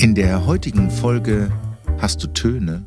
[0.00, 1.50] In der heutigen Folge
[1.98, 2.86] Hast du Töne?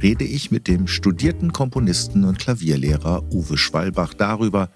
[0.00, 4.70] rede ich mit dem studierten Komponisten und Klavierlehrer Uwe Schwalbach darüber,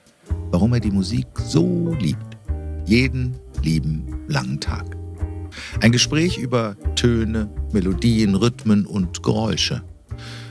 [0.50, 2.36] warum er die Musik so liebt.
[2.86, 4.96] Jeden lieben langen Tag.
[5.80, 9.84] Ein Gespräch über Töne, Melodien, Rhythmen und Geräusche.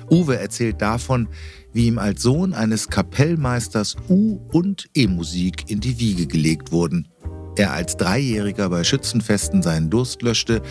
[0.10, 1.28] Uwe erzählt davon,
[1.74, 7.10] wie ihm als Sohn eines Kapellmeisters U- und E-Musik in die Wiege gelegt wurden.
[7.58, 10.62] Er als Dreijähriger bei Schützenfesten seinen Durst löschte,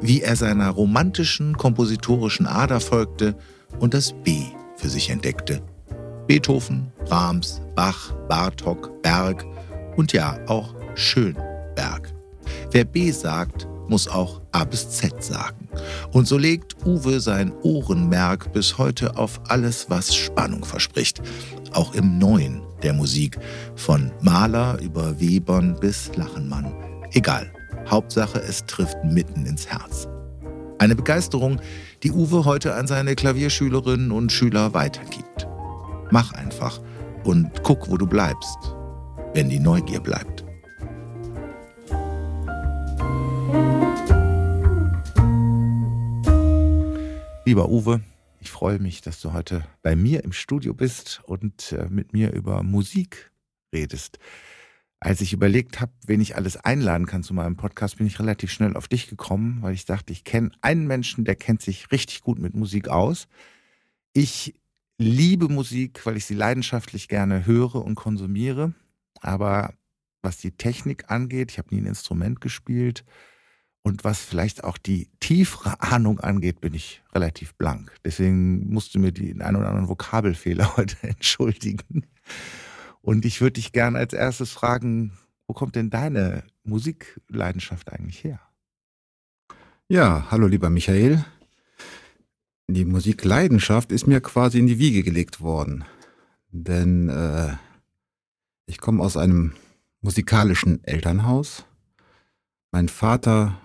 [0.00, 3.36] wie er seiner romantischen kompositorischen Ader folgte
[3.78, 4.42] und das B
[4.76, 5.62] für sich entdeckte.
[6.26, 9.44] Beethoven, Brahms, Bach, Bartok, Berg
[9.96, 12.12] und ja auch Schönberg.
[12.70, 15.68] Wer B sagt, muss auch A bis Z sagen.
[16.12, 21.20] Und so legt Uwe sein Ohrenmerk bis heute auf alles, was Spannung verspricht.
[21.72, 23.38] Auch im Neuen der Musik.
[23.74, 26.72] Von Mahler über Webern bis Lachenmann.
[27.12, 27.52] Egal.
[27.90, 30.06] Hauptsache, es trifft mitten ins Herz.
[30.78, 31.60] Eine Begeisterung,
[32.02, 35.48] die Uwe heute an seine Klavierschülerinnen und Schüler weitergibt.
[36.10, 36.80] Mach einfach
[37.24, 38.58] und guck, wo du bleibst,
[39.34, 40.44] wenn die Neugier bleibt.
[47.44, 48.00] Lieber Uwe,
[48.38, 52.32] ich freue mich, dass du heute bei mir im Studio bist und äh, mit mir
[52.32, 53.32] über Musik
[53.74, 54.18] redest.
[55.00, 58.52] Als ich überlegt habe, wen ich alles einladen kann zu meinem Podcast, bin ich relativ
[58.52, 62.20] schnell auf dich gekommen, weil ich dachte, ich kenne einen Menschen, der kennt sich richtig
[62.20, 63.26] gut mit Musik aus.
[64.12, 64.54] Ich
[64.98, 68.74] liebe Musik, weil ich sie leidenschaftlich gerne höre und konsumiere.
[69.20, 69.72] Aber
[70.20, 73.04] was die Technik angeht, ich habe nie ein Instrument gespielt,
[73.82, 77.92] und was vielleicht auch die tiefere Ahnung angeht, bin ich relativ blank.
[78.04, 82.06] Deswegen musst du mir den einen oder anderen Vokabelfehler heute entschuldigen.
[83.02, 85.12] Und ich würde dich gerne als erstes fragen,
[85.46, 88.40] wo kommt denn deine Musikleidenschaft eigentlich her?
[89.88, 91.24] Ja, hallo lieber Michael.
[92.68, 95.84] Die Musikleidenschaft ist mir quasi in die Wiege gelegt worden.
[96.52, 97.56] Denn äh,
[98.66, 99.54] ich komme aus einem
[100.00, 101.64] musikalischen Elternhaus.
[102.70, 103.60] Mein Vater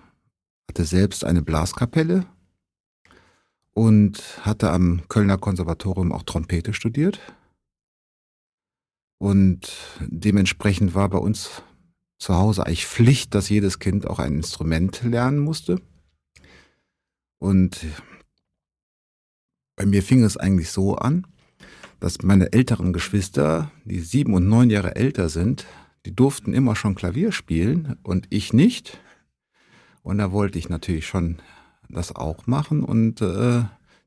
[0.68, 2.26] hatte selbst eine Blaskapelle
[3.72, 7.20] und hatte am Kölner Konservatorium auch Trompete studiert.
[9.18, 11.62] Und dementsprechend war bei uns
[12.18, 15.80] zu Hause eigentlich Pflicht, dass jedes Kind auch ein Instrument lernen musste.
[17.38, 17.84] Und
[19.76, 21.26] bei mir fing es eigentlich so an,
[22.00, 25.66] dass meine älteren Geschwister, die sieben und neun Jahre älter sind,
[26.04, 28.98] die durften immer schon Klavier spielen und ich nicht.
[30.02, 31.38] Und da wollte ich natürlich schon
[31.88, 33.64] das auch machen und äh,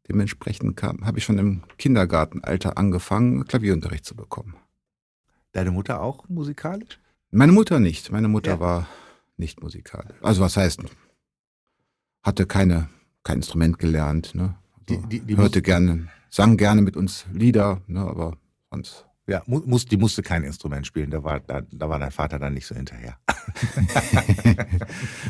[0.07, 4.55] dementsprechend habe ich schon im Kindergartenalter angefangen, Klavierunterricht zu bekommen.
[5.51, 6.99] Deine Mutter auch musikalisch?
[7.31, 8.11] Meine Mutter nicht.
[8.11, 8.59] Meine Mutter ja.
[8.59, 8.87] war
[9.37, 10.17] nicht musikalisch.
[10.21, 10.81] Also was heißt,
[12.23, 12.89] hatte keine,
[13.23, 14.35] kein Instrument gelernt.
[14.35, 14.55] Ne?
[14.73, 18.01] Also die, die, die hörte gerne, sang gerne mit uns Lieder, ne?
[18.01, 18.37] aber
[18.69, 22.39] sonst ja, muss, die musste kein Instrument spielen, da war, da, da war dein Vater
[22.39, 23.15] dann nicht so hinterher.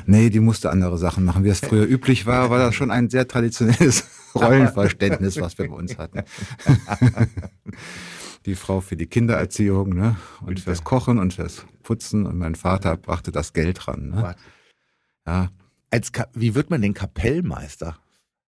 [0.06, 1.44] nee, die musste andere Sachen machen.
[1.44, 5.76] Wie es früher üblich war, war das schon ein sehr traditionelles Rollenverständnis, was wir bei
[5.76, 6.24] uns hatten.
[8.50, 10.18] die Frau für die Kindererziehung ne?
[10.46, 14.10] und fürs Kochen und fürs Putzen und mein Vater brachte das Geld ran.
[14.10, 14.36] Ne?
[15.26, 15.50] Ja.
[15.92, 17.98] Als wie wird man den Kapellmeister?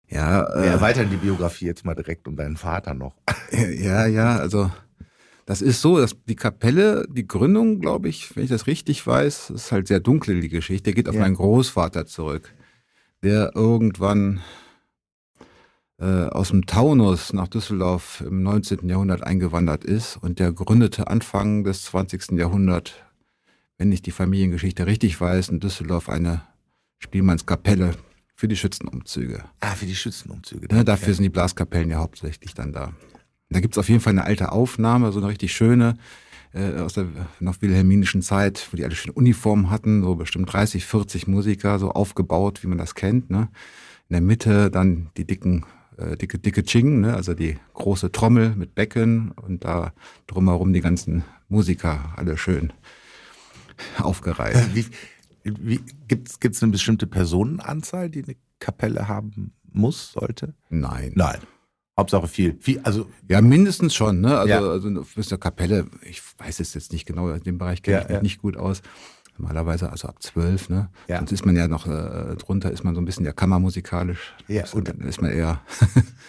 [0.09, 3.15] Ja, Wir äh, erweitern die Biografie jetzt mal direkt um deinen Vater noch.
[3.53, 4.71] Ja, ja, also
[5.45, 9.51] das ist so, dass die Kapelle, die Gründung, glaube ich, wenn ich das richtig weiß,
[9.51, 10.85] ist halt sehr dunkel, die Geschichte.
[10.85, 11.23] Der geht auf ja.
[11.23, 12.55] meinen Großvater zurück,
[13.25, 14.41] der irgendwann
[16.01, 18.89] aus dem Taunus nach Düsseldorf im 19.
[18.89, 22.39] Jahrhundert eingewandert ist und der gründete Anfang des 20.
[22.39, 22.93] Jahrhunderts,
[23.77, 26.43] wenn ich die Familiengeschichte richtig weiß, in Düsseldorf eine
[27.01, 27.97] Spielmannskapelle
[28.35, 29.45] für die Schützenumzüge.
[29.61, 30.69] Ah, für die Schützenumzüge.
[30.75, 32.95] Ja, dafür sind die Blaskapellen ja hauptsächlich dann da.
[33.51, 35.97] Da gibt es auf jeden Fall eine alte Aufnahme, so eine richtig schöne,
[36.55, 37.07] äh, aus der
[37.41, 41.91] noch wilhelminischen Zeit, wo die alle schöne Uniformen hatten, so bestimmt 30, 40 Musiker, so
[41.91, 43.29] aufgebaut, wie man das kennt.
[43.29, 43.49] Ne?
[44.09, 45.67] In der Mitte dann die dicken,
[46.01, 47.15] äh, dicke, dicke Ching, ne?
[47.15, 49.93] also die große Trommel mit Becken und da
[50.27, 52.73] drumherum die ganzen Musiker, alle schön
[53.99, 54.57] aufgereiht.
[54.57, 54.87] Äh, wie,
[55.45, 60.55] wie, Gibt es eine bestimmte Personenanzahl, die eine Kapelle haben muss, sollte?
[60.69, 61.13] Nein.
[61.15, 61.39] Nein.
[61.99, 62.57] Hauptsache viel.
[62.61, 64.21] viel also ja, mindestens schon.
[64.21, 64.39] Ne?
[64.39, 64.61] Also, ja.
[64.61, 68.03] also bis der Kapelle, ich weiß es jetzt nicht genau, in dem Bereich kenne ja,
[68.03, 68.23] ich mich ja.
[68.23, 68.81] nicht gut aus.
[69.41, 70.91] Normalerweise also ab zwölf, ne?
[71.09, 71.19] Ja.
[71.19, 74.35] Sonst ist man ja noch äh, drunter, ist man so ein bisschen ja kammermusikalisch.
[74.49, 74.65] Ja.
[74.73, 75.61] Und dann ist man eher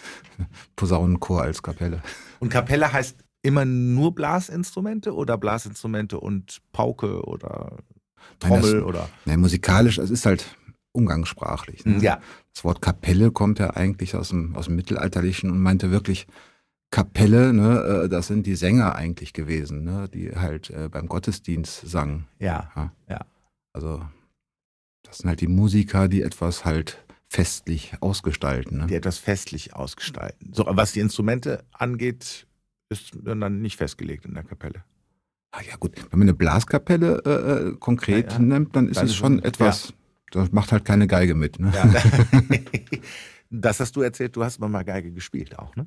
[0.76, 2.02] Posaunenchor als Kapelle.
[2.40, 7.76] Und Kapelle heißt immer nur Blasinstrumente oder Blasinstrumente und Pauke oder
[8.38, 9.08] Trommel Nein, das, oder?
[9.26, 10.56] Nein, musikalisch, es ist halt
[10.92, 11.84] umgangssprachlich.
[11.84, 11.98] Ne?
[11.98, 12.20] Ja.
[12.54, 16.26] Das Wort Kapelle kommt ja eigentlich aus dem, aus dem Mittelalterlichen und meinte wirklich
[16.92, 21.88] Kapelle, ne, äh, das sind die Sänger eigentlich gewesen, ne, die halt äh, beim Gottesdienst
[21.88, 22.28] sangen.
[22.38, 22.70] Ja.
[22.76, 22.92] ja.
[23.08, 23.20] ja.
[23.72, 24.02] Also
[25.02, 28.78] das sind halt die Musiker, die etwas halt festlich ausgestalten.
[28.78, 28.86] Ne?
[28.88, 30.52] Die etwas festlich ausgestalten.
[30.52, 32.46] So, was die Instrumente angeht,
[32.90, 34.84] ist dann nicht festgelegt in der Kapelle.
[35.50, 38.38] Ah ja gut, wenn man eine Blaskapelle äh, äh konkret ja, ja.
[38.38, 40.42] nimmt, dann ist dann es schon ist, etwas, ja.
[40.42, 41.58] das macht halt keine Geige mit.
[41.58, 41.72] Ne?
[43.50, 45.86] das hast du erzählt, du hast mal Geige gespielt auch, ne?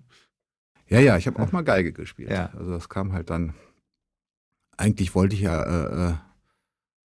[0.88, 2.30] Ja, ja, ich habe auch mal Geige gespielt.
[2.30, 2.52] Ja.
[2.58, 3.54] Also das kam halt dann,
[4.78, 6.14] eigentlich wollte ich ja äh, äh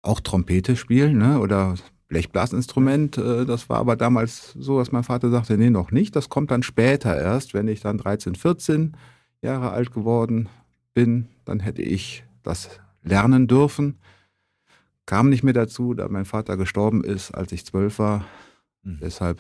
[0.02, 1.40] auch Trompete spielen, ne?
[1.40, 1.76] Oder
[2.08, 3.18] Blechblasinstrument.
[3.18, 6.16] Äh, das war aber damals so, dass mein Vater sagte, nee, noch nicht.
[6.16, 8.98] Das kommt dann später erst, wenn ich dann 13, 14
[9.42, 10.50] Jahre alt geworden
[10.94, 11.28] bin.
[11.46, 14.00] Dann hätte ich das lernen dürfen.
[15.06, 18.26] Kam nicht mehr dazu, da mein Vater gestorben ist, als ich zwölf war.
[18.84, 19.00] Mhm.
[19.02, 19.40] Deshalb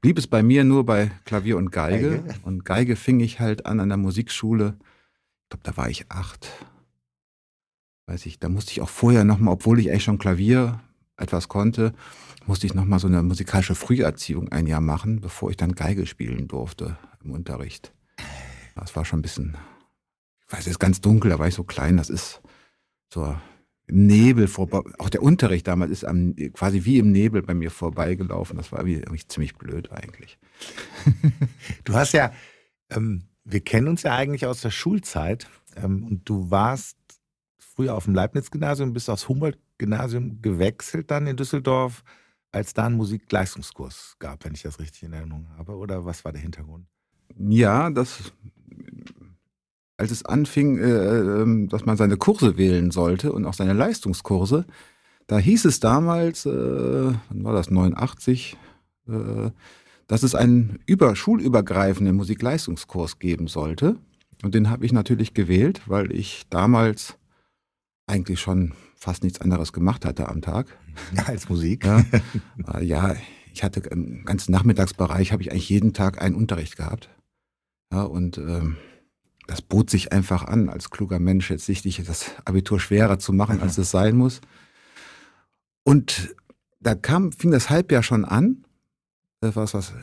[0.00, 2.22] blieb es bei mir nur bei Klavier und Geige.
[2.22, 2.34] Geige.
[2.42, 4.76] Und Geige fing ich halt an an der Musikschule.
[5.44, 6.48] Ich glaube, da war ich acht.
[8.06, 10.80] Weiß ich, da musste ich auch vorher nochmal, obwohl ich eigentlich schon Klavier
[11.16, 11.92] etwas konnte,
[12.46, 16.48] musste ich nochmal so eine musikalische Früherziehung ein Jahr machen, bevor ich dann Geige spielen
[16.48, 17.92] durfte im Unterricht.
[18.74, 19.56] Das war schon ein bisschen,
[20.46, 22.40] ich weiß, es ist ganz dunkel, da war ich so klein, das ist
[23.12, 23.36] so
[23.88, 24.82] im Nebel vorbei.
[24.98, 28.56] Auch der Unterricht damals ist am, quasi wie im Nebel bei mir vorbeigelaufen.
[28.56, 30.38] Das war irgendwie ziemlich blöd eigentlich.
[31.84, 32.32] Du hast ja,
[32.90, 36.98] ähm, wir kennen uns ja eigentlich aus der Schulzeit ähm, und du warst
[37.58, 42.04] früher auf dem Leibniz-Gymnasium, bist aufs Humboldt-Gymnasium gewechselt dann in Düsseldorf,
[42.52, 45.76] als da einen Musikleistungskurs gab, wenn ich das richtig in Erinnerung habe.
[45.76, 46.86] Oder was war der Hintergrund?
[47.38, 48.32] Ja, das,
[49.98, 54.64] als es anfing, äh, ähm, dass man seine Kurse wählen sollte und auch seine Leistungskurse,
[55.26, 58.56] da hieß es damals, äh, wann war das, 89,
[59.08, 59.50] äh,
[60.06, 63.96] dass es einen über, schulübergreifenden Musikleistungskurs geben sollte.
[64.42, 67.18] Und den habe ich natürlich gewählt, weil ich damals
[68.06, 70.78] eigentlich schon fast nichts anderes gemacht hatte am Tag.
[71.14, 71.84] Ja, als Musik.
[71.84, 72.04] Ja,
[72.72, 73.16] äh, ja
[73.52, 77.10] ich hatte im ganzen Nachmittagsbereich habe ich eigentlich jeden Tag einen Unterricht gehabt.
[77.92, 78.76] Ja, und ähm,
[79.48, 83.60] das bot sich einfach an, als kluger Mensch jetzt sichtlich das Abitur schwerer zu machen,
[83.62, 84.42] als es sein muss.
[85.84, 86.36] Und
[86.80, 88.64] da kam, fing das Halbjahr schon an.
[89.40, 89.94] Das war was,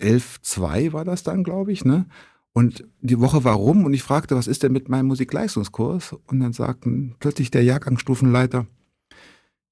[0.00, 2.06] 11.2 war das dann, glaube ich, ne?
[2.54, 6.14] Und die Woche war rum und ich fragte, was ist denn mit meinem Musikleistungskurs?
[6.26, 8.66] Und dann sagten plötzlich der Jahrgangsstufenleiter,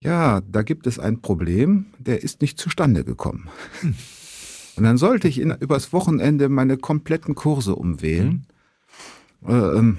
[0.03, 3.49] ja, da gibt es ein Problem, der ist nicht zustande gekommen.
[3.81, 3.94] Hm.
[4.76, 8.46] Und dann sollte ich in, übers Wochenende meine kompletten Kurse umwählen.
[9.46, 9.98] Äh, ähm,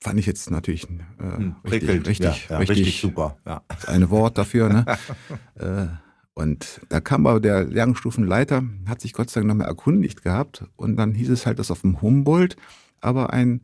[0.00, 3.36] fand ich jetzt natürlich äh, hm, richtig, richtig, ja, ja, richtig, richtig, super.
[3.46, 3.62] Ja.
[3.86, 4.68] Eine Wort dafür.
[4.68, 4.86] Ne?
[5.54, 5.86] äh,
[6.34, 10.64] und da kam aber der Lernstufenleiter, hat sich Gott sei Dank nochmal erkundigt gehabt.
[10.76, 12.56] Und dann hieß es halt, dass auf dem Humboldt
[13.00, 13.62] aber ein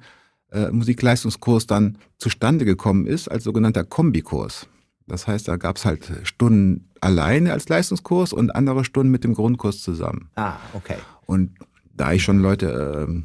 [0.53, 4.69] äh, Musikleistungskurs dann zustande gekommen ist als sogenannter Kombikurs.
[5.07, 9.35] Das heißt, da gab es halt Stunden alleine als Leistungskurs und andere Stunden mit dem
[9.35, 10.31] Grundkurs zusammen.
[10.37, 10.97] Ah, okay.
[11.25, 11.59] Und
[11.95, 13.23] da ich schon Leute, äh,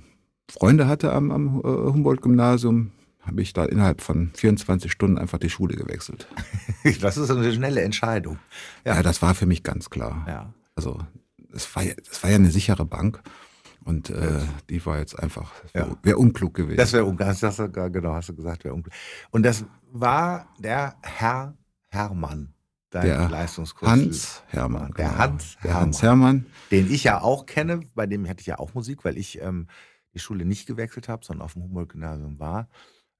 [0.54, 2.92] Freunde hatte am, am äh, Humboldt-Gymnasium,
[3.22, 6.28] habe ich da innerhalb von 24 Stunden einfach die Schule gewechselt.
[7.02, 8.38] das ist eine schnelle Entscheidung.
[8.86, 10.26] Ja, ja das war für mich ganz klar.
[10.28, 10.54] Ja.
[10.76, 11.00] Also
[11.52, 13.24] es war, es war ja eine sichere Bank.
[13.84, 16.78] Und äh, die war jetzt einfach, wäre wär unklug gewesen.
[16.78, 17.58] Das wäre unklug, das,
[17.92, 18.94] genau, hast du gesagt, wäre unklug.
[19.32, 21.58] Und das war der Herr
[21.90, 22.54] Hermann,
[22.92, 23.90] dein der Leistungskurs.
[23.90, 24.94] Hans Hermann.
[24.98, 25.18] Der genau.
[25.18, 25.82] Hans der Hermann.
[25.82, 26.46] Hans Hermann.
[26.72, 29.68] Den ich ja auch kenne, bei dem hatte ich ja auch Musik, weil ich ähm,
[30.14, 32.70] die Schule nicht gewechselt habe, sondern auf dem Humboldt-Gymnasium war.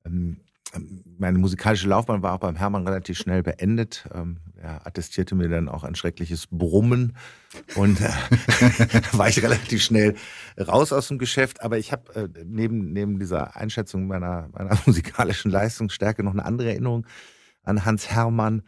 [0.06, 0.42] Ähm,
[0.76, 4.08] ähm, meine musikalische Laufbahn war auch beim Hermann relativ schnell beendet.
[4.14, 7.16] Ähm, er attestierte mir dann auch ein schreckliches Brummen
[7.76, 8.10] und äh,
[9.12, 10.16] war ich relativ schnell
[10.60, 11.62] raus aus dem Geschäft.
[11.62, 16.70] Aber ich habe äh, neben, neben dieser Einschätzung meiner, meiner musikalischen Leistungsstärke noch eine andere
[16.70, 17.06] Erinnerung
[17.64, 18.64] an Hans Hermann,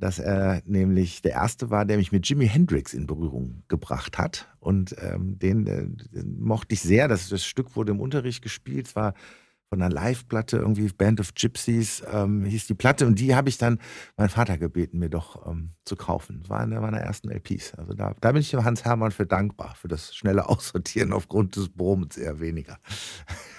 [0.00, 4.48] dass er nämlich der Erste war, der mich mit Jimi Hendrix in Berührung gebracht hat.
[4.58, 7.06] Und ähm, den, äh, den mochte ich sehr.
[7.06, 8.88] Das, das Stück wurde im Unterricht gespielt.
[8.88, 9.14] Es war
[9.68, 13.06] von einer Live-Platte, irgendwie Band of Gypsies ähm, hieß die Platte.
[13.06, 13.78] Und die habe ich dann
[14.16, 16.40] meinen Vater gebeten, mir doch ähm, zu kaufen.
[16.40, 17.74] Das war eine meiner ersten LPs.
[17.74, 21.68] Also da, da bin ich Hans Hermann für dankbar, für das schnelle Aussortieren aufgrund des
[21.68, 22.78] Brummens eher weniger.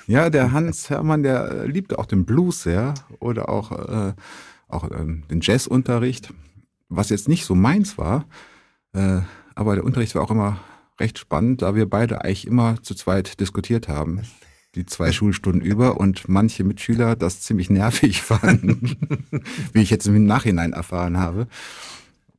[0.07, 4.13] Ja, der Hans Hermann, der äh, liebte auch den Blues sehr oder auch, äh,
[4.73, 6.33] auch ähm, den Jazzunterricht,
[6.89, 8.25] was jetzt nicht so meins war.
[8.93, 9.21] Äh,
[9.55, 10.59] aber der Unterricht war auch immer
[10.99, 14.21] recht spannend, da wir beide eigentlich immer zu zweit diskutiert haben
[14.75, 18.97] die zwei Schulstunden über und manche Mitschüler das ziemlich nervig fanden,
[19.73, 21.47] wie ich jetzt im Nachhinein erfahren habe.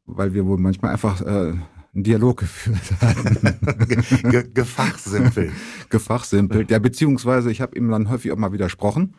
[0.07, 1.55] weil wir wohl manchmal einfach äh,
[1.95, 4.31] einen Dialog geführt hatten.
[4.31, 5.53] Ge Gefachsimpelt.
[5.91, 9.15] Gefachsimpelt, ja, beziehungsweise ich habe ihm dann häufig auch mal widersprochen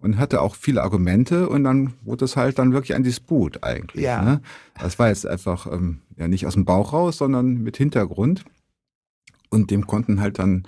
[0.00, 4.04] und hatte auch viele Argumente und dann wurde es halt dann wirklich ein Disput eigentlich.
[4.04, 4.22] Ja.
[4.22, 4.40] Ne?
[4.78, 8.44] Das war jetzt einfach ähm, ja nicht aus dem Bauch raus, sondern mit Hintergrund.
[9.50, 10.64] Und dem konnten halt dann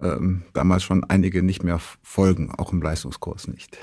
[0.00, 3.78] ähm, damals schon einige nicht mehr folgen, auch im Leistungskurs nicht.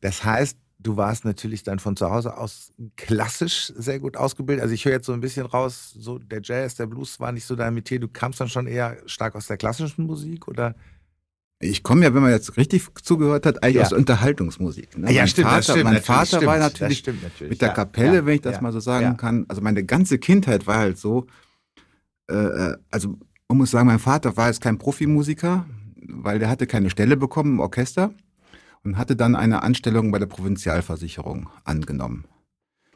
[0.00, 4.62] Das heißt, du warst natürlich dann von zu Hause aus klassisch sehr gut ausgebildet.
[4.62, 7.44] Also ich höre jetzt so ein bisschen raus, so der Jazz, der Blues war nicht
[7.44, 8.00] so dein Metier.
[8.00, 10.74] Du kamst dann schon eher stark aus der klassischen Musik oder?
[11.62, 13.82] Ich komme ja, wenn man jetzt richtig zugehört hat, eigentlich ja.
[13.82, 14.96] aus Unterhaltungsmusik.
[14.96, 15.12] Ne?
[15.12, 18.16] Ja, mein stimmt, Vater, stimmt, Mein Vater stimmt, war natürlich, natürlich, mit der ja, Kapelle,
[18.16, 19.44] ja, wenn ich das mal so sagen kann.
[19.48, 21.26] Also meine ganze Kindheit war halt so,
[22.30, 25.66] äh, äh, also man muss sagen, mein Vater war jetzt kein Profimusiker,
[26.08, 28.14] weil der hatte keine Stelle bekommen im Orchester
[28.82, 32.24] und hatte dann eine Anstellung bei der Provinzialversicherung angenommen.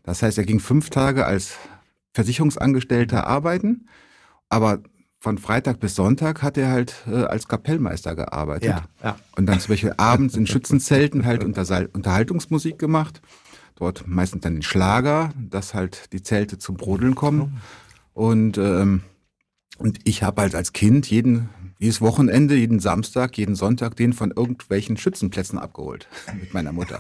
[0.05, 1.57] Das heißt, er ging fünf Tage als
[2.15, 3.89] Versicherungsangestellter arbeiten,
[4.49, 4.83] aber
[5.25, 8.69] von Freitag bis Sonntag hat er halt äh, als Kapellmeister gearbeitet.
[8.69, 9.17] Ja, ja.
[9.37, 11.65] Und dann zum Beispiel abends in Schützenzelten halt unter
[11.95, 13.23] Unterhaltungsmusik gemacht.
[13.75, 17.63] Dort meistens dann den Schlager, dass halt die Zelte zum Brodeln kommen.
[18.13, 19.01] Und, ähm,
[19.79, 21.49] und ich habe halt als Kind jeden
[21.85, 26.09] jedes Wochenende, jeden Samstag, jeden Sonntag den von irgendwelchen Schützenplätzen abgeholt
[26.41, 26.99] mit meiner Mutter.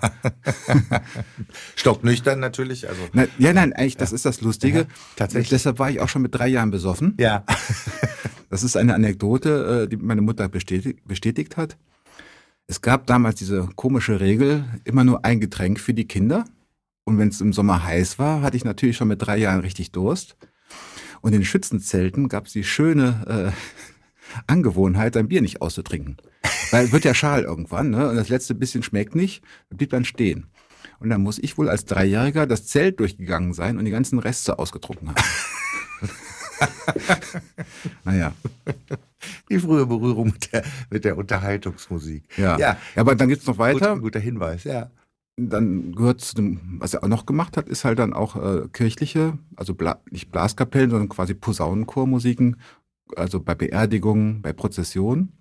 [1.76, 2.88] Stocknüchtern natürlich.
[2.88, 3.00] Also.
[3.14, 4.80] Na, ja, nein, eigentlich, das ist das Lustige.
[4.80, 4.86] Ja,
[5.16, 5.48] tatsächlich.
[5.48, 7.14] Deshalb war ich auch schon mit drei Jahren besoffen.
[7.18, 7.44] Ja.
[8.50, 11.78] das ist eine Anekdote, äh, die meine Mutter bestätigt, bestätigt hat.
[12.66, 16.44] Es gab damals diese komische Regel, immer nur ein Getränk für die Kinder.
[17.04, 19.92] Und wenn es im Sommer heiß war, hatte ich natürlich schon mit drei Jahren richtig
[19.92, 20.36] Durst.
[21.22, 23.93] Und in Schützenzelten gab es die schöne äh,
[24.46, 26.16] Angewohnheit, ein Bier nicht auszutrinken.
[26.70, 28.08] Weil wird ja schal irgendwann, ne?
[28.08, 30.46] Und das letzte bisschen schmeckt nicht, blieb dann stehen.
[30.98, 34.58] Und dann muss ich wohl als Dreijähriger das Zelt durchgegangen sein und die ganzen Reste
[34.58, 35.22] ausgetrunken haben.
[38.04, 38.32] naja.
[39.50, 42.24] Die frühe Berührung mit der, mit der Unterhaltungsmusik.
[42.36, 42.58] Ja.
[42.58, 42.76] ja.
[42.96, 43.94] aber dann geht's noch weiter.
[43.94, 44.90] Gut, guter Hinweis, ja.
[45.36, 48.68] Dann gehört zu dem, was er auch noch gemacht hat, ist halt dann auch äh,
[48.72, 52.56] kirchliche, also Bla nicht Blaskapellen, sondern quasi Posaunenchormusiken
[53.16, 55.32] also bei Beerdigungen, bei Prozessionen.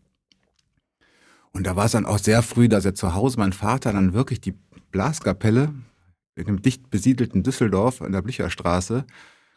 [1.51, 4.13] Und da war es dann auch sehr früh, dass er zu Hause, mein Vater, dann
[4.13, 4.55] wirklich die
[4.91, 5.73] Blaskapelle
[6.35, 9.05] in einem dicht besiedelten Düsseldorf an der Blücherstraße,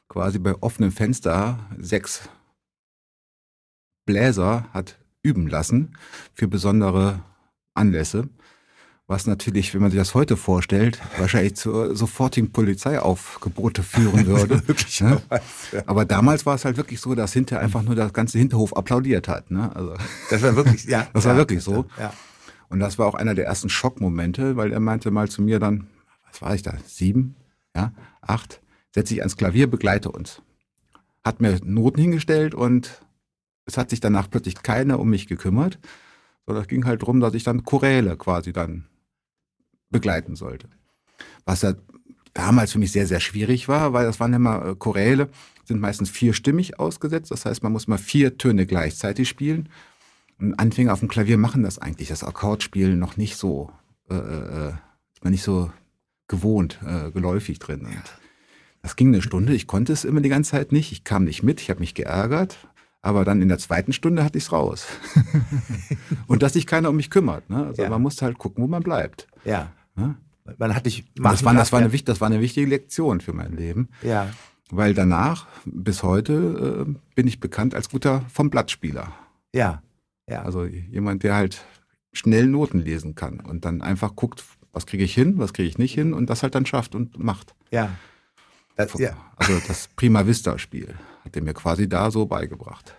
[0.09, 2.29] quasi bei offenem Fenster, sechs
[4.05, 5.97] Bläser hat üben lassen
[6.35, 7.23] für besondere
[7.75, 8.29] Anlässe
[9.09, 14.63] was natürlich, wenn man sich das heute vorstellt, wahrscheinlich zu sofortigen Polizeiaufgebote führen würde.
[15.01, 15.23] ne?
[15.87, 19.29] Aber damals war es halt wirklich so, dass hinter einfach nur das ganze Hinterhof applaudiert
[19.29, 19.51] hat.
[19.51, 19.75] Ne?
[19.75, 19.95] Also,
[20.31, 21.07] das war wirklich, ja.
[21.13, 21.87] Das ja, war wirklich so.
[21.99, 22.13] Ja.
[22.69, 25.87] Und das war auch einer der ersten Schockmomente, weil er meinte mal zu mir dann,
[26.29, 27.37] was war ich da, sieben,
[27.77, 28.61] ja, acht,
[28.93, 30.43] setz dich ans Klavier, begleite uns.
[31.25, 33.03] Hat mir Noten hingestellt und
[33.67, 35.79] es hat sich danach plötzlich keiner um mich gekümmert.
[36.45, 38.87] sondern es ging halt darum, dass ich dann Choräle quasi dann
[39.90, 40.69] begleiten sollte.
[41.45, 41.75] Was ja
[42.35, 45.28] damals für mich sehr, sehr schwierig war, weil das waren immer äh, Choräle,
[45.64, 47.31] sind meistens vierstimmig ausgesetzt.
[47.31, 49.69] Das heißt, man muss mal vier Töne gleichzeitig spielen.
[50.38, 53.71] Und Anfänger auf dem Klavier machen das eigentlich, das Akkordspielen noch nicht so,
[54.11, 54.69] äh, äh,
[55.14, 55.71] ist man nicht so
[56.28, 57.87] gewohnt, äh, geläufig drin.
[57.87, 58.02] Und
[58.83, 61.43] das ging eine Stunde, ich konnte es immer die ganze Zeit nicht, ich kam nicht
[61.43, 62.59] mit, ich habe mich geärgert.
[63.00, 64.87] Aber dann in der zweiten Stunde hatte ich es raus.
[66.26, 67.49] und dass sich keiner um mich kümmert.
[67.49, 67.64] Ne?
[67.66, 67.88] Also ja.
[67.88, 69.28] man muss halt gucken, wo man bleibt.
[69.47, 69.73] Ja.
[69.95, 70.17] Ne?
[70.59, 73.57] Man hat dich das war, das, war eine, das war eine wichtige Lektion für mein
[73.57, 73.88] Leben.
[74.03, 74.31] Ja.
[74.71, 79.12] Weil danach, bis heute, äh, bin ich bekannt als guter vom Blattspieler.
[79.55, 79.83] Ja.
[80.29, 80.43] ja.
[80.43, 81.65] Also jemand, der halt
[82.12, 85.79] schnell Noten lesen kann und dann einfach guckt, was kriege ich hin, was kriege ich
[85.79, 87.55] nicht hin und das halt dann schafft und macht.
[87.71, 87.91] Ja.
[88.76, 89.17] Das, ja.
[89.37, 92.95] Also das Prima Vista-Spiel hat er mir quasi da so beigebracht.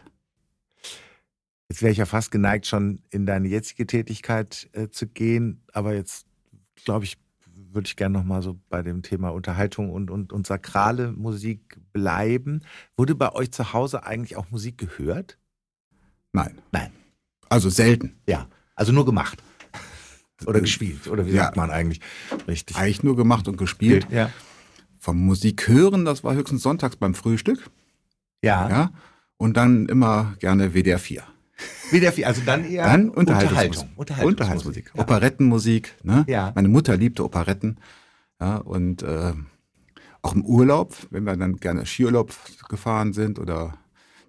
[1.69, 5.93] Jetzt wäre ich ja fast geneigt, schon in deine jetzige Tätigkeit äh, zu gehen, aber
[5.93, 6.26] jetzt
[6.83, 7.17] glaube ich,
[7.73, 12.61] würde ich gerne nochmal so bei dem Thema Unterhaltung und, und, und sakrale Musik bleiben.
[12.95, 15.37] Wurde bei euch zu Hause eigentlich auch Musik gehört?
[16.33, 16.57] Nein.
[16.71, 16.91] Nein.
[17.49, 18.15] Also selten.
[18.27, 18.47] Ja.
[18.75, 19.41] Also nur gemacht.
[20.45, 21.07] Oder gespielt.
[21.07, 21.45] Oder wie ja.
[21.45, 21.99] sagt man eigentlich?
[22.47, 22.77] Richtig.
[22.77, 24.07] Eigentlich nur gemacht und gespielt.
[24.11, 24.29] Ja.
[24.99, 27.69] Vom Musik hören, das war höchstens sonntags beim Frühstück.
[28.43, 28.69] Ja.
[28.69, 28.91] ja.
[29.37, 31.23] Und dann immer gerne WDR 4.
[31.91, 33.89] WDR 4, also dann eher dann Unterhaltung.
[33.95, 34.25] Unterhaltungsmusik.
[34.25, 34.91] Unterhaltungsmusik.
[34.93, 35.01] Ja.
[35.01, 35.95] Operettenmusik.
[36.03, 36.25] Ne?
[36.27, 36.51] Ja.
[36.55, 37.79] Meine Mutter liebte Operetten.
[38.39, 39.33] Ja, und äh,
[40.21, 42.33] auch im Urlaub, wenn wir dann gerne Skiurlaub
[42.69, 43.77] gefahren sind oder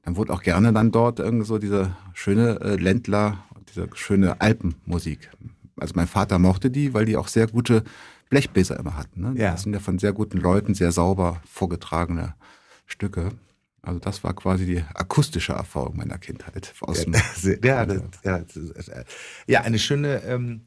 [0.04, 5.30] dann wurde auch gerne dann dort irgendwie so diese schöne äh, Ländler, diese schöne Alpenmusik.
[5.76, 7.85] Also mein Vater mochte die, weil die auch sehr gute
[8.30, 9.20] Blechbläser immer hatten.
[9.20, 9.35] Ne?
[9.37, 9.52] Ja.
[9.52, 12.35] Das sind ja von sehr guten Leuten sehr sauber vorgetragene
[12.87, 13.32] Stücke.
[13.82, 16.75] Also das war quasi die akustische Erfahrung meiner Kindheit.
[16.80, 17.06] Aus
[17.62, 19.04] Ja, das, ja, das ist, äh,
[19.47, 20.62] ja, eine schöne ähm,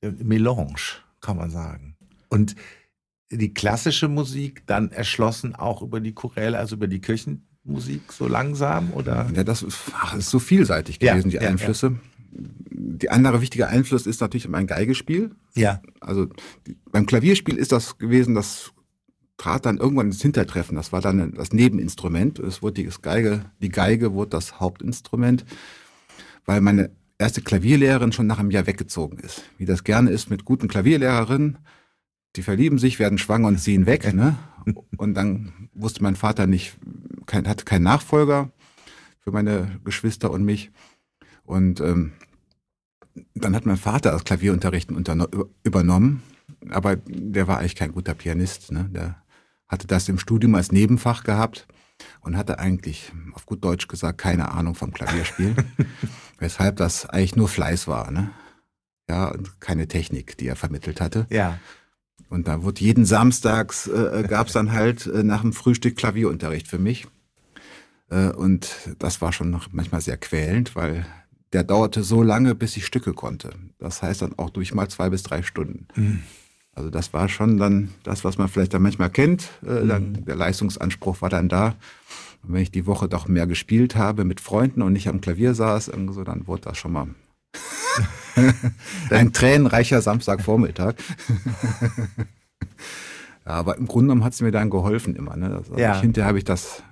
[0.00, 1.96] Melange, kann man sagen.
[2.28, 2.56] Und
[3.30, 8.92] die klassische Musik dann erschlossen auch über die Choräle, also über die Kirchenmusik so langsam
[8.92, 9.30] oder?
[9.34, 11.96] Ja, das ist, ach, ist so vielseitig Ja, gewesen, die ja, Einflüsse.
[12.30, 15.34] Die andere wichtige Einfluss ist natürlich mein Geigespiel.
[15.54, 15.82] Ja.
[16.00, 16.28] Also
[16.66, 18.72] die, beim Klavierspiel ist das gewesen, das
[19.42, 20.76] trat dann irgendwann ins Hintertreffen.
[20.76, 22.38] Das war dann das Nebeninstrument.
[22.38, 25.44] Es wurde die Geige, die Geige wurde das Hauptinstrument,
[26.44, 29.42] weil meine erste Klavierlehrerin schon nach einem Jahr weggezogen ist.
[29.58, 31.58] Wie das gerne ist mit guten Klavierlehrerinnen.
[32.36, 34.14] Die verlieben sich, werden schwanger und ziehen weg.
[34.14, 34.38] Ne?
[34.96, 36.76] Und dann wusste mein Vater nicht,
[37.26, 38.52] kein, hatte keinen Nachfolger
[39.18, 40.70] für meine Geschwister und mich.
[41.42, 42.12] Und ähm,
[43.34, 46.22] dann hat mein Vater das Klavierunterrichten unterno- übernommen,
[46.70, 48.70] aber der war eigentlich kein guter Pianist.
[48.70, 48.88] Ne?
[48.92, 49.21] Der
[49.72, 51.66] hatte das im Studium als Nebenfach gehabt
[52.20, 55.56] und hatte eigentlich, auf gut Deutsch gesagt, keine Ahnung vom Klavierspiel,
[56.38, 58.10] weshalb das eigentlich nur Fleiß war.
[58.10, 58.30] Ne?
[59.08, 61.26] Ja, und keine Technik, die er vermittelt hatte.
[61.30, 61.58] Ja.
[62.28, 66.68] Und da wurde jeden Samstags, äh, gab es dann halt äh, nach dem Frühstück Klavierunterricht
[66.68, 67.06] für mich.
[68.10, 71.06] Äh, und das war schon noch manchmal sehr quälend, weil
[71.52, 73.50] der dauerte so lange, bis ich Stücke konnte.
[73.78, 75.88] Das heißt dann auch durch mal zwei bis drei Stunden.
[76.74, 79.50] Also das war schon dann das, was man vielleicht dann manchmal kennt.
[79.62, 81.74] Äh, dann, der Leistungsanspruch war dann da.
[82.42, 85.54] Und wenn ich die Woche doch mehr gespielt habe mit Freunden und nicht am Klavier
[85.54, 87.08] saß, so, dann wurde das schon mal
[89.10, 90.94] ein tränenreicher Samstagvormittag.
[93.46, 95.36] ja, aber im Grunde genommen hat es mir dann geholfen immer.
[95.36, 95.54] Ne?
[95.54, 96.00] Also Ja.
[96.00, 96.82] hinterher habe ich das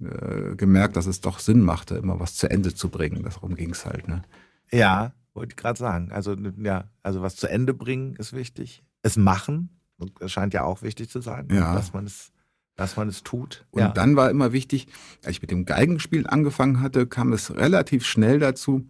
[0.00, 3.24] äh, gemerkt, dass es doch Sinn machte, immer was zu Ende zu bringen.
[3.24, 4.06] Darum ging es halt.
[4.06, 4.22] Ne?
[4.70, 6.12] Ja, wollte ich gerade sagen.
[6.12, 8.84] Also, ja, also was zu Ende bringen ist wichtig.
[9.06, 9.70] Es machen,
[10.18, 11.74] das scheint ja auch wichtig zu sein, Ja.
[11.74, 12.32] dass man es,
[12.76, 13.64] dass man es tut.
[13.70, 13.88] Und ja.
[13.88, 14.88] dann war immer wichtig,
[15.24, 18.86] als ich mit dem Geigenspiel angefangen hatte, kam es relativ schnell dazu.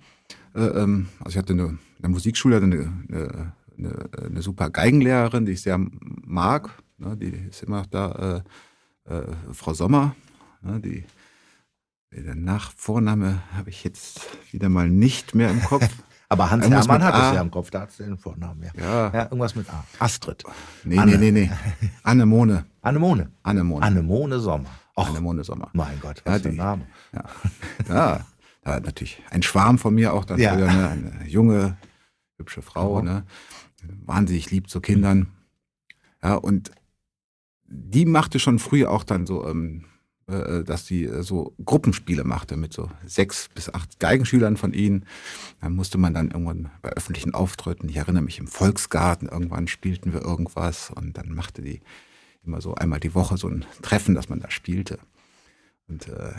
[0.54, 5.44] Äh, ähm, also ich hatte eine, in der Musikschule eine, eine, eine, eine super Geigenlehrerin,
[5.46, 6.70] die ich sehr mag.
[6.98, 8.42] Ne, die ist immer noch da,
[9.06, 10.16] äh, äh, Frau Sommer.
[10.62, 11.04] Ne, die,
[12.10, 15.88] der Nachvorname habe ich jetzt wieder mal nicht mehr im Kopf.
[16.28, 17.28] Aber Hans Irgendwas Hermann hat A.
[17.30, 18.62] es ja im Kopf, da hat es den Vornamen.
[18.62, 18.70] Ja.
[18.82, 19.84] Ja, ja, irgendwas mit A.
[20.00, 20.42] Astrid.
[20.84, 21.18] nee, Anne.
[21.18, 21.48] nee, nee,
[21.80, 21.88] nee.
[22.02, 22.64] Anemone.
[22.82, 23.30] Anemone.
[23.42, 23.84] Anemone.
[23.86, 24.70] Anemone Sommer.
[24.96, 25.68] Och, Anemone Sommer.
[25.72, 26.86] mein Gott, Ja, was für ein Name.
[27.12, 27.24] Ja,
[27.94, 28.26] ja
[28.64, 30.54] war natürlich ein Schwarm von mir auch dann Ja.
[30.54, 30.88] früher, ne?
[30.88, 31.76] eine junge,
[32.38, 33.04] hübsche Frau, Ja.
[33.04, 33.24] ne?
[34.04, 35.28] wahnsinnig lieb zu Kindern.
[36.22, 36.72] Ja, und
[37.68, 39.95] die machte schon früh auch dann so, ähm, äh,
[40.26, 45.06] dass sie äh, so Gruppenspiele machte mit so sechs bis acht Geigenschülern von ihnen.
[45.60, 50.12] Dann musste man dann irgendwann bei öffentlichen Auftritten, ich erinnere mich im Volksgarten, irgendwann spielten
[50.12, 51.80] wir irgendwas und dann machte die
[52.44, 54.98] immer so einmal die Woche so ein Treffen, dass man da spielte.
[55.88, 56.32] Und äh,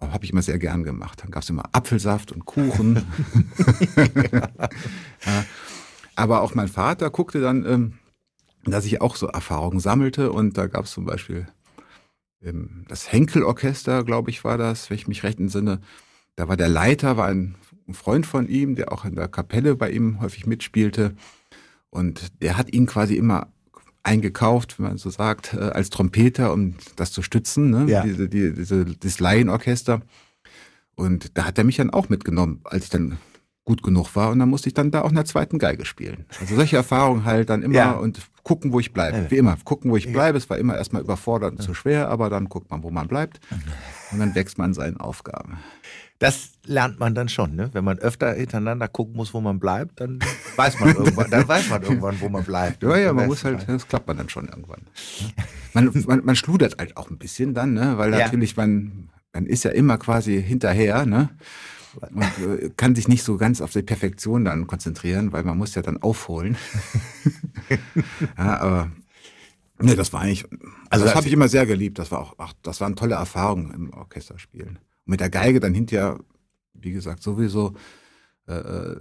[0.00, 1.22] habe ich immer sehr gern gemacht.
[1.22, 2.96] Dann gab es immer Apfelsaft und Kuchen.
[5.26, 5.44] ja.
[6.16, 7.98] Aber auch mein Vater guckte dann, ähm,
[8.64, 10.32] dass ich auch so Erfahrungen sammelte.
[10.32, 11.46] Und da gab es zum Beispiel
[12.88, 15.80] das Henkel-Orchester, glaube ich, war das, wenn ich mich recht entsinne.
[16.36, 17.54] Da war der Leiter, war ein
[17.92, 21.14] Freund von ihm, der auch in der Kapelle bei ihm häufig mitspielte.
[21.90, 23.48] Und der hat ihn quasi immer
[24.02, 27.86] eingekauft, wenn man so sagt, äh, als Trompeter, um das zu stützen, ne?
[27.90, 28.02] Ja.
[28.02, 30.02] diese, die, diese, dieses Laienorchester.
[30.94, 33.18] Und da hat er mich dann auch mitgenommen, als ich dann
[33.64, 34.30] gut genug war.
[34.30, 36.26] Und dann musste ich dann da auch in der zweiten Geige spielen.
[36.40, 37.90] Also solche Erfahrungen halt dann immer Ja.
[37.92, 39.16] und gucken, wo ich bleibe.
[39.16, 39.30] Ja.
[39.30, 40.36] Wie immer, gucken, wo ich bleibe.
[40.36, 43.40] Es war immer erstmal überfordernd und zu schwer, aber dann guckt man, wo man bleibt.
[44.12, 45.58] Und dann wächst man seinen Aufgaben.
[46.20, 47.70] Das lernt man dann schon, ne?
[47.72, 50.20] Wenn man öfter hintereinander gucken muss, wo man bleibt, dann
[50.56, 52.82] weiß man irgendwann, dann weiß man irgendwann, wo man bleibt.
[52.82, 54.82] Ja, ja, man muss halt, das klappt man dann schon irgendwann.
[55.72, 57.98] Man, man, man schludert halt auch ein bisschen dann, ne?
[57.98, 58.18] weil Ja.
[58.20, 61.30] natürlich man, man ist ja immer quasi hinterher, ne?
[62.12, 65.74] Und äh, kann sich nicht so ganz auf die Perfektion dann konzentrieren, weil man muss
[65.74, 66.56] ja dann aufholen.
[68.38, 68.90] ja, aber
[69.80, 70.58] ne, das war eigentlich, also
[70.90, 71.98] Also das das- habe ich immer sehr geliebt.
[71.98, 74.78] Das war auch, ach, das waren tolle Erfahrungen im Orchesterspielen.
[75.06, 76.18] Und mit der Geige dann hinterher,
[76.74, 77.74] wie gesagt, sowieso
[78.48, 78.96] äh, äh,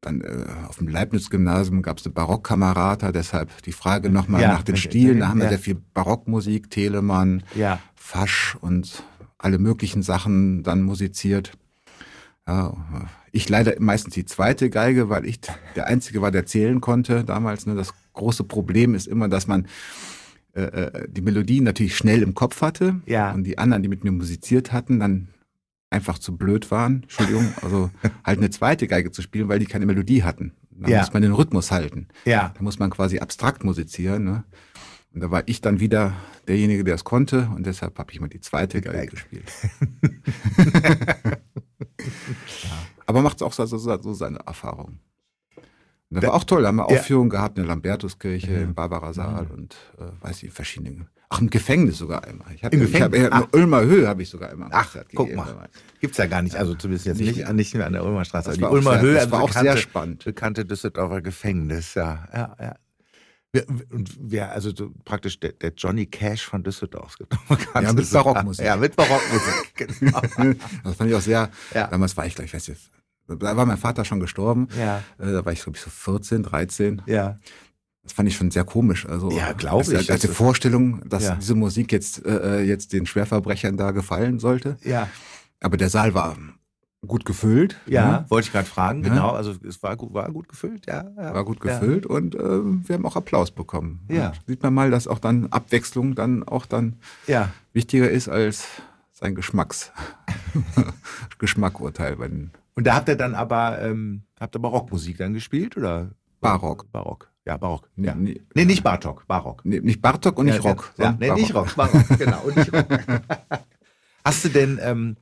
[0.00, 4.62] dann äh, auf dem Leibniz-Gymnasium gab es eine Barockkamerata, deshalb die Frage nochmal Ja, nach
[4.62, 4.76] den.
[4.76, 5.20] Stilen.
[5.20, 5.50] Da haben wir Ja.
[5.50, 9.02] sehr viel Barockmusik, Telemann, Ja, Fasch und
[9.38, 11.52] alle möglichen Sachen dann musiziert.
[12.46, 12.76] Ja,
[13.32, 15.40] ich leider meistens die zweite Geige, weil ich
[15.76, 17.66] der Einzige war, der zählen konnte damals.
[17.66, 17.74] Ne?
[17.74, 19.66] Das große Problem ist immer, dass man
[20.54, 23.32] äh, äh, die Melodien natürlich schnell im Kopf hatte Ja.
[23.32, 25.28] und die anderen, die mit mir musiziert hatten, dann
[25.90, 27.90] einfach zu blöd waren, Entschuldigung, also
[28.24, 30.52] halt eine zweite Geige zu spielen, weil die keine Melodie hatten.
[30.70, 30.98] Da ja.
[30.98, 32.08] muss man den Rhythmus halten.
[32.24, 32.52] Ja.
[32.56, 34.24] Da muss man quasi abstrakt musizieren.
[34.24, 34.44] Ne?
[35.14, 36.12] Und da war ich dann wieder
[36.48, 39.50] derjenige, der es konnte und deshalb habe ich mal die zweite Geige gespielt.
[41.80, 42.70] ja.
[43.06, 44.98] Aber macht auch so, so, so seine Erfahrung.
[46.10, 46.98] Und das da, war auch toll, da haben wir ja.
[46.98, 48.60] Aufführungen gehabt in der Lambertuskirche, ja.
[48.60, 49.50] im Barbara-Saal mhm.
[49.50, 51.06] und äh, weiß ich, verschiedene.
[51.28, 52.54] Ach, im Gefängnis sogar einmal.
[52.54, 53.20] Ich hatte, Im Gefängnis?
[53.20, 54.68] Ich hab, in Ulmer Höhe habe ich sogar einmal.
[54.72, 55.68] Ach, guck mal.
[56.00, 58.50] Gibt's ja gar nicht, also zumindest jetzt nicht, nicht, nicht mehr an der Ulmer Straße.
[58.50, 60.24] Das die Ulmer sehr, Höhe, das also war auch bekannte, sehr spannend.
[60.24, 62.74] Bekannte Düsseldorfer Gefängnis, ja, ja, ja.
[63.90, 67.16] Und wer, also so praktisch der, der, Johnny Cash von Düsseldorf.
[67.74, 68.64] Ja, mit Barockmusik.
[68.64, 70.20] Ja, mit Barockmusik, genau.
[70.84, 71.86] das fand ich auch sehr, ja.
[71.86, 72.90] damals war ich gleich, ich weiß jetzt,
[73.26, 74.68] da war mein Vater schon gestorben.
[74.78, 74.98] Ja.
[75.18, 77.02] Äh, da war ich, glaube ich, so 14, 13.
[77.06, 77.38] Ja.
[78.02, 79.06] Das fand ich schon sehr komisch.
[79.06, 80.10] Also, ja, glaube ich.
[80.10, 81.36] Als die Vorstellung, dass ja.
[81.36, 84.76] diese Musik jetzt, äh, äh, jetzt den Schwerverbrechern da gefallen sollte.
[84.82, 85.08] Ja.
[85.60, 86.36] Aber der Saal war
[87.06, 87.76] gut gefüllt.
[87.86, 88.24] Ja, ne?
[88.28, 89.10] wollte ich gerade fragen, ja.
[89.10, 89.30] genau.
[89.30, 91.04] Also es war gut, war gut gefüllt, ja.
[91.16, 91.34] ja.
[91.34, 94.00] War gut gefüllt und äh, wir haben auch Applaus bekommen.
[94.08, 94.28] Ja.
[94.28, 97.50] Und sieht man mal, dass auch dann Abwechslung dann auch dann ja.
[97.72, 98.66] wichtiger ist als
[99.12, 99.92] sein Geschmacks
[101.38, 106.10] Geschmackurteil den und da habt ihr dann aber, ähm, habt ihr Barockmusik dann gespielt oder?
[106.40, 106.90] Barock.
[106.92, 107.30] Barock.
[107.46, 107.88] Ja, Barock.
[107.94, 108.14] Nee, ja.
[108.14, 109.64] nee, nee nicht Bartok, Barock.
[109.64, 110.92] Nee, nicht Bartok und nicht ja, Rock.
[110.96, 111.40] Ja, nee, Barock.
[111.40, 112.40] nicht Rock, Barock, genau.
[112.42, 112.86] Und nicht Rock.
[114.24, 115.16] hast du denn, ähm,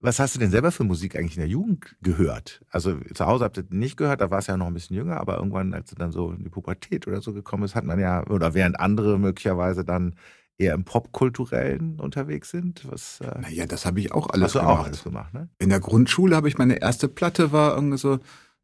[0.00, 2.64] was hast du denn selber für Musik eigentlich in der Jugend gehört?
[2.70, 5.18] Also zu Hause habt ihr nicht gehört, da war es ja noch ein bisschen jünger,
[5.18, 7.98] aber irgendwann, als du dann so in die Pubertät oder so gekommen ist, hat man
[7.98, 10.14] ja, oder während andere möglicherweise dann
[10.56, 12.90] eher im Popkulturellen unterwegs sind?
[12.90, 14.80] Was, äh naja, das habe ich auch alles hast du gemacht.
[14.80, 15.48] auch alles gemacht, ne?
[15.58, 18.18] In der Grundschule habe ich meine erste Platte war irgendwie so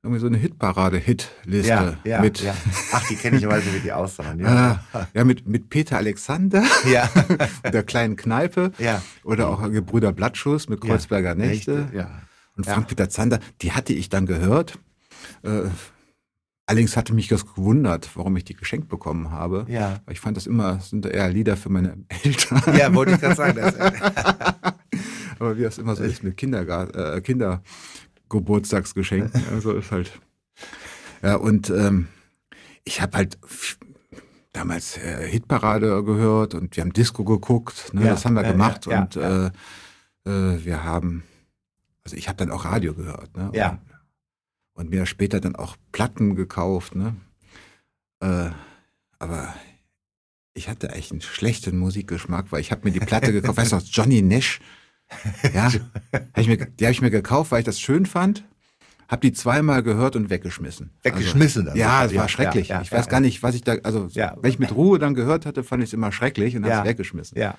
[0.04, 2.42] irgendwie so eine Hitparade-Hitliste ja, ja, mit.
[2.42, 2.54] Ja.
[2.92, 4.38] Ach, die kenne ich aber wie die aussahen.
[4.38, 7.08] Ja, ah, ja mit, mit Peter Alexander ja.
[7.72, 8.72] der kleinen Kneipe.
[8.78, 9.02] Ja.
[9.24, 11.88] Oder auch Gebrüder Blattschuss mit Kreuzberger Nächte.
[11.94, 12.20] Ja.
[12.56, 14.78] Und Frank-Peter Zander, die hatte ich dann gehört.
[15.42, 15.62] Äh,
[16.66, 19.66] Allerdings hatte mich das gewundert, warum ich die geschenkt bekommen habe.
[19.68, 20.00] Ja.
[20.06, 22.62] Weil ich fand das immer, das sind eher Lieder für meine Eltern.
[22.74, 23.58] Ja, wollte ich gerade sagen.
[23.60, 23.74] Das,
[25.38, 27.20] Aber wie das immer so ist mit Kindergarten, äh,
[28.34, 29.44] Kindergeburtstagsgeschenken.
[29.50, 30.20] Also ist halt.
[31.22, 32.08] Ja, und ähm,
[32.84, 33.38] ich habe halt
[34.52, 37.92] damals äh, Hitparade gehört und wir haben Disco geguckt.
[37.92, 38.02] Ne?
[38.02, 38.86] Ja, das haben wir ja, gemacht.
[38.86, 41.22] Ja, und äh, äh, wir haben,
[42.04, 43.36] also ich habe dann auch Radio gehört.
[43.36, 43.50] Ne?
[43.54, 43.70] Ja.
[43.70, 43.80] Und,
[44.74, 46.94] und mir später dann auch Platten gekauft.
[46.94, 47.16] Ne?
[48.20, 48.50] Äh,
[49.18, 49.54] aber
[50.52, 53.76] ich hatte echt einen schlechten Musikgeschmack, weil ich habe mir die Platte gekauft, weißt du,
[53.90, 54.60] Johnny Nash.
[55.52, 55.70] Ja,
[56.12, 58.44] hab ich mir, die habe ich mir gekauft, weil ich das schön fand.
[59.06, 60.90] Hab die zweimal gehört und weggeschmissen.
[61.02, 61.68] Weggeschmissen?
[61.68, 62.68] Also, ja, es war schrecklich.
[62.68, 64.98] Ja, ja, ich weiß ja, gar nicht, was ich da, also wenn ich mit Ruhe
[64.98, 67.38] dann gehört hatte, fand ich es immer schrecklich und habe es weggeschmissen.
[67.38, 67.56] Ja.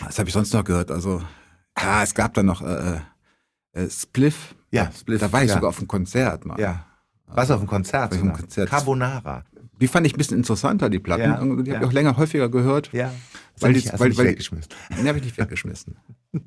[0.00, 0.90] Was habe ich sonst noch gehört?
[0.90, 1.22] Also,
[1.78, 3.00] ja, es gab dann noch äh,
[3.72, 6.58] äh, Spliff ja, Spliff, da war ich sogar auf einem Konzert mal.
[6.58, 6.86] Ja.
[7.26, 8.12] Was auf dem Konzert?
[8.12, 8.70] Auf einem Konzert.
[8.70, 9.44] Carbonara.
[9.82, 11.24] Die fand ich ein bisschen interessanter, die Platten.
[11.24, 11.80] Ja, die habe ja.
[11.80, 12.92] ich auch länger häufiger gehört.
[12.92, 13.12] Ja.
[13.58, 14.70] Weil die, weil, weil, weggeschmissen.
[15.02, 15.96] Die habe ich nicht weggeschmissen.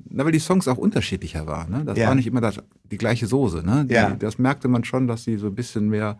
[0.08, 1.70] Na, weil die Songs auch unterschiedlicher waren.
[1.70, 1.84] Ne?
[1.84, 2.08] Das ja.
[2.08, 3.62] war nicht immer das, die gleiche Soße.
[3.62, 3.84] Ne?
[3.84, 4.10] Die, ja.
[4.14, 6.18] Das merkte man schon, dass sie so ein bisschen mehr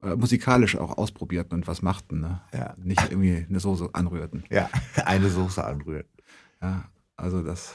[0.00, 2.20] äh, musikalisch auch ausprobierten und was machten.
[2.20, 2.40] Ne?
[2.52, 2.74] Ja.
[2.80, 4.44] Nicht irgendwie eine Soße anrührten.
[4.48, 4.70] Ja,
[5.04, 6.22] eine Soße anrührten.
[6.62, 6.84] Ja,
[7.16, 7.74] also das.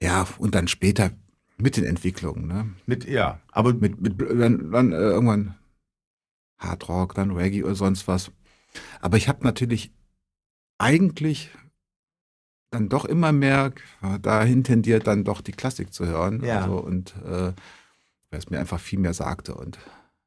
[0.00, 1.10] Ja, und dann später
[1.56, 2.66] mit den Entwicklungen, ne?
[2.86, 3.40] Mit, ja.
[3.50, 5.56] Aber mit, mit dann, dann äh, irgendwann
[6.58, 8.30] Hard Rock, dann Reggae oder sonst was.
[9.00, 9.92] Aber ich habe natürlich
[10.78, 11.50] eigentlich
[12.70, 13.72] dann doch immer mehr
[14.20, 16.44] dahin tendiert, dann doch die Klassik zu hören.
[16.44, 16.62] Ja.
[16.62, 17.52] Also, und äh,
[18.30, 19.54] weil es mir einfach viel mehr sagte.
[19.54, 19.78] Und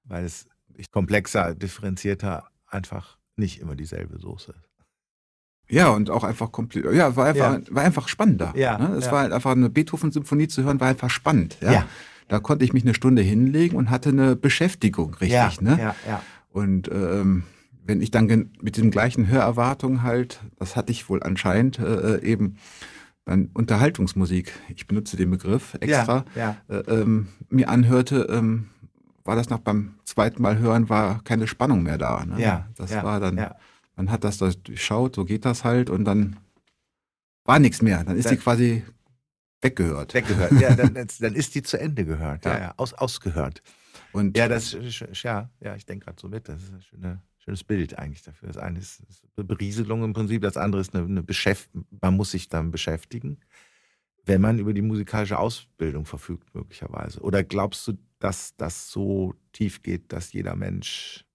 [0.05, 0.47] weil es
[0.91, 4.71] komplexer, differenzierter einfach nicht immer dieselbe Soße ist.
[5.69, 7.61] Ja, und auch einfach komplett, ja, war einfach, ja.
[7.69, 8.51] war einfach spannender.
[8.57, 8.95] Ja, ne?
[8.95, 9.11] Es ja.
[9.11, 11.57] war halt einfach eine Beethoven-Symphonie zu hören, war einfach spannend.
[11.61, 11.71] Ja?
[11.71, 11.87] ja.
[12.31, 15.31] Da konnte ich mich eine Stunde hinlegen und hatte eine Beschäftigung, richtig.
[15.31, 15.77] Ja, ne?
[15.77, 16.23] ja, ja.
[16.49, 17.43] Und ähm,
[17.83, 22.23] wenn ich dann mit den gleichen Hörerwartungen halt, das hatte ich wohl anscheinend äh, äh,
[22.23, 22.55] eben,
[23.25, 26.75] dann Unterhaltungsmusik, ich benutze den Begriff extra, ja, ja.
[26.77, 28.69] Äh, ähm, mir anhörte, ähm,
[29.25, 32.25] war das noch beim zweiten Mal hören, war keine Spannung mehr da.
[32.25, 32.41] Ne?
[32.41, 33.45] Ja, das ja, war dann.
[33.97, 36.37] Man hat das durchschaut, so geht das halt und dann
[37.43, 38.05] war nichts mehr.
[38.05, 38.83] Dann ist die quasi
[39.61, 40.13] weggehört.
[40.13, 43.61] Weggehört, ja, dann, dann, ist die zu Ende gehört, ja, ja aus, ausgehört.
[44.11, 44.75] Und ja, das
[45.23, 48.47] ja, ja, ich denke gerade so mit, das ist ein schöne, schönes Bild eigentlich dafür.
[48.47, 52.15] Das eine ist, ist eine Berieselung im Prinzip, das andere ist eine, eine Beschäftigung, man
[52.15, 53.39] muss sich dann beschäftigen,
[54.25, 57.21] wenn man über die musikalische Ausbildung verfügt, möglicherweise.
[57.21, 61.25] Oder glaubst du, dass das so tief geht, dass jeder Mensch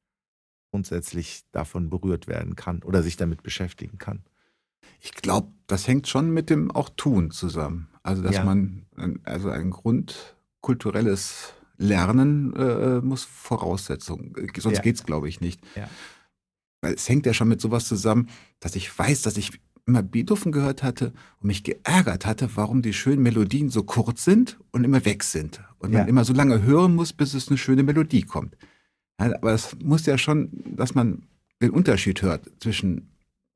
[0.70, 4.24] grundsätzlich davon berührt werden kann oder sich damit beschäftigen kann.
[5.00, 7.88] Ich glaube, das hängt schon mit dem auch Tun zusammen.
[8.06, 8.44] Also, dass Ja.
[8.44, 14.36] man ein, also ein grundkulturelles lernen äh, muss Voraussetzung.
[14.58, 14.82] Sonst ja.
[14.82, 15.60] geht's, glaube ich, nicht.
[15.74, 15.88] Ja.
[16.82, 18.28] Es hängt ja schon mit sowas zusammen,
[18.60, 22.92] dass ich weiß, dass ich immer Beethoven gehört hatte und mich geärgert hatte, warum die
[22.92, 25.60] schönen Melodien so kurz sind und immer weg sind.
[25.78, 28.56] Und man immer so lange hören muss, bis es eine schöne Melodie kommt.
[29.18, 31.22] Aber es muss ja schon, dass man
[31.62, 33.08] den Unterschied hört zwischen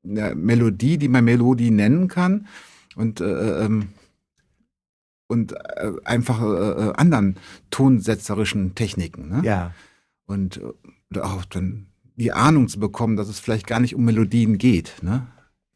[0.03, 2.47] einer Melodie, die man Melodie nennen kann,
[2.95, 3.89] und, äh, ähm,
[5.31, 7.37] und äh, einfach äh, äh anderen
[7.69, 9.29] tonsetzerischen Techniken.
[9.29, 9.41] Ne?
[9.45, 9.73] Ja.
[10.25, 10.61] Und
[11.13, 14.93] äh, auch dann die Ahnung zu bekommen, dass es vielleicht gar nicht um Melodien geht.
[15.01, 15.27] Ne?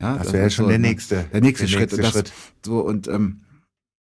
[0.02, 1.24] Ja, das wäre ja schon so, der nächste.
[1.32, 1.92] Der nächste, der Schritt.
[1.92, 2.34] Nächste das, Schritt.
[2.66, 3.46] So, und, ähm,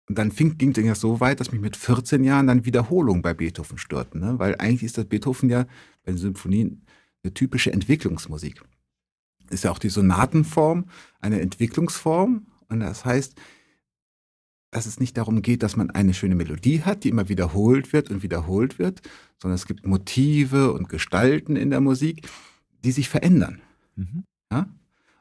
[0.09, 3.23] und dann fing, ging es ja so weit, dass mich mit 14 Jahren dann Wiederholungen
[3.23, 4.19] bei Beethoven störten.
[4.19, 4.39] Ne?
[4.39, 5.63] Weil eigentlich ist das Beethoven ja
[6.05, 6.85] bei den Symphonien
[7.23, 8.63] eine typische Entwicklungsmusik.
[9.51, 10.87] Ist ja auch die Sonatenform
[11.21, 12.49] eine Entwicklungsform.
[12.69, 13.37] Und das heißt,
[14.71, 18.11] dass es nicht darum geht, dass man eine schöne Melodie hat, die immer wiederholt wird
[18.11, 19.01] und wiederholt wird,
[19.41, 22.29] sondern es gibt Motive und Gestalten in der Musik,
[22.85, 23.61] die sich verändern.
[23.97, 24.25] Mhm.
[24.53, 24.69] Ja?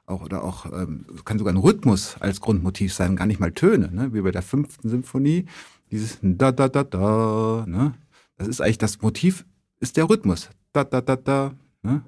[0.08, 3.92] auch oder auch ähm, kann sogar ein Rhythmus als Grundmotiv sein, gar nicht mal Töne,
[3.92, 4.14] ne?
[4.14, 5.46] wie bei der fünften Symphonie,
[5.92, 7.94] dieses da da da da, ne?
[8.38, 9.46] Das ist eigentlich das Motiv,
[9.80, 12.04] ist der Rhythmus, da da da da, ne?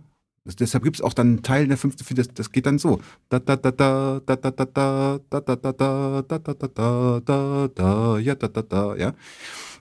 [0.55, 3.01] Deshalb gibt es auch dann einen Teil der fünften Symphonie, das, das geht dann so,
[3.29, 6.67] da da da da da da da da da da da da da da da
[6.69, 9.13] da da da ja da da da ja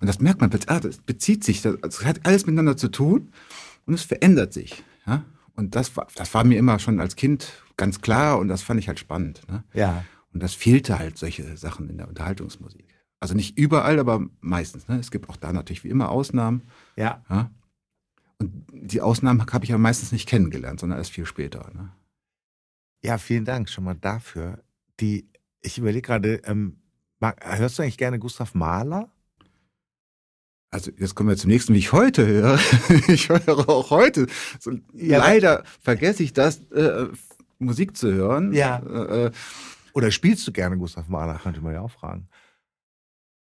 [0.01, 3.33] und das merkt man, ah, das bezieht sich, das hat alles miteinander zu tun
[3.87, 5.25] und es verändert sich, ja
[5.57, 8.79] und das war, das war mir immer schon als Kind ganz klar und das fand
[8.79, 9.43] ich halt spannend.
[9.49, 9.65] Ne?
[9.73, 10.05] Ja.
[10.33, 12.85] Und das fehlte halt solche Sachen in der Unterhaltungsmusik.
[13.21, 14.87] Also nicht überall, aber meistens.
[14.89, 14.99] Ne?
[14.99, 16.63] Es gibt auch da natürlich wie immer Ausnahmen.
[16.97, 17.25] Ja.
[17.31, 17.51] ja?
[18.41, 21.71] Und die Ausnahmen habe ich ja meistens nicht kennengelernt, sondern erst viel später.
[21.75, 21.93] Ne?
[23.03, 24.63] Ja, vielen Dank schon mal dafür.
[25.01, 25.29] Die,
[25.63, 26.79] ich überlege gerade, ähm,
[27.21, 29.11] hörst du eigentlich gerne Gustav Mahler?
[30.71, 32.59] Also jetzt kommen wir zum nächsten, wie ich heute höre.
[33.09, 34.27] ich höre auch heute.
[34.59, 37.07] So, ja, leider vergesse ich das, äh,
[37.59, 38.53] Musik zu hören.
[38.53, 38.79] Ja.
[38.79, 39.31] Äh, äh,
[39.93, 42.29] Oder spielst du gerne Gustav Mahler, könnte man ja auch fragen.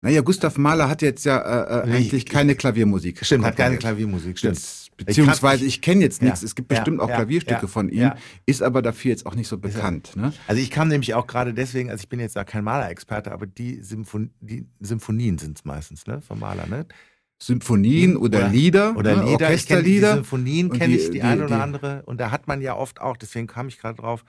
[0.02, 3.26] Naja, Gustav Mahler hat jetzt ja äh, äh eigentlich keine Klaviermusik.
[3.26, 4.58] Stimmt, hat keine Klaviermusik, stimmt.
[4.98, 6.42] Beziehungsweise ich, ich kenne jetzt nichts.
[6.42, 8.12] Ja, es gibt bestimmt ja, auch Klavierstücke ja, von ihm,
[8.46, 10.16] ist aber dafür jetzt auch nicht so bekannt.
[10.16, 10.34] Ne?
[10.48, 13.46] Also ich kam nämlich auch gerade deswegen, also ich bin jetzt ja kein Malerexperte, aber
[13.46, 16.86] die, Symphon die Symphonien sind es meistens, ne, vom Maler, ne?
[17.42, 19.48] Symphonien oder, oder Lieder, oder ne, Lieder.
[19.48, 20.10] Orchesterlieder.
[20.10, 22.04] Die Symphonien kenne ich, die, die eine oder die, andere.
[22.06, 24.24] Und da hat man ja oft auch, deswegen kam ich gerade drauf,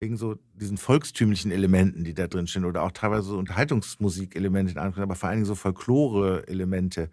[0.00, 5.14] wegen so diesen volkstümlichen Elementen, die da drin stehen, oder auch teilweise so Unterhaltungsmusikelemente, aber
[5.14, 7.10] vor allen Dingen so Folklore-Elemente.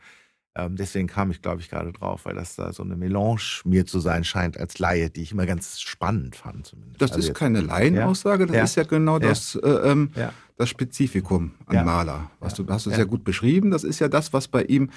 [0.58, 3.86] Ähm, deswegen kam ich, glaube ich, gerade drauf, weil das da so eine Melange mir
[3.86, 6.66] zu sein scheint als Laie, die ich immer ganz spannend fand.
[6.66, 7.02] Zumindest.
[7.02, 8.64] Das also ist keine Laienaussage, das ja.
[8.64, 9.30] ist ja genau ja.
[9.30, 10.34] Das, äh, ähm, ja.
[10.58, 12.32] das Spezifikum an Maler.
[12.40, 13.72] Was du hast du sehr gut beschrieben.
[13.72, 14.90] Das ist ja das, was bei ihm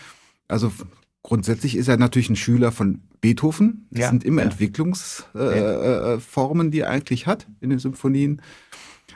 [0.50, 0.72] also
[1.22, 3.86] grundsätzlich ist er natürlich ein Schüler von Beethoven.
[3.90, 4.48] Das ja, sind immer ja.
[4.48, 8.42] Entwicklungsformen, äh, äh, die er eigentlich hat in den Symphonien.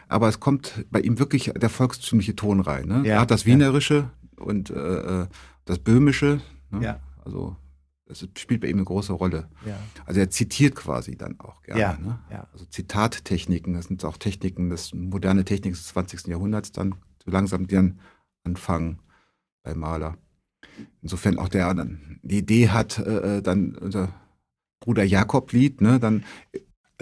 [0.09, 2.87] Aber es kommt bei ihm wirklich der volkstümliche Ton rein.
[2.87, 3.03] Ne?
[3.05, 5.27] Ja, er hat das Wienerische und äh, äh,
[5.65, 6.41] das Böhmische.
[6.71, 6.85] Ne?
[6.85, 7.01] Ja.
[7.25, 7.57] Also
[8.07, 9.49] das spielt bei ihm eine große Rolle.
[9.67, 9.79] Ja.
[10.05, 11.81] Also er zitiert quasi dann auch gerne.
[11.81, 11.99] Ja.
[11.99, 12.19] Ne?
[12.31, 12.49] Ja.
[12.53, 16.27] Also Zitattechniken, das sind auch Techniken, das moderne Techniken des 20.
[16.27, 18.01] Jahrhunderts dann so langsam die dann
[18.45, 19.01] anfangen
[19.63, 20.19] bei Maler.
[21.01, 24.13] Insofern auch der dann die Idee hat, äh, äh, dann unser
[24.81, 26.25] Bruder Jakob-Lied, ne, dann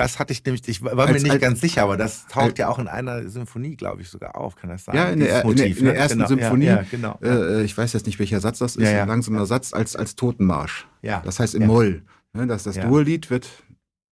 [0.03, 2.51] das hatte ich nämlich, ich war als, mir nicht als, ganz sicher, aber das taucht
[2.51, 4.97] als, ja auch in einer Symphonie, glaube ich, sogar auf, kann das sein?
[4.97, 5.99] Ja, in der, Motiv, in der, in der ne?
[5.99, 6.65] ersten genau, Symphonie.
[6.65, 7.19] Ja, ja, genau.
[7.23, 10.17] Äh, ich weiß jetzt nicht, welcher Satz das ist, ja, ein langsamer Satz als, als
[10.17, 10.87] Totenmarsch.
[11.03, 11.23] Ja.
[11.25, 12.03] Das heißt im Moll.
[12.33, 13.49] Ne, das das Durlied wird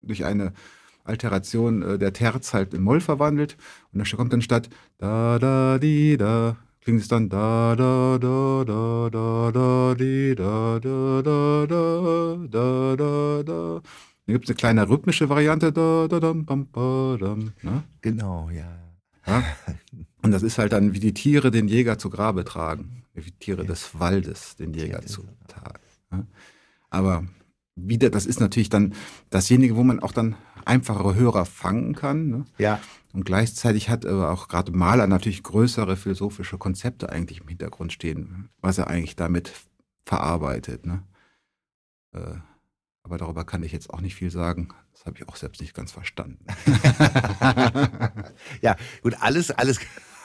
[0.02, 0.52] durch eine
[1.04, 3.58] Alteration äh, der Terz halt in Moll verwandelt
[3.94, 8.64] und da kommt dann statt da, da, di, da, klingt es dann da da da
[8.66, 13.82] da da da di da da da da da da da.
[14.28, 17.54] Dann gibt es eine kleine rhythmische Variante da da dam bam ba dam.
[17.62, 17.84] Ne?
[18.02, 18.78] Genau, ja.
[19.26, 19.44] ja.
[20.22, 23.32] Und das ist halt dann, wie die Tiere den Jäger zu Grabe tragen, wie die
[23.32, 23.68] Tiere ja.
[23.70, 25.80] des Waldes den Jäger zu tragen.
[26.12, 26.28] Ne?
[26.90, 27.24] Aber
[27.78, 28.94] wieder, das ist natürlich dann
[29.30, 30.36] dasjenige, wo man auch dann
[30.66, 32.28] einfachere Hörer fangen kann.
[32.28, 32.46] Ne?
[32.58, 32.82] Ja.
[33.14, 38.50] Und gleichzeitig hat aber auch gerade Maler natürlich größere philosophische Konzepte eigentlich im Hintergrund stehen,
[38.60, 39.54] was er eigentlich damit
[40.06, 40.86] verarbeitet.
[40.86, 41.04] Ne?
[42.12, 42.36] Äh,
[43.08, 44.68] aber darüber kann ich jetzt auch nicht viel sagen.
[44.92, 46.46] Das habe ich auch selbst nicht ganz verstanden.
[48.62, 49.80] ja, gut, alles, alles,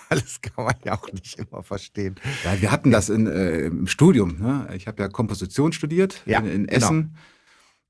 [0.08, 2.16] alles kann man ja auch nicht immer verstehen.
[2.44, 4.40] Ja, wir hatten das in, äh, im Studium.
[4.40, 4.68] Ne?
[4.74, 6.76] Ich habe ja Komposition studiert ja, in, in genau.
[6.76, 7.00] Essen.
[7.02, 7.18] Genau.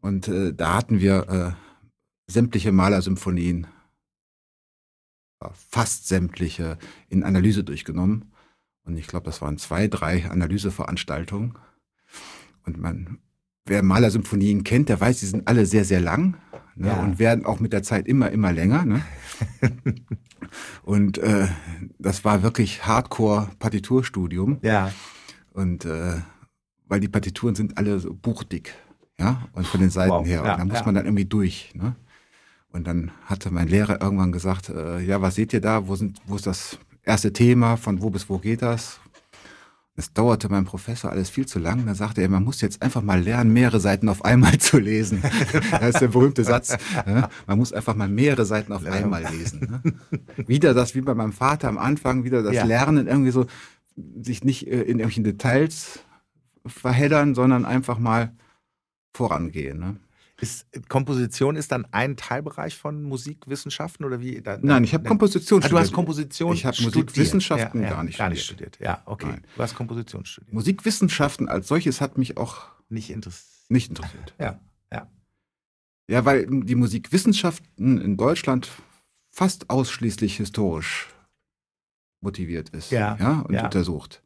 [0.03, 3.69] Und äh, da hatten wir äh, sämtliche Malersymphonien,
[5.41, 6.77] äh, fast sämtliche,
[7.09, 8.31] in Analyse durchgenommen.
[8.85, 11.57] Und ich glaube, das waren zwei, drei Analyseveranstaltungen.
[12.67, 13.23] Und man,
[13.67, 16.37] wer Maler-Symphonien kennt, der weiß, die sind alle sehr, sehr lang
[16.75, 16.89] ne?
[16.89, 17.01] Ja.
[17.01, 18.85] und werden auch mit der Zeit immer, immer länger.
[18.85, 19.03] Ne?
[20.83, 21.49] und äh,
[21.99, 24.59] das war wirklich Hardcore-Partiturstudium.
[24.63, 24.93] Ja.
[25.53, 26.17] Und äh,
[26.87, 28.75] weil die Partituren sind alle so buchdick,
[29.19, 30.43] ja, und von den Seiten Wow, her.
[30.43, 30.85] Und ja, da muss ja.
[30.85, 31.73] man dann irgendwie durch.
[31.75, 31.95] Ne?
[32.71, 35.87] Und dann hatte mein Lehrer irgendwann gesagt, äh, ja, was seht ihr da?
[35.87, 37.77] Wo, sind, wo ist das erste Thema?
[37.77, 39.01] Von wo bis wo geht das?
[39.95, 41.85] Es dauerte meinem Professor alles viel zu lang.
[41.85, 45.23] Da sagte er, man muss jetzt einfach mal lernen, mehrere Seiten auf einmal zu lesen.
[45.71, 46.77] das ist der berühmte Satz.
[47.07, 47.29] Ne?
[47.47, 49.83] Man muss einfach mal mehrere Seiten auf einmal lesen.
[49.83, 50.47] Ne?
[50.47, 52.65] Wieder das, wie bei meinem Vater am Anfang, wieder das Ja.
[52.65, 53.47] Lernen irgendwie so,
[54.23, 56.01] sich nicht äh, in irgendwelchen Details
[56.65, 58.35] verheddern, sondern einfach mal
[59.15, 60.01] vorangehen.
[60.43, 64.43] Ist, Komposition ist dann ein Teilbereich von Musikwissenschaften oder wie?
[64.43, 66.97] Da, Nein, ich habe Komposition Ah, du hast Komposition Ich habe studiert.
[66.97, 68.75] Musikwissenschaften ja, ja, gar nicht gar nicht studiert.
[68.75, 68.85] studiert.
[68.85, 69.27] Ja, okay.
[69.29, 69.45] Nein.
[69.55, 70.53] Du hast Komposition studiert.
[70.53, 73.71] Musikwissenschaften als solches hat mich auch Nicht interessiert.
[73.71, 74.35] nicht interessiert.
[74.41, 74.59] Ja,
[74.93, 75.09] ja.
[76.09, 78.69] Ja, weil die Musikwissenschaften in Deutschland
[79.31, 81.07] fast ausschließlich historisch
[82.21, 82.91] motiviert ist.
[82.91, 83.65] Ja, und ja.
[83.67, 84.25] untersucht.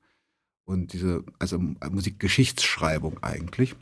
[0.64, 3.76] Und diese, also Musikgeschichtsschreibung eigentlich.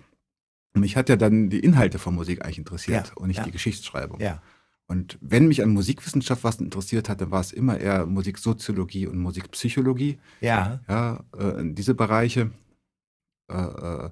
[0.77, 3.45] Mich hat ja dann die Inhalte von Musik eigentlich interessiert Ja, und nicht ja.
[3.45, 4.21] die Geschichtsschreibung.
[4.21, 4.43] Ja.
[4.87, 9.19] Und wenn mich an Musikwissenschaft was interessiert hat, dann war es immer eher Musiksoziologie und
[9.19, 10.19] Musikpsychologie.
[10.41, 10.81] Ja.
[10.89, 12.51] ja, äh, diese Bereiche.
[13.51, 14.11] Äh, äh,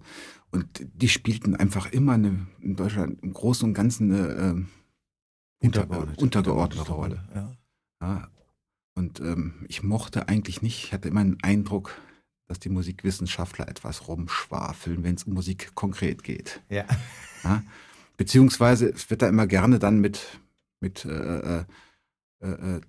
[0.51, 5.83] und die spielten einfach immer eine, in Deutschland im Großen und Ganzen eine äh, unter,
[5.91, 7.25] äh, untergeordnete Rolle.
[7.35, 7.53] Ja.
[8.01, 8.29] Ja.
[8.95, 11.95] Und ähm, ich mochte eigentlich nicht, ich hatte immer den Eindruck,
[12.53, 16.61] dass die Musikwissenschaftler etwas rumschwafeln, wenn es um Musik konkret geht.
[16.69, 16.85] Ja.
[17.45, 17.61] Ja?
[18.19, 20.39] Beziehungsweise es wird da immer gerne dann mit,
[20.81, 21.65] mit äh, äh,
[22.41, 22.81] äh,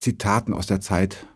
[0.00, 1.28] Zitaten aus der Zeit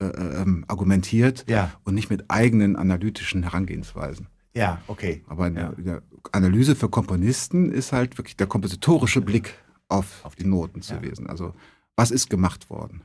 [0.00, 1.72] äh, äh, ähm, argumentiert Ja.
[1.84, 4.28] und nicht mit eigenen analytischen Herangehensweisen.
[4.54, 5.22] Ja, okay.
[5.26, 5.68] Aber in, Ja.
[5.70, 6.02] der, in der
[6.32, 9.52] Analyse für Komponisten ist halt wirklich der kompositorische Blick
[9.88, 11.26] auf, Auf die Noten zu lesen.
[11.26, 11.54] Also
[11.96, 13.02] was ist gemacht worden?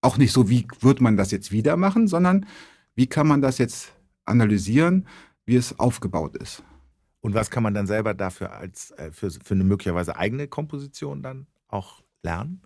[0.00, 2.46] Auch nicht so, wie wird man das jetzt wieder machen, sondern
[3.00, 3.94] wie kann man das jetzt
[4.26, 5.06] analysieren,
[5.46, 6.62] wie es aufgebaut ist.
[7.20, 11.22] Und was kann man dann selber dafür als äh, für, für eine möglicherweise eigene Komposition
[11.22, 12.60] dann auch lernen?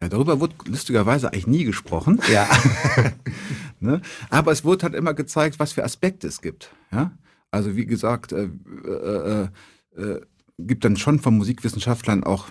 [0.00, 2.20] Ja, darüber wird lustigerweise eigentlich nie gesprochen.
[2.32, 2.48] Ja.
[3.80, 4.00] Ne?
[4.30, 6.72] Aber es wurde halt immer gezeigt, was für Aspekte es gibt.
[6.90, 7.12] Ja?
[7.52, 8.48] Also wie gesagt, äh,
[8.84, 9.48] äh,
[9.96, 10.20] äh, äh,
[10.58, 12.48] gibt dann schon von Musikwissenschaftlern auch,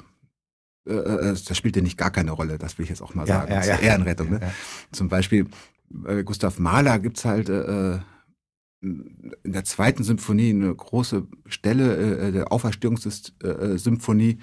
[0.85, 3.39] äh, das spielt ja nicht gar keine Rolle, das will ich jetzt auch mal Ja,
[3.39, 3.51] sagen.
[3.51, 3.89] ja, das ist ja.
[3.89, 4.29] Ehrenrettung.
[4.29, 4.53] Ne?
[4.93, 5.47] Zum Beispiel
[6.05, 7.99] äh, Gustav Mahler gibt es halt äh,
[8.81, 14.37] in der zweiten Symphonie eine große Stelle äh, der Auferstehungssymphonie.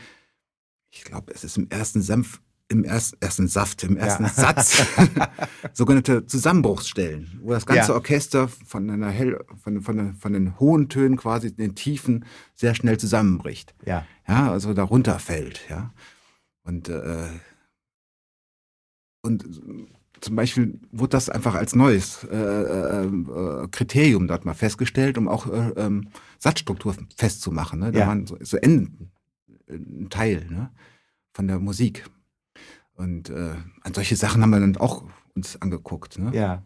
[0.90, 4.28] Ich glaube, es ist im ersten Senf, im ersten, ersten Saft, im ersten Ja.
[4.30, 4.82] Satz
[5.72, 7.94] sogenannte Zusammenbruchsstellen, wo das ganze Ja.
[7.96, 12.24] Orchester von einer hell, von, von, den- von den hohen Tönen quasi in den Tiefen
[12.54, 13.74] sehr schnell zusammenbricht.
[13.84, 14.06] Ja.
[14.26, 15.92] Ja, also da runterfällt, ja.
[16.62, 17.28] Und, äh,
[19.22, 19.44] und
[20.24, 25.28] zum Beispiel wurde das einfach als neues äh, äh, äh, Kriterium dort mal festgestellt, um
[25.28, 26.08] auch äh, ähm,
[26.38, 27.80] Satzstruktur festzumachen.
[27.80, 27.92] Ne?
[27.92, 28.06] Da Ja.
[28.08, 29.10] waren so, so Enden,
[29.68, 30.70] ein Teil ne?
[31.32, 32.04] von der Musik.
[32.94, 36.18] Und äh, an solche Sachen haben wir dann auch uns angeguckt.
[36.18, 36.30] Ne?
[36.34, 36.62] Ja.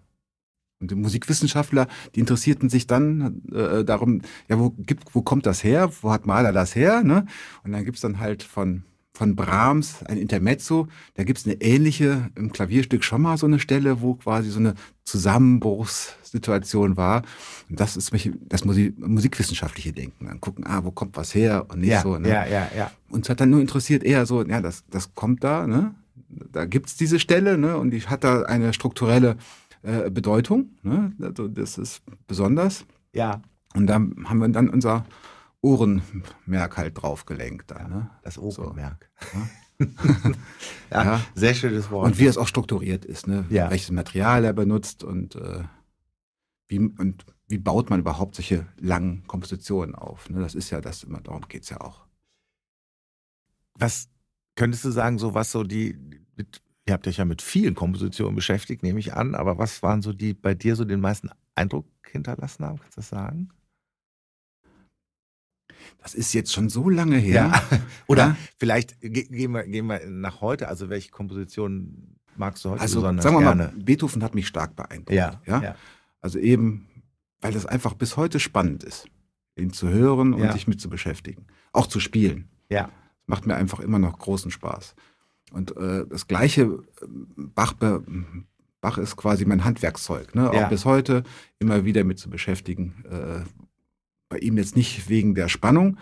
[0.80, 5.64] Und die Musikwissenschaftler, die interessierten sich dann äh, darum, ja, wo, gibt, wo kommt das
[5.64, 5.90] her?
[6.02, 7.02] Wo hat Mahler das her?
[7.02, 7.26] Ne?
[7.64, 8.84] Und dann gibt's dann halt von,
[9.18, 10.86] von Brahms ein Intermezzo.
[11.14, 14.74] Da gibt's eine ähnliche, im Klavierstück schon mal so eine Stelle, wo quasi so eine
[15.04, 17.22] Zusammenbruchssituation war.
[17.68, 20.26] Und das ist mich- das Musik, musikwissenschaftliche Denken.
[20.26, 22.16] Dann gucken, ah, wo kommt was her und nicht Ja, so.
[22.18, 22.28] Ne?
[22.28, 22.90] ja, ja, ja.
[23.10, 25.94] Uns hat dann nur interessiert eher so, ja, das, das kommt da, ne?
[26.52, 27.76] Da gibt's diese Stelle, ne?
[27.76, 29.36] Und die hat da eine strukturelle
[29.82, 31.12] äh, Bedeutung, ne?
[31.20, 32.84] Also das ist besonders.
[33.14, 33.40] Ja.
[33.74, 35.04] Und da haben wir dann unser
[35.60, 37.70] Ohrenmerk halt draufgelenkt.
[37.70, 38.10] Da, ne?
[38.22, 39.10] Das Obermerk.
[39.34, 39.86] Ja.
[40.90, 41.20] ja, Ja.
[41.34, 42.06] Sehr schönes Wort.
[42.06, 43.44] Und wie es auch strukturiert ist, ne?
[43.48, 43.70] Ja.
[43.70, 45.64] Welches Material er benutzt und, äh,
[46.68, 50.28] wie, und wie baut man überhaupt solche langen Kompositionen auf.
[50.28, 50.40] Ne?
[50.40, 52.06] Das ist ja das, immer darum geht's ja auch.
[53.74, 54.08] Was
[54.54, 55.96] könntest du sagen, so was so die,
[56.36, 60.02] mit, ihr habt euch ja mit vielen Kompositionen beschäftigt, nehme ich an, aber was waren
[60.02, 63.50] so die bei dir so den meisten Eindruck hinterlassen haben, kannst du das sagen?
[66.02, 67.52] Das ist jetzt schon so lange her.
[68.06, 68.36] Oder Ja.
[68.58, 73.00] vielleicht ge gehen, wir, gehen wir nach heute, also welche Kompositionen magst du heute Also
[73.00, 73.72] besonders sagen wir mal, gerne?
[73.84, 75.10] Beethoven hat mich stark beeindruckt.
[75.12, 75.62] ja, ja?
[75.62, 75.74] ja,
[76.20, 76.86] Also eben,
[77.40, 79.06] weil das einfach bis heute spannend ist,
[79.56, 80.52] ihn zu hören und Ja.
[80.52, 81.46] sich mit zu beschäftigen.
[81.72, 82.48] Auch zu spielen.
[82.68, 82.90] ja,
[83.26, 84.94] Macht mir einfach immer noch großen Spaß.
[85.52, 86.82] Und äh, das gleiche
[87.36, 87.74] Bach
[88.80, 90.50] Bach ist quasi mein Handwerkszeug, ne?
[90.54, 90.64] Ja.
[90.66, 91.24] auch bis heute
[91.58, 93.04] immer wieder mit zu beschäftigen.
[93.10, 93.40] Äh,
[94.28, 95.96] bei ihm jetzt nicht wegen der Spannung,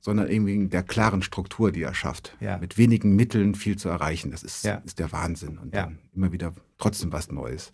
[0.00, 2.36] sondern eben wegen der klaren Struktur, die er schafft.
[2.40, 2.58] Ja.
[2.58, 4.30] Mit wenigen Mitteln viel zu erreichen.
[4.30, 4.76] Das ist, Ja.
[4.84, 5.58] ist der Wahnsinn.
[5.58, 5.82] Und Ja.
[5.84, 7.72] dann immer wieder trotzdem was Neues.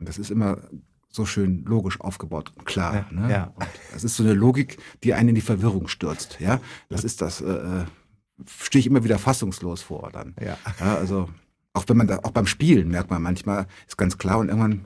[0.00, 0.58] Und das ist immer
[1.10, 2.94] so schön logisch aufgebaut und klar.
[2.94, 3.30] Ja, Ne?
[3.30, 3.44] ja.
[3.54, 6.38] Und das ist so eine Logik, die einen in die Verwirrung stürzt.
[6.40, 7.40] Ja, das ist das.
[7.40, 7.84] Äh, äh,
[8.46, 10.34] stehe ich immer wieder fassungslos vor dann.
[10.40, 10.56] Ja.
[10.80, 11.28] Ja, also
[11.74, 14.84] auch wenn man da, auch beim Spielen merkt man manchmal, ist ganz klar und irgendwann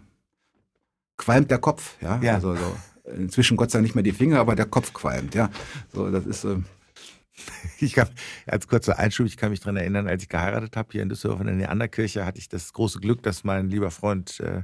[1.16, 2.20] qualmt der Kopf, ja.
[2.22, 2.34] Ja.
[2.34, 5.50] Also so, inzwischen Gott sei Dank nicht mehr die Finger, aber der Kopf qualmt, ja.
[5.92, 6.64] So, das ist, ähm,
[7.80, 8.09] Ich kann,
[8.46, 11.40] als kurzer Einschub, ich kann mich daran erinnern, als ich geheiratet habe hier in Düsseldorf
[11.40, 14.62] in der Neanderkirche, hatte ich das große Glück, dass mein lieber Freund äh,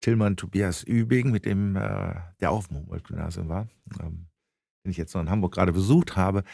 [0.00, 3.68] Tillmann Tobias Übing, mit dem äh, der auf dem Humboldt-Gymnasium war,
[4.00, 4.28] ähm,
[4.84, 6.44] den ich jetzt noch in Hamburg gerade besucht habe,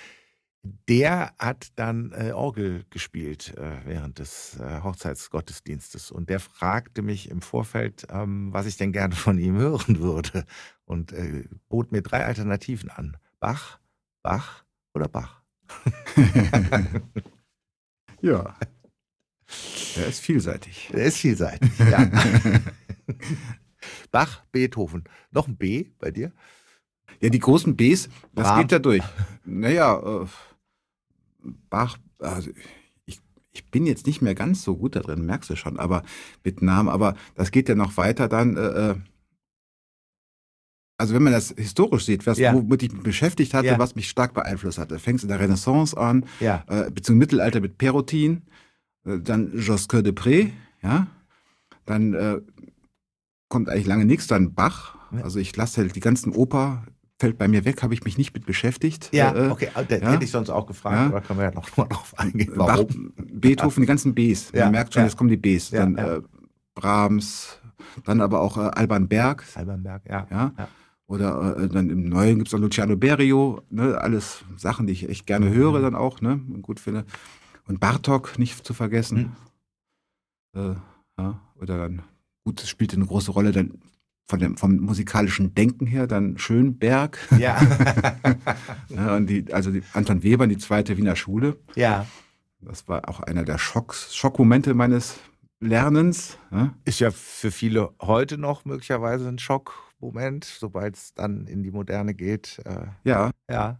[0.88, 7.28] der hat dann äh, Orgel gespielt äh, während des äh, Hochzeitsgottesdienstes und der fragte mich
[7.28, 10.46] im Vorfeld, ähm, was ich denn gerne von ihm hören würde
[10.84, 13.16] und äh, bot mir drei Alternativen an.
[13.40, 13.78] Bach,
[14.22, 14.64] Bach
[14.94, 15.42] oder Bach.
[18.20, 18.54] ja.
[19.96, 20.90] Er ist vielseitig.
[20.92, 21.70] Der ist vielseitig.
[21.78, 22.10] Ja.
[24.10, 25.04] Bach, Beethoven.
[25.30, 26.32] Noch ein B bei dir?
[27.20, 28.60] Ja, die großen Bs, das Brahms.
[28.60, 29.02] geht da durch.
[29.44, 30.26] Naja, äh,
[31.70, 32.50] Bach, also
[33.06, 33.20] ich,
[33.52, 36.02] ich bin jetzt nicht mehr ganz so gut da drin, merkst du schon, aber
[36.42, 38.56] mit Namen, aber das geht ja noch weiter dann.
[38.56, 38.94] Äh, äh,
[41.04, 42.52] also wenn man das historisch sieht, was, Ja.
[42.54, 43.78] womit ich mich beschäftigt hatte, Ja.
[43.78, 46.64] was mich stark beeinflusst hatte, fängst in der Renaissance an, Ja.
[46.68, 48.42] äh, beziehungsweise im Mittelalter mit Perotin,
[49.06, 50.50] äh, dann Josquin de Pré,
[50.82, 51.06] ja,
[51.86, 52.40] dann äh,
[53.48, 56.84] kommt eigentlich lange nichts, dann Bach, also ich lasse halt die ganzen Oper,
[57.20, 59.10] fällt bei mir weg, habe ich mich nicht mit beschäftigt.
[59.12, 59.68] Ja, Äh, okay.
[59.88, 60.10] Den ja.
[60.10, 61.06] hätte ich sonst auch gefragt, Ja.
[61.06, 62.52] aber können wir ja noch mal drauf eingehen.
[62.56, 63.12] Bach, Warum?
[63.16, 64.52] Beethoven, die ganzen Bs.
[64.52, 65.70] Man Ja, merkt schon, jetzt kommen die Bs.
[65.70, 65.96] Dann.
[65.96, 66.20] Äh,
[66.74, 67.60] Brahms,
[68.04, 70.26] dann aber auch äh, Alban Berg, Albanberg, ja.
[70.28, 70.52] ja.
[70.58, 70.68] Ja.
[71.06, 73.98] Oder äh, dann im Neuen gibt es auch Luciano Berio, ne?
[73.98, 76.40] alles Sachen, die ich echt gerne höre dann auch, ne?
[76.52, 77.04] und gut finde.
[77.66, 79.36] Und Bartok nicht zu vergessen.
[80.54, 80.74] Äh,
[81.18, 81.40] ja.
[81.56, 82.02] Oder dann,
[82.44, 83.78] gut, es spielte eine große Rolle dann
[84.26, 87.18] von dem, vom musikalischen Denken her, dann Schönberg.
[87.38, 87.60] Ja.
[88.88, 91.58] ja, und die, also die Anton Weber, die zweite Wiener Schule.
[91.74, 92.06] ja.
[92.60, 95.18] Das war auch einer der Schocks, Schockmomente meines
[95.60, 96.38] Lernens.
[96.50, 96.72] Ja?
[96.86, 99.38] Ist ja für viele heute noch möglicherweise ein
[100.04, 102.60] Schockmoment, sobald es dann in die Moderne geht.
[102.64, 103.78] Äh, ja, ja.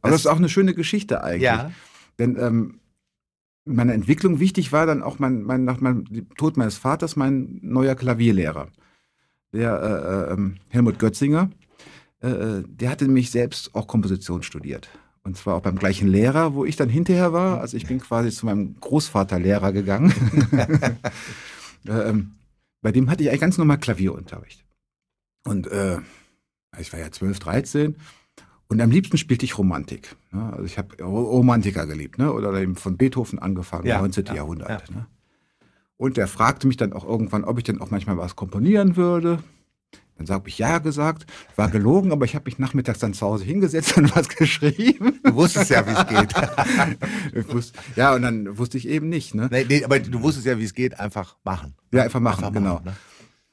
[0.00, 1.42] aber das ist auch eine schöne Geschichte eigentlich.
[1.42, 1.70] Ja.
[2.18, 2.80] Denn ähm,
[3.66, 6.04] in meiner Entwicklung wichtig war dann auch mein, mein, nach meinem
[6.36, 8.68] Tod meines Vaters mein neuer Klavierlehrer,
[9.52, 11.50] der äh, äh, ähm, Helmut Götzinger.
[12.22, 14.90] Äh, äh, der hatte nämlich selbst auch Komposition studiert.
[15.22, 17.60] Und zwar auch beim gleichen Lehrer, wo ich dann hinterher war.
[17.60, 20.12] Also ich bin quasi zu meinem Großvaterlehrer gegangen.
[21.88, 22.32] Äh, ähm,
[22.82, 24.66] bei dem hatte ich eigentlich ganz normal Klavierunterricht.
[25.44, 25.98] Und äh,
[26.78, 27.96] ich war ja 12, 13.
[28.68, 30.14] Und am liebsten spielte ich Romantik.
[30.30, 30.52] Ne?
[30.52, 32.32] Also ich habe Romantiker geliebt, ne?
[32.32, 34.26] oder eben von Beethoven angefangen, Ja, 19.
[34.26, 34.88] ja, Jahrhundert.
[34.88, 34.94] ja.
[34.94, 35.06] Ne?
[35.96, 39.42] Und der fragte mich dann auch irgendwann, ob ich denn auch manchmal was komponieren würde.
[40.16, 41.26] Dann habe ich ja gesagt,
[41.56, 45.18] war gelogen, aber ich habe mich nachmittags dann zu Hause hingesetzt und was geschrieben.
[45.24, 47.48] Du wusstest ja, wie es geht.
[47.52, 49.34] Wusste, ja, und dann wusste ich eben nicht.
[49.34, 49.48] Ne?
[49.50, 51.00] nee, nee, aber du wusstest ja, wie es geht.
[51.00, 51.74] Einfach machen.
[51.92, 52.80] Ja, einfach machen, Einfach genau.
[52.84, 52.94] ne?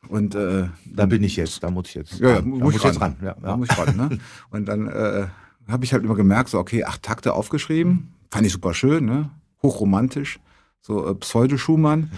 [0.10, 2.20] Und äh, Da bin ich jetzt, da muss ich jetzt.
[2.20, 2.51] Ja, ja, ran.
[2.60, 3.16] Da muss ich ran.
[3.20, 4.20] jetzt Ja, Da muss ich ran, ne?
[4.49, 5.28] Und dann äh,
[5.68, 8.14] habe ich halt immer gemerkt, so, okay, acht Takte aufgeschrieben.
[8.32, 9.30] Fand ich super schön, ne?
[9.62, 10.39] Hochromantisch.
[10.82, 12.12] So äh, Pseudo-Schumann.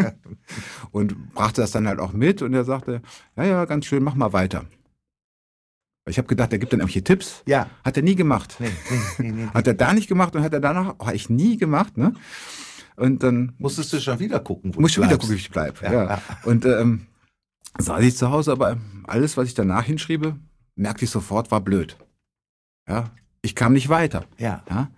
[0.90, 3.02] und brachte das dann halt auch mit und er sagte,
[3.36, 4.64] ja, ja, ganz schön, mach mal weiter.
[6.08, 7.42] Ich habe gedacht, er gibt dann irgendwelche Tipps.
[7.46, 7.68] ja.
[7.84, 8.56] Hat er nie gemacht.
[8.60, 9.46] Nee, nee, nee, nee.
[9.54, 12.14] Hat er da nicht gemacht und hat er danach, oh, ich nie gemacht, ne?
[12.96, 15.50] Und dann Musstest du schon wieder gucken, wo muss ich du wieder gucken, wie ich
[15.50, 15.78] bleibe.
[15.84, 16.22] Ja, Ja, ja.
[16.44, 17.06] Und ähm,
[17.78, 20.36] saß ich zu Hause, aber alles, was ich danach hinschriebe,
[20.76, 21.96] merkte ich sofort, war blöd.
[22.88, 23.10] Ja,
[23.42, 24.24] ich kam nicht weiter.
[24.38, 24.62] Ja.
[24.70, 24.90] Ja?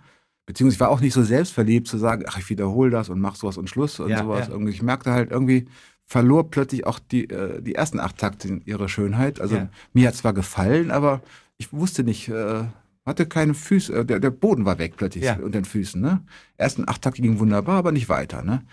[0.45, 3.35] Beziehungsweise ich war auch nicht so selbstverliebt zu sagen, ach, ich wiederhole das und mach
[3.35, 4.47] sowas und Schluss und Ja, sowas.
[4.47, 4.53] ja.
[4.53, 5.67] Irgendwie, ich merkte halt irgendwie,
[6.05, 9.39] verlor plötzlich auch die, äh, die ersten acht Takte ihre Schönheit.
[9.41, 9.69] Also Ja.
[9.93, 11.21] mir hat zwar gefallen, aber
[11.57, 12.63] ich wusste nicht, äh,
[13.09, 15.35] hatte keine Füße, äh, der, der Boden war weg plötzlich Ja.
[15.35, 16.01] unter den Füßen.
[16.01, 16.21] Ne?
[16.57, 18.43] Ersten acht Takte gingen wunderbar, aber nicht weiter.
[18.43, 18.63] Ne?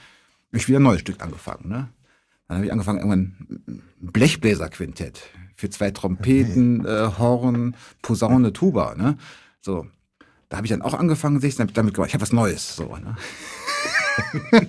[0.53, 1.69] Ich wieder ein neues Stück angefangen.
[1.69, 1.89] Ne?
[2.49, 3.35] Dann habe ich angefangen, irgendwann
[3.67, 5.23] ein Blechbläserquintett
[5.57, 8.95] für zwei Trompeten, äh, Horn, Posaune, Tuba.
[8.95, 9.17] Ne?
[9.61, 9.87] So,
[10.49, 12.09] da habe ich dann auch angefangen, sich damit damit gemacht.
[12.09, 12.77] Ich habe was Neues.
[12.77, 13.17] So, ne?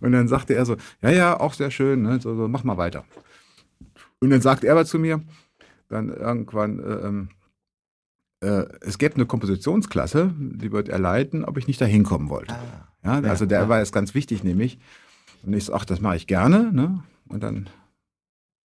[0.00, 2.20] und dann sagte er so, ja, ja, auch sehr schön, ne?
[2.20, 3.04] so, so, mach mal weiter.
[4.20, 5.20] Und dann sagte er aber zu mir,
[5.88, 7.28] dann irgendwann, äh, ähm,
[8.40, 12.54] äh, es gäbe eine Kompositionsklasse, die wird er leiten, ob ich nicht da hinkommen wollte.
[12.54, 12.88] Ah.
[13.04, 13.68] Ja, Ja, also der ja.
[13.68, 14.78] war jetzt ganz wichtig, nämlich,
[15.42, 16.72] Und ich so, ach, das mache ich gerne.
[16.72, 17.02] Ne?
[17.28, 17.68] Und dann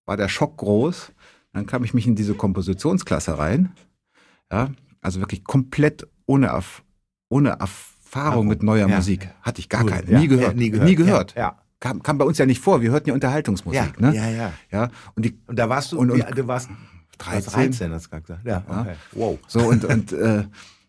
[0.05, 1.11] war der Schock groß.
[1.53, 3.74] Dann kam ich mich in diese Kompositionsklasse rein.
[4.51, 6.84] Ja, also wirklich komplett ohne, Erf
[7.30, 8.95] ohne Erfahrung mit neuer ja.
[8.95, 9.30] Musik.
[9.41, 9.89] Hatte ich gar cool.
[9.89, 10.19] keine.
[10.19, 10.55] Nie gehört.
[10.55, 10.89] nie gehört.
[10.89, 11.36] Nie gehört.
[11.80, 12.82] Kam, kam bei uns ja nicht vor.
[12.82, 13.93] Wir hörten ja Unterhaltungsmusik.
[13.99, 14.15] Ja, ne?
[14.15, 14.53] ja, ja.
[14.72, 16.69] ja und, die, und da warst du, und, und, du warst
[17.22, 18.45] 13, 13 hast du gesagt.
[18.45, 18.95] Ja, okay.
[19.13, 19.39] Wow.
[19.47, 20.45] So, und, und äh,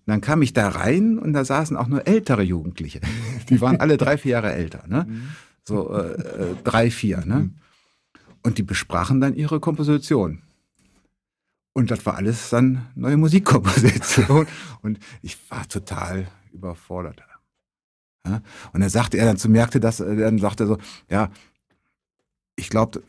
[0.06, 3.00] dann kam ich da rein und da saßen auch nur ältere Jugendliche.
[3.48, 4.84] Die waren alle drei, vier Jahre älter.
[4.86, 5.06] Ne?
[5.08, 5.28] Mhm.
[5.64, 7.24] So äh, äh, drei, vier.
[7.24, 7.34] Ne?
[7.34, 7.54] Mhm.
[8.42, 10.42] Und die besprachen dann ihre Komposition.
[11.74, 14.46] Und das war alles dann neue Musikkomposition.
[14.82, 17.22] und ich war total überfordert.
[18.26, 18.42] Ja?
[18.72, 20.78] Und dann sagte er dann zu merkte das, äh, dann sagte er so,
[21.08, 21.30] ja,
[22.56, 23.02] ich glaube,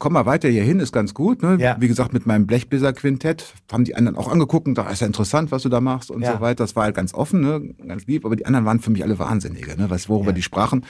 [0.00, 1.42] komm mal weiter hier hin, ist ganz gut.
[1.42, 1.58] Ne?
[1.60, 1.76] Ja.
[1.78, 5.52] Wie gesagt, mit meinem Blechbläser-Quintett haben die anderen auch angeguckt und da ist ja interessant,
[5.52, 6.32] was du da machst und ja.
[6.32, 6.64] so weiter.
[6.64, 7.74] Das war halt ganz offen, ne?
[7.86, 9.90] ganz lieb, aber die anderen waren für mich alle Wahnsinnige, ne?
[9.90, 10.36] was, worüber ja.
[10.36, 10.86] die sprachen.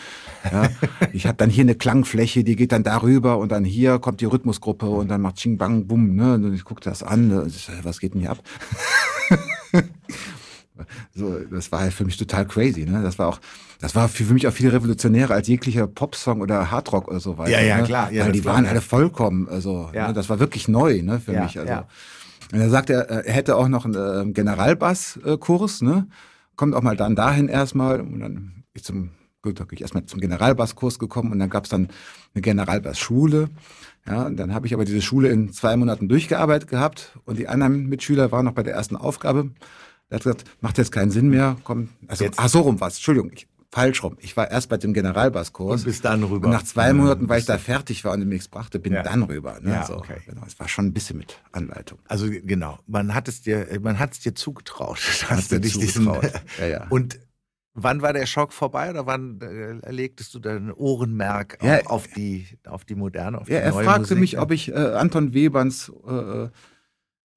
[0.50, 0.70] Ja.
[1.12, 4.26] ich habe dann hier eine Klangfläche, die geht dann darüber und dann hier kommt die
[4.26, 6.14] Rhythmusgruppe und dann macht Ching Bang Bum.
[6.14, 6.34] Ne?
[6.34, 7.46] Und ich gucke das an, ne?
[7.82, 8.38] was geht denn hier ab?
[11.14, 12.84] So, das war halt für mich total crazy.
[12.84, 13.02] Ne?
[13.02, 13.40] Das war auch,
[13.80, 17.50] das war für, mich auch viel revolutionärer als jeglicher Popsong oder Hardrock oder so weiter.
[17.50, 17.84] Ja, ja, ne?
[17.84, 18.12] klar.
[18.12, 20.08] Ja, Weil die waren alle vollkommen, also ja.
[20.08, 20.14] ne?
[20.14, 21.58] das war wirklich neu ne, für ja, mich.
[21.58, 21.70] Also.
[21.70, 21.88] Ja.
[22.52, 26.08] Und er sagt, er, er hätte auch noch einen äh, Generalbasskurs, ne?
[26.56, 29.10] Kommt auch mal dann dahin erstmal und dann ich zum
[29.42, 31.88] gut, da bin ich erstmal zum Generalbasskurs gekommen und dann gab es dann
[32.34, 33.48] eine Generalbassschule.
[34.06, 37.48] Ja, und dann habe ich aber diese Schule in zwei Monaten durchgearbeitet gehabt und die
[37.48, 39.50] anderen Mitschüler waren noch bei der ersten Aufgabe.
[40.10, 41.88] Er hat gesagt, macht jetzt keinen Sinn mehr, komm.
[42.08, 42.38] Also, jetzt.
[42.38, 42.96] ach, so rum was.
[42.96, 44.16] Entschuldigung, ich, falsch rum.
[44.20, 45.82] Ich war erst bei dem Generalbasskurs.
[45.82, 46.46] Und bis dann rüber.
[46.46, 49.02] Und nach zwei Monaten, weil ich da fertig war und nichts brachte, bin ja.
[49.02, 49.58] dann rüber.
[49.60, 49.70] Ne?
[49.70, 50.16] Ja, so, okay.
[50.26, 50.42] Genau.
[50.46, 52.00] Es war schon ein bisschen mit Anleitung.
[52.08, 54.98] Also genau, man hat es dir, man hat es dir zugetraut.
[55.28, 56.24] Hast du dich zugetraut.
[56.24, 56.86] Diesen, ja, ja.
[56.88, 57.20] Und
[57.74, 62.48] wann war der Schock vorbei oder wann äh, legtest du dein Ohrenmerk ja, auf, die,
[62.66, 64.18] auf die moderne, auf die ja, Er fragte Musik?
[64.18, 66.48] mich, ob ich äh, Anton Weberns äh,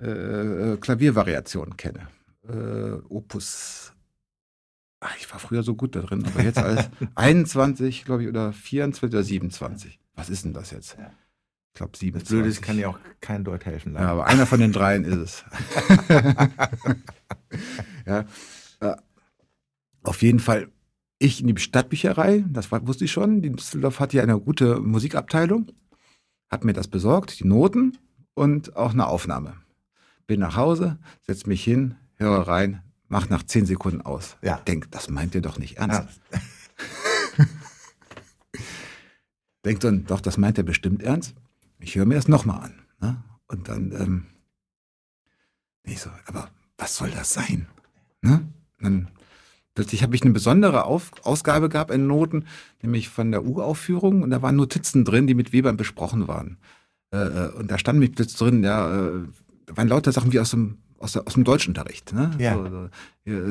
[0.02, 2.08] äh, äh Klaviervariation kenne
[2.48, 3.94] äh, Opus.
[5.00, 8.54] Ach, ich war früher so gut da drin, aber jetzt als 21, glaube ich, oder
[8.54, 10.00] 24 oder 27.
[10.16, 10.98] Was ist denn das jetzt?
[11.74, 12.14] Ich glaube 27.
[12.14, 13.96] Das Blöde ist, kann ja auch kein Deut helfen.
[13.96, 15.46] Ja, aber einer von den dreien ist es.
[18.06, 18.26] ja,
[18.80, 18.96] äh,
[20.04, 20.70] auf jeden Fall
[21.24, 23.42] ich in die Stadtbücherei, das wusste ich schon.
[23.42, 25.72] Die Düsseldorf hat hier eine gute Musikabteilung,
[26.50, 27.98] hat mir das besorgt, die Noten
[28.34, 29.56] und auch eine Aufnahme.
[30.28, 34.38] Bin nach Hause, setze mich hin, höre rein, mach nach zehn Sekunden aus.
[34.42, 34.58] Ja.
[34.68, 36.22] Denk, das meint ihr doch nicht ernst.
[36.32, 36.40] Ja.
[39.66, 41.36] Denkt dann, doch, das meint er bestimmt ernst.
[41.80, 42.74] Ich höre mir das nochmal an.
[43.02, 43.24] Ne?
[43.48, 44.26] Und dann, ähm,
[45.84, 47.68] ich so, aber was soll das sein?
[48.22, 48.48] Ne?
[48.80, 49.10] Dann
[49.76, 52.46] plötzlich habe ich eine besondere Auf Ausgabe gehabt in Noten,
[52.82, 56.58] nämlich von der Uraufführung und da waren Notizen drin, die mit Webern besprochen waren.
[57.12, 59.12] Äh, äh und da stand mich plötzlich drin, ja, äh,
[59.66, 62.14] da waren lauter Sachen wie aus dem aus, der, aus dem Deutschunterricht.
[62.14, 62.32] Ne?
[62.40, 62.56] Ja.
[62.56, 62.90] So,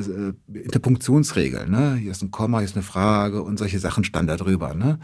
[0.01, 1.95] so, äh, Interpunktionsregeln, ne?
[1.97, 4.75] Hier ist ein Komma, hier ist eine Frage und solche Sachen stand da drüber.
[4.75, 4.99] Ne?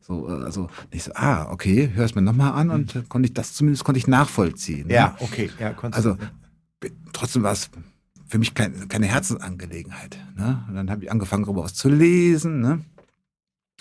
[0.00, 2.74] So, äh, also ich so, ah, okay, hör es mir nochmal an mhm.
[2.74, 4.88] und äh, konnte ich das zumindest konnte ich nachvollziehen.
[4.88, 4.94] Ne?
[4.94, 5.50] Ja, okay.
[5.58, 6.16] Ja, also
[7.12, 7.70] trotzdem war es
[8.26, 10.18] für mich kein, keine Herzensangelegenheit.
[10.36, 10.64] Ne?
[10.68, 12.60] Und dann habe ich angefangen, darüber was zu lesen.
[12.60, 12.80] Ne?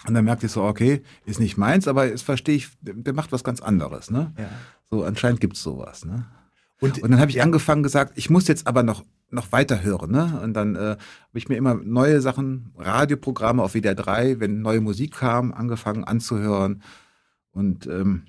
[0.05, 3.32] Und dann merkte ich so, okay, ist nicht meins, aber jetzt verstehe ich, der macht
[3.32, 4.11] was ganz anderes.
[4.11, 4.34] Ne?
[4.38, 4.49] Ja.
[4.89, 6.05] So, anscheinend gibt es sowas.
[6.05, 6.26] Ne?
[6.84, 10.11] Und, und dann habe ich angefangen gesagt, ich muss jetzt aber noch, noch weiter hören.
[10.11, 10.39] Ne?
[10.43, 10.99] Und dann äh, habe
[11.34, 16.84] ich mir immer neue Sachen, Radioprogramme auf WDR 3, wenn neue Musik kam, angefangen anzuhören.
[17.53, 18.23] Und ähm,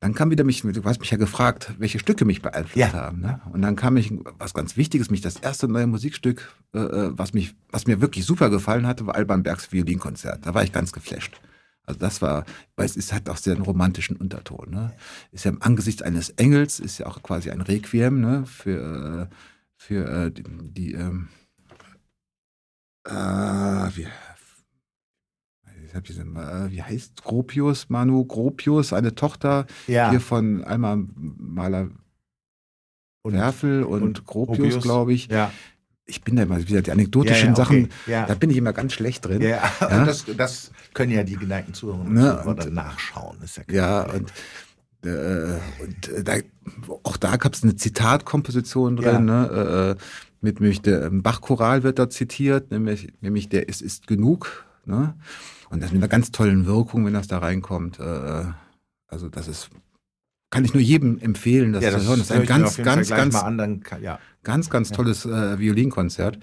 [0.00, 2.92] dann kam wieder mich, du hast mich ja gefragt, welche Stücke mich beeinflusst ja.
[2.94, 3.20] haben.
[3.20, 3.38] Ne?
[3.52, 7.34] Und dann kam mich was ganz Wichtiges, mich das erste neue Musikstück, äh, äh was
[7.34, 10.46] mich, was mir wirklich super gefallen hatte, war Alban Bergs Violinkonzert.
[10.46, 11.38] Da war ich ganz geflasht.
[11.84, 12.44] Also das war,
[12.76, 14.70] weil es ist, hat auch sehr einen romantischen Unterton.
[14.70, 14.92] Ne?
[15.32, 18.46] Ist ja im Angesicht eines Engels, ist ja auch quasi ein Requiem ne?
[18.46, 19.34] für, äh,
[19.76, 21.28] für äh, die, die ähm,
[23.06, 24.06] äh, wie,
[25.92, 30.10] äh, wie heißt Gropius, Manu Gropius, eine Tochter ja.
[30.10, 31.88] hier von Alma Maler
[33.24, 35.26] Werfel und, und Gropius, glaube ich.
[35.26, 35.50] Ja
[36.10, 37.62] ich bin da immer wieder die anekdotischen ja, ja, okay.
[37.62, 38.26] Sachen, ja.
[38.26, 39.40] da bin ich immer ganz schlecht drin.
[39.40, 39.62] Ja?
[39.80, 42.42] Das, das, können ja die geneigten Zuhörer ne?
[42.44, 43.38] und, nachschauen.
[43.70, 44.32] Ja, und,
[45.04, 46.34] äh, und äh, da,
[47.04, 49.96] auch da gab es eine Zitatkomposition drin, ne?
[49.96, 50.02] äh,
[50.40, 54.64] mit nämlich der ähm, Bach-Choral wird da zitiert, nämlich, nämlich der ist, ist genug.
[54.84, 55.14] Ne?
[55.68, 58.00] Und das mit einer ganz tollen Wirkung, wenn das da reinkommt.
[58.00, 58.44] Äh,
[59.06, 59.70] also das ist
[60.50, 62.18] kann ich nur jedem empfehlen, das, ja, das zu hören.
[62.18, 64.18] Das ist ein ganz, ganz, ganz, an, dann kann, ja.
[64.42, 66.38] ganz, ganz tolles äh, Violinkonzert.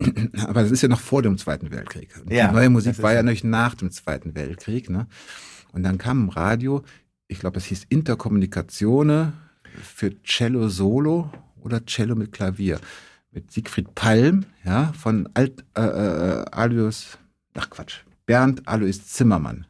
[0.46, 2.10] aber das ist ja noch vor dem Zweiten Weltkrieg.
[2.28, 4.88] Ja, die neue Musik war ja noch nach dem Zweiten Weltkrieg.
[4.88, 5.06] Ne?
[5.72, 6.84] Und dann kam im Radio,
[7.26, 9.32] ich glaube, es hieß Interkommunikatione
[9.82, 12.80] für Cello Solo oder Cello mit Klavier.
[13.30, 17.18] Mit Siegfried Palm, ja, von Alt, äh, äh, Alois,
[17.54, 19.66] ach Quatsch, Bernd Alois Zimmermann.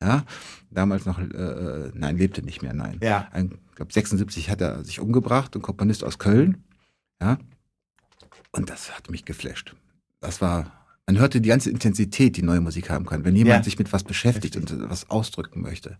[0.00, 0.24] Ja,
[0.72, 2.98] damals noch, äh, nein, lebte nicht mehr, nein.
[3.02, 3.28] Ja.
[3.32, 6.64] Ein, ich glaube, 76 hat er sich umgebracht, ein Komponist aus Köln.
[7.20, 7.38] Ja.
[8.50, 9.74] Und das hat mich geflasht.
[10.20, 10.72] Das war,
[11.06, 13.62] man hörte die ganze Intensität, die neue Musik haben kann, wenn jemand Ja.
[13.64, 15.96] sich mit was beschäftigt und äh, was ausdrücken möchte.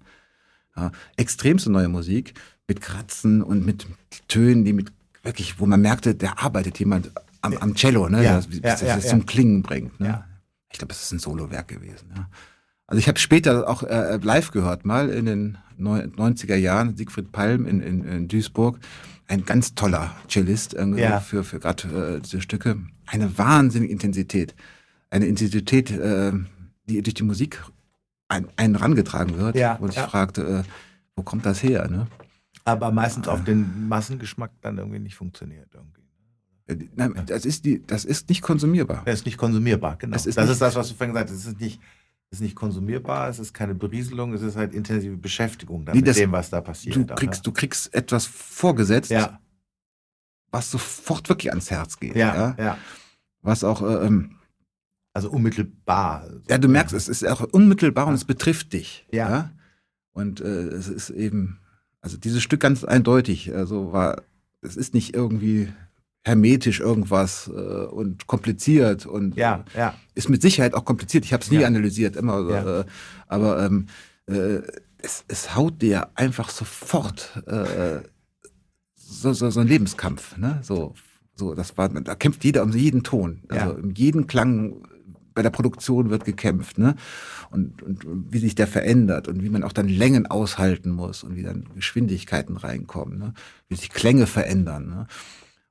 [0.76, 0.92] Ja.
[1.16, 2.34] Extremste neue Musik
[2.68, 3.86] mit Kratzen und mit
[4.28, 4.92] Tönen, die mit
[5.22, 7.10] wirklich, wo man merkte, der arbeitet jemand
[7.42, 8.36] am, am Cello, ne, Ja.
[8.36, 9.00] das, bis das ja.
[9.00, 9.98] zum Klingen bringt.
[10.00, 10.24] Ne?
[10.72, 12.10] Ich glaube, es ist ein Solowerk gewesen.
[12.16, 12.28] Ja.
[12.92, 17.32] Also ich habe später auch äh, live gehört, mal in den neu- 90er Jahren, Siegfried
[17.32, 18.78] Palm in, in, in Duisburg.
[19.28, 21.20] Ein ganz toller Cellist äh, Ja.
[21.20, 22.76] für, für gerade äh, diese Stücke.
[23.06, 24.54] Eine wahnsinnige Intensität.
[25.08, 26.32] Eine Intensität, äh,
[26.86, 27.62] die durch die Musik
[28.28, 29.56] ein, einen rangetragen wird.
[29.56, 30.06] Ja, Und ich ja.
[30.06, 30.62] fragte, äh,
[31.16, 31.88] wo kommt das her?
[31.90, 32.08] Ne?
[32.64, 35.68] Aber meistens auf den Massengeschmack dann irgendwie nicht funktioniert.
[35.72, 36.02] Irgendwie.
[36.66, 39.00] Äh, die- Nein, das ist, die, das ist nicht konsumierbar.
[39.06, 40.14] Er ist nicht konsumierbar, genau.
[40.14, 41.38] Es das ist ist, das, was du vorhin gesagt hast.
[41.38, 41.80] Es ist nicht,
[42.32, 46.08] ist nicht konsumierbar, es ist keine Berieselung, es ist halt intensive Beschäftigung dann Nee, mit
[46.08, 46.96] das- dem, was da passiert.
[46.96, 49.16] Du kriegst, du kriegst etwas vorgesetzt, ne?
[49.18, 49.40] ja,
[50.50, 52.16] was sofort wirklich ans Herz geht.
[52.16, 52.78] ja, ja,
[53.42, 54.36] Was auch, äh, ähm,
[55.14, 56.28] Also unmittelbar.
[56.48, 59.06] ja, du merkst, es ist auch unmittelbar und es betrifft dich.
[59.12, 59.50] Ja.
[60.12, 61.58] Und äh, es ist eben,
[62.00, 64.22] also dieses Stück ganz eindeutig, also war,
[64.62, 65.72] es ist nicht irgendwie
[66.24, 69.88] hermetisch irgendwas äh, und kompliziert und Ja, ja.
[69.90, 71.24] äh, ist mit Sicherheit auch kompliziert.
[71.24, 71.66] Ich habe es nie Ja.
[71.66, 72.80] analysiert, immer, Ja.
[72.80, 72.84] äh,
[73.26, 73.86] aber ähm,
[74.26, 74.60] äh,
[74.98, 78.02] es, es haut dir einfach sofort äh,
[78.94, 80.60] so, so, so ein Lebenskampf, ne?
[80.62, 80.94] So,
[81.34, 83.42] so, das war, da kämpft jeder um jeden Ton.
[83.48, 83.72] Also Ja.
[83.72, 84.86] um jeden Klang
[85.34, 86.94] bei der Produktion wird gekämpft, ne?
[87.50, 91.24] Und, und, und wie sich der verändert und wie man auch dann Längen aushalten muss
[91.24, 93.34] und wie dann Geschwindigkeiten reinkommen, ne?
[93.68, 95.06] Wie sich Klänge verändern, ne?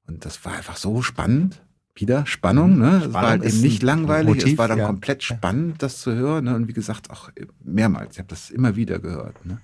[0.07, 1.61] Und das war einfach so spannend.
[1.93, 2.97] Wieder Spannung, ne?
[2.97, 4.85] es war Spannung halt eben nicht langweilig, es Motiv, war dann ja.
[4.87, 6.45] komplett spannend, das zu hören.
[6.45, 6.55] Ne?
[6.55, 7.29] Und wie gesagt, auch
[7.63, 8.13] mehrmals.
[8.13, 9.45] Ich habe das immer wieder gehört.
[9.45, 9.59] Ne?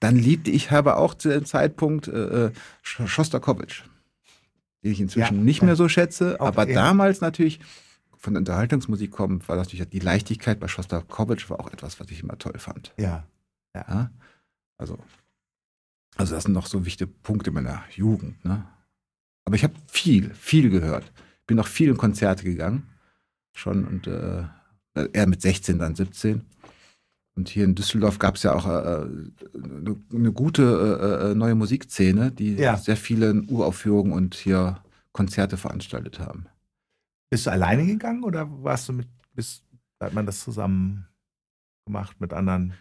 [0.00, 2.52] Dann liebte ich aber auch zu dem Zeitpunkt äh, äh,
[2.82, 3.82] Sch- Schostakowitsch,
[4.82, 6.74] den ich inzwischen Ja, nicht mehr so schätze, aber eher.
[6.74, 7.60] damals natürlich
[8.16, 12.22] von der Unterhaltungsmusik kommt, war natürlich die Leichtigkeit bei Schostakowitsch war auch etwas, was ich
[12.22, 12.94] immer toll fand.
[12.96, 13.24] Ja,
[13.74, 14.10] Ja?
[14.78, 14.98] Also,
[16.16, 18.42] also das sind noch so wichtige Punkte meiner Jugend.
[18.44, 18.64] Ne?
[19.44, 21.12] Aber ich habe viel, viel gehört.
[21.46, 22.88] Bin auch viel in Konzerte gegangen.
[23.52, 24.44] Schon und äh,
[25.12, 26.42] eher mit 16, dann 17.
[27.36, 29.06] Und hier in Düsseldorf gab es ja auch äh,
[29.54, 32.76] eine, eine gute äh, äh, neue Musikszene, die Ja.
[32.76, 34.80] sehr viele Uraufführungen und hier
[35.12, 36.46] Konzerte veranstaltet haben.
[37.30, 39.64] Bist du alleine gegangen oder warst du mit, bist,
[40.00, 41.06] hat man das zusammen
[41.86, 42.74] gemacht mit anderen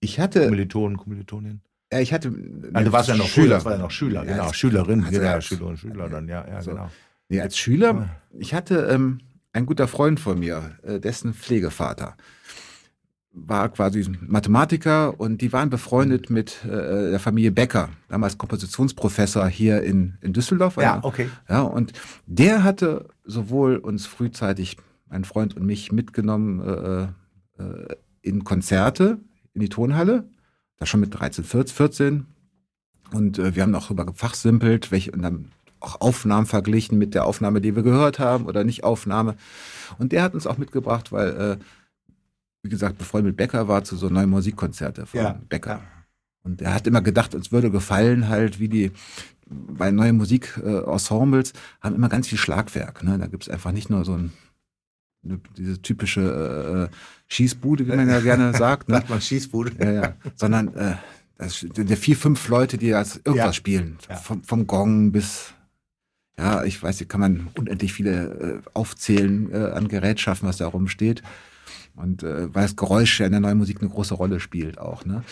[0.00, 1.62] Ich hatte, Kommilitonen, Kommilitoninnen?
[1.92, 2.32] Ja, ich hatte
[2.72, 3.64] Ah, du warst ja noch Schüler.
[3.64, 4.52] war ja noch Schüler, Ja, genau.
[4.52, 6.70] Schülerin, also ja, Schüler und Schüler dann, ja, ja, So.
[6.72, 6.90] genau.
[7.28, 8.08] Nee, als Schüler,
[8.38, 9.18] ich hatte ähm,
[9.52, 12.16] ein guter Freund von mir, äh, dessen Pflegevater
[13.38, 19.82] war quasi Mathematiker und die waren befreundet mit äh, der Familie Becker, damals Kompositionsprofessor hier
[19.82, 20.76] in, in Düsseldorf.
[20.78, 21.28] Ja, okay.
[21.48, 21.92] ja, und
[22.26, 24.78] der hatte sowohl uns frühzeitig,
[25.10, 26.60] mein Freund und mich, mitgenommen
[27.58, 29.18] äh, äh, in Konzerte,
[29.52, 30.24] in die Tonhalle,
[30.78, 31.74] da schon mit 13, 14.
[31.76, 32.26] 14.
[33.12, 37.24] Und äh, wir haben auch darüber gefachsimpelt, welche, und dann auch Aufnahmen verglichen mit der
[37.24, 39.36] Aufnahme, die wir gehört haben oder nicht Aufnahme.
[39.98, 41.56] Und der hat uns auch mitgebracht, weil, äh,
[42.62, 45.70] wie gesagt, befreundet mit Becker war zu so neuen Musikkonzerte von Ja, Becker.
[45.72, 45.80] ja.
[46.42, 48.92] Und er hat immer gedacht, uns würde gefallen halt, wie die
[49.48, 53.04] bei neuen Musikensembles haben immer ganz viel Schlagwerk.
[53.04, 53.18] Ne?
[53.18, 54.32] Da gibt es einfach nicht nur so ein,
[55.56, 56.96] diese typische äh,
[57.28, 58.96] Schießbude, wie man ja gerne sagt, ne?
[58.96, 59.72] Sagt man Schießbude.
[59.84, 60.12] ja, ja.
[60.34, 60.94] sondern äh,
[61.38, 63.52] das sind ja vier, fünf Leute, die das irgendwas Ja.
[63.52, 63.98] spielen.
[64.08, 64.16] Ja.
[64.16, 65.52] Vom, vom Gong bis,
[66.38, 70.66] ja, ich weiß, hier kann man unendlich viele äh, aufzählen äh, an Gerätschaften, was da
[70.66, 71.22] rumsteht.
[71.94, 75.04] Und äh, weil das Geräusch ja in der neuen Musik eine große Rolle spielt auch.
[75.04, 75.24] Ne?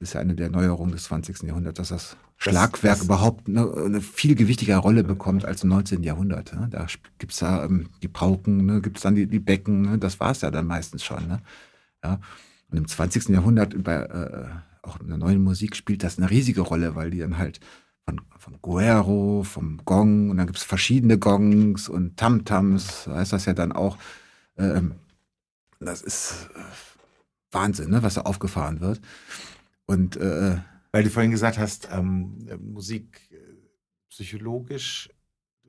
[0.00, 1.42] Das ist ja eine der Neuerungen des 20.
[1.42, 6.02] Jahrhunderts, dass das Schlagwerk das- überhaupt eine, eine viel gewichtigere Rolle bekommt als im 19.
[6.02, 6.54] Jahrhundert.
[6.54, 6.68] Ne?
[6.70, 8.80] Da sp- gibt's da ähm, die Pauken, ne?
[8.80, 9.98] gibt's dann die, die Becken, ne?
[9.98, 11.28] das war's ja dann meistens schon.
[11.28, 11.42] Ne?
[12.02, 12.18] Ja?
[12.70, 13.28] Und im 20.
[13.28, 14.46] Jahrhundert, bei, äh,
[14.82, 17.60] auch in der neuen Musik, spielt das eine riesige Rolle, weil die dann halt
[18.06, 23.52] von, von Guero, vom Gong, und dann gibt's verschiedene Gongs und Tamtams, heißt das ja
[23.52, 23.98] dann auch.
[24.56, 24.92] Ähm,
[25.78, 26.60] das ist äh,
[27.52, 29.02] Wahnsinn, ne, was da aufgefahren wird.
[29.90, 30.56] Und äh,
[30.92, 33.56] Weil du vorhin gesagt hast, ähm, äh, Musik äh,
[34.08, 35.10] psychologisch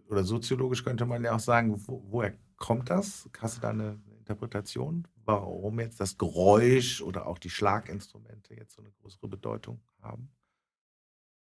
[0.09, 3.27] oder soziologisch könnte man ja auch sagen, wo, woher kommt das?
[3.39, 8.83] Hast du da eine Interpretation, warum jetzt das Geräusch oder auch die Schlaginstrumente jetzt so
[8.83, 10.29] eine größere Bedeutung haben?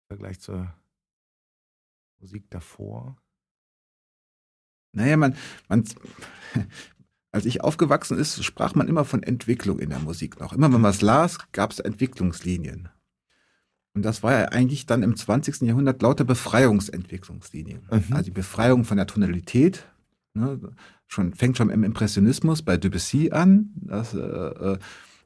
[0.04, 0.72] Im Vergleich zur
[2.20, 3.18] Musik davor?
[4.92, 5.36] Naja, man,
[5.68, 5.84] man,
[7.32, 10.54] als ich aufgewachsen ist, sprach man immer von Entwicklung in der Musik noch.
[10.54, 12.90] Immer wenn man was las, gab es Entwicklungslinien.
[13.94, 15.62] Und das war ja eigentlich dann im 20.
[15.62, 17.82] Jahrhundert lauter Befreiungsentwicklungslinien.
[17.92, 18.04] Mhm.
[18.12, 19.86] Also die Befreiung von der Tonalität,
[20.34, 20.60] ne,
[21.08, 24.78] schon, fängt schon im Impressionismus bei Debussy an, dass, äh, äh,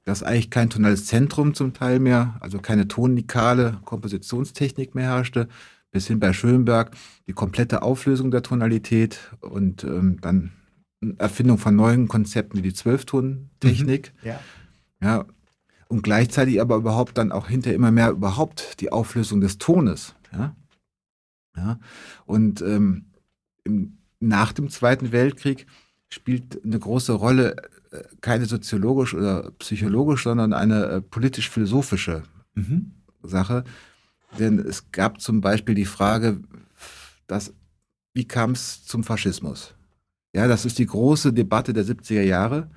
[0.04, 5.48] dass eigentlich kein tonales Zentrum zum Teil mehr, also keine tonikale Kompositionstechnik mehr herrschte,
[5.92, 6.92] bis hin bei Schönberg
[7.28, 10.52] die komplette Auflösung der Tonalität und ähm, dann
[11.18, 14.14] Erfindung von neuen Konzepten wie die Zwölftontechnik.
[14.22, 14.28] Mhm.
[14.28, 14.40] Ja.
[15.02, 15.26] ja.
[15.88, 20.16] Und gleichzeitig aber überhaupt dann auch hinter immer mehr überhaupt die Auflösung des Tones.
[20.32, 20.56] Ja.
[21.56, 21.80] ja.
[22.26, 23.06] Und ähm,
[23.64, 25.68] im, nach dem Zweiten Weltkrieg
[26.10, 27.56] spielt eine große Rolle
[27.92, 32.24] äh, keine soziologisch oder psychologisch, sondern eine äh, politisch-philosophische
[32.56, 32.92] mhm.
[33.24, 33.64] Sache.
[34.40, 36.42] Denn es gab zum Beispiel die Frage,
[37.28, 37.54] dass,
[38.14, 39.76] wie kam es zum Faschismus?
[40.36, 42.70] Ja, das ist die große Debatte der 70er Jahre,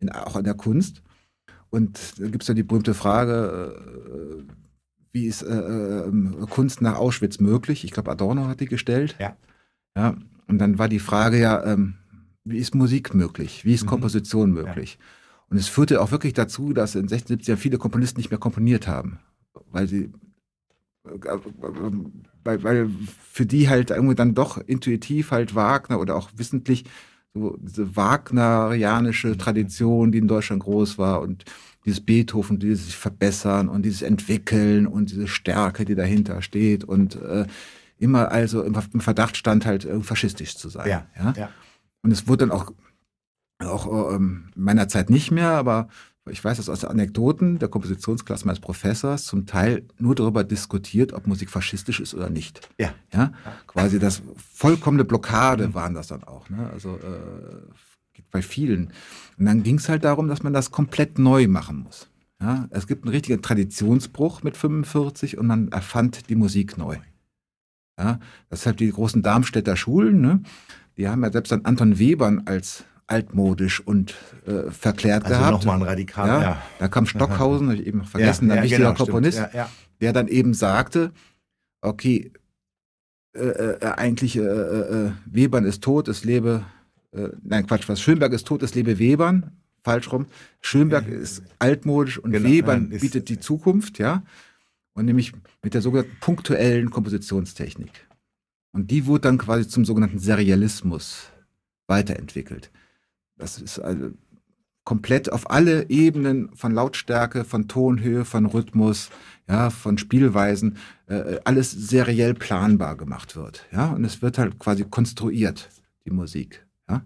[0.00, 1.00] in, auch in der Kunst.
[1.70, 4.52] Und da gibt es ja die berühmte Frage, äh,
[5.12, 6.10] wie ist äh, äh,
[6.50, 7.84] Kunst nach Auschwitz möglich?
[7.84, 9.14] Ich glaube, Adorno hat die gestellt.
[9.20, 9.36] Ja.
[9.96, 10.16] ja.
[10.48, 11.94] Und dann war die Frage ja, ähm,
[12.42, 13.64] wie ist Musik möglich?
[13.64, 13.90] Wie ist mhm.
[13.90, 14.98] Komposition möglich?
[14.98, 15.06] Ja.
[15.50, 18.40] Und es führte auch wirklich dazu, dass in den 60er, 70er viele Komponisten nicht mehr
[18.40, 19.20] komponiert haben,
[19.70, 20.12] weil sie
[22.44, 22.90] weil, weil
[23.30, 26.84] für die halt irgendwie dann doch intuitiv halt Wagner oder auch wissentlich
[27.34, 29.36] so diese wagnerianische.
[29.36, 31.44] Tradition, die in Deutschland groß war und
[31.84, 37.16] dieses Beethoven, dieses sich verbessern und dieses entwickeln und diese Stärke, die dahinter steht und
[37.16, 37.46] äh,
[37.98, 40.88] immer also im, im, Verdacht stand halt äh, faschistisch zu sein.
[40.88, 41.34] Ja, ja?
[41.36, 41.50] ja.
[42.02, 42.72] Und es wurde dann auch
[43.60, 45.88] auch ähm, meiner Zeit nicht mehr, aber
[46.30, 51.26] ich weiß das aus Anekdoten der Kompositionsklasse meines Professors, zum Teil nur darüber diskutiert, ob
[51.26, 52.66] Musik faschistisch ist oder nicht.
[52.78, 52.94] Ja.
[53.12, 53.32] Ja,
[53.66, 54.22] quasi das
[54.54, 55.74] vollkommene Blockade mhm.
[55.74, 56.48] waren das dann auch.
[56.48, 56.70] Ne?
[56.72, 58.92] Also äh, bei vielen.
[59.38, 62.08] Und dann ging es halt darum, dass man das komplett neu machen muss.
[62.40, 66.98] Ja, es gibt einen richtigen Traditionsbruch mit 45 und man erfand die Musik neu.
[67.98, 68.18] Ja,
[68.50, 70.42] deshalb die großen Darmstädter Schulen, ne?
[70.96, 74.14] die haben ja selbst dann Anton Webern als altmodisch und
[74.46, 75.52] äh, verklärt also gehabt.
[75.52, 76.62] nochmal ein Radikal, ja, ja.
[76.78, 79.42] Da kam Stockhausen, habe ich eben vergessen, ja, ein wichtiger genau, Komponist,
[80.00, 81.12] der dann eben sagte,
[81.80, 82.32] okay,
[83.34, 86.64] äh, äh, eigentlich äh, äh, Webern ist tot, es lebe,
[87.12, 89.50] äh, nein Quatsch, was Schönberg ist tot, es lebe Webern,
[89.82, 90.26] falsch rum.
[90.60, 94.22] Schönberg ist altmodisch und genau, Webern nein, bietet die Zukunft, ja.
[94.94, 95.32] Und nämlich
[95.62, 97.90] mit der sogenannten punktuellen Kompositionstechnik.
[98.72, 101.28] Und die wurde dann quasi zum sogenannten Serialismus
[101.88, 102.70] weiterentwickelt.
[103.36, 104.10] Das ist also
[104.84, 109.10] komplett auf alle Ebenen von Lautstärke, von Tonhöhe, von Rhythmus,
[109.48, 110.76] ja, von Spielweisen,
[111.06, 113.66] äh, alles seriell planbar gemacht wird.
[113.72, 115.70] Ja, und es wird halt quasi konstruiert,
[116.04, 116.66] die Musik.
[116.88, 117.02] Ja,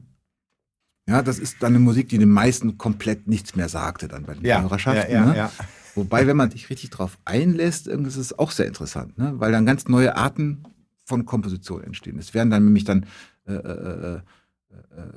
[1.09, 4.35] ja das ist dann eine Musik, die den meisten komplett nichts mehr sagte dann bei
[4.35, 5.13] den ja, Hörerschaften.
[5.13, 5.37] Ja, ja, ne?
[5.37, 5.53] ja.
[5.95, 9.35] Wobei, wenn man sich richtig drauf einlässt, ist es auch sehr interessant, ne?
[9.37, 10.63] weil dann ganz neue Arten
[11.05, 12.19] von Komposition entstehen.
[12.19, 13.07] Es werden dann nämlich dann
[13.47, 14.21] äh, äh, äh äh,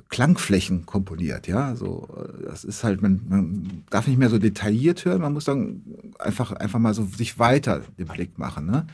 [0.08, 1.74] Klangflächen komponiert, ja.
[1.74, 5.44] So, äh, das ist halt, man, man, darf nicht mehr so detailliert hören, man muss
[5.44, 5.82] dann
[6.18, 8.86] einfach, einfach mal so sich weiter den Blick machen, ne?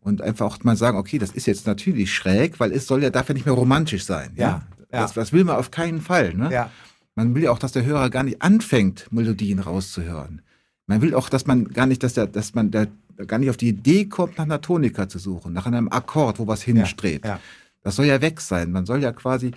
[0.00, 3.08] Und einfach auch mal sagen, okay, das ist jetzt natürlich schräg, weil es soll ja,
[3.08, 4.32] darf ja nicht mehr romantisch sein.
[4.36, 4.42] Ja.
[4.42, 4.62] ja?
[4.92, 5.02] ja.
[5.02, 6.52] Das, das, will man auf keinen Fall, ne?
[6.52, 6.70] Ja.
[7.14, 10.42] Man will ja auch, dass der Hörer gar nicht anfängt, Melodien rauszuhören.
[10.86, 12.88] Man will auch, dass man gar nicht, dass der, dass man der
[13.26, 16.46] gar nicht auf die Idee kommt, nach einer Tonika zu suchen, nach einem Akkord, wo
[16.46, 17.24] was hinstrebt.
[17.24, 17.40] Ja, ja.
[17.82, 18.72] Das soll ja weg sein.
[18.72, 19.52] Man soll ja quasi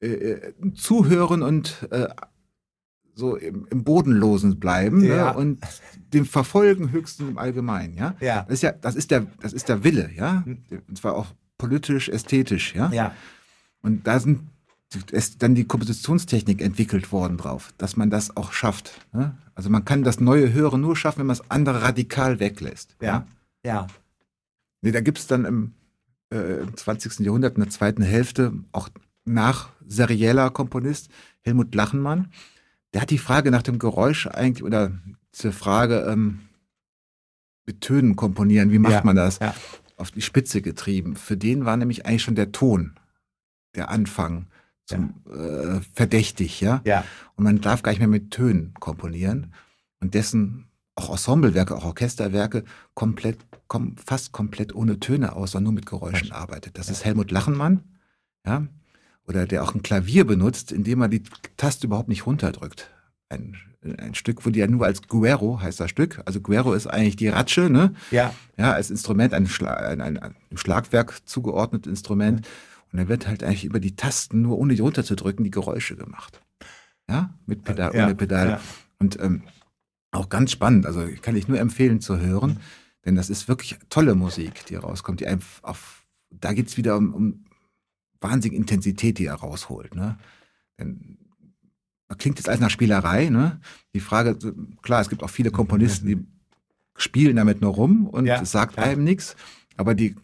[0.00, 2.08] äh, äh, zuhören und äh,
[3.14, 5.32] so im, im, Bodenlosen bleiben ne, ja.
[5.32, 5.38] ne?
[5.38, 5.58] und
[6.12, 8.14] dem Verfolgen höchstens im Allgemeinen, ja?
[8.20, 8.42] ja.
[8.44, 10.42] Das ist ja, das ist der, das ist der Wille, ja.
[10.44, 10.58] Hm.
[10.88, 11.26] Und zwar auch
[11.58, 12.90] politisch, ästhetisch, ja.
[12.92, 13.14] ja.
[13.82, 14.40] Und da sind
[15.12, 19.06] ist dann die Kompositionstechnik entwickelt worden drauf, dass man das auch schafft.
[19.12, 19.36] Ne?
[19.54, 22.96] Also man kann das neue Hören nur schaffen, wenn man das andere radikal weglässt.
[23.00, 23.26] Ja.
[23.64, 23.86] Ja.
[24.82, 25.74] Nee, da gibt es dann im,
[26.32, 27.20] äh, im 20.
[27.20, 28.88] Jahrhundert in der zweiten Hälfte auch
[29.32, 31.08] nach serieller Komponist,
[31.40, 32.32] Helmut Lachenmann.
[32.92, 34.92] Der hat die Frage nach dem Geräusch eigentlich, oder
[35.34, 36.40] diese Frage, ähm,
[37.66, 39.54] mit Tönen komponieren, wie macht ja, man das, ja.
[39.96, 41.16] auf die Spitze getrieben.
[41.16, 42.98] Für den war nämlich eigentlich schon der Ton,
[43.74, 44.46] der Anfang,
[44.86, 45.76] zum, ja.
[45.76, 46.80] äh, verdächtig, ja?
[46.84, 47.04] ja.
[47.36, 49.54] Und man darf gar nicht mehr mit Tönen komponieren.
[50.00, 50.66] Und dessen
[50.96, 52.64] auch Ensemblewerke, auch Orchesterwerke
[52.94, 56.76] komplett, kom fast komplett ohne Töne aus, sondern nur mit Geräuschen arbeitet.
[56.76, 57.84] Das ist Helmut Lachenmann
[58.44, 58.66] Ja?
[59.26, 61.22] Oder der auch ein Klavier benutzt, indem er die
[61.56, 62.90] Taste überhaupt nicht runterdrückt.
[63.28, 63.56] Ein,
[63.98, 66.20] ein Stück, wo die ja nur als Guero heißt das Stück.
[66.26, 67.94] Also Guero ist eigentlich die Ratsche, ne?
[68.10, 68.34] Ja.
[68.56, 72.46] Ja, als Instrument, ein, Schla ein, ein, ein Schlagwerk zugeordnetes Instrument.
[72.92, 76.40] Und dann wird halt eigentlich über die Tasten, nur ohne die runterzudrücken, die Geräusche gemacht.
[77.08, 78.48] Ja, mit Pedal, Ja, ohne Pedal.
[78.48, 78.60] ja.
[78.98, 79.42] Und ähm,
[80.10, 82.58] auch ganz spannend, also kann ich nur empfehlen zu hören,
[83.04, 85.20] denn das ist wirklich tolle Musik, die rauskommt.
[85.20, 87.44] Die einfach auf, da geht's wieder um, um
[88.20, 89.94] wahnsinnige Intensität, die er rausholt.
[89.94, 90.18] Ne?
[90.78, 91.18] Denn
[92.18, 93.28] klingt jetzt alles nach Spielerei.
[93.28, 93.60] Ne?
[93.94, 94.36] Die Frage,
[94.82, 96.26] klar, es gibt auch viele Komponisten, die
[96.96, 98.82] spielen damit nur rum und Ja, es sagt ja.
[98.82, 99.36] einem nichts.
[99.76, 100.16] Aber die,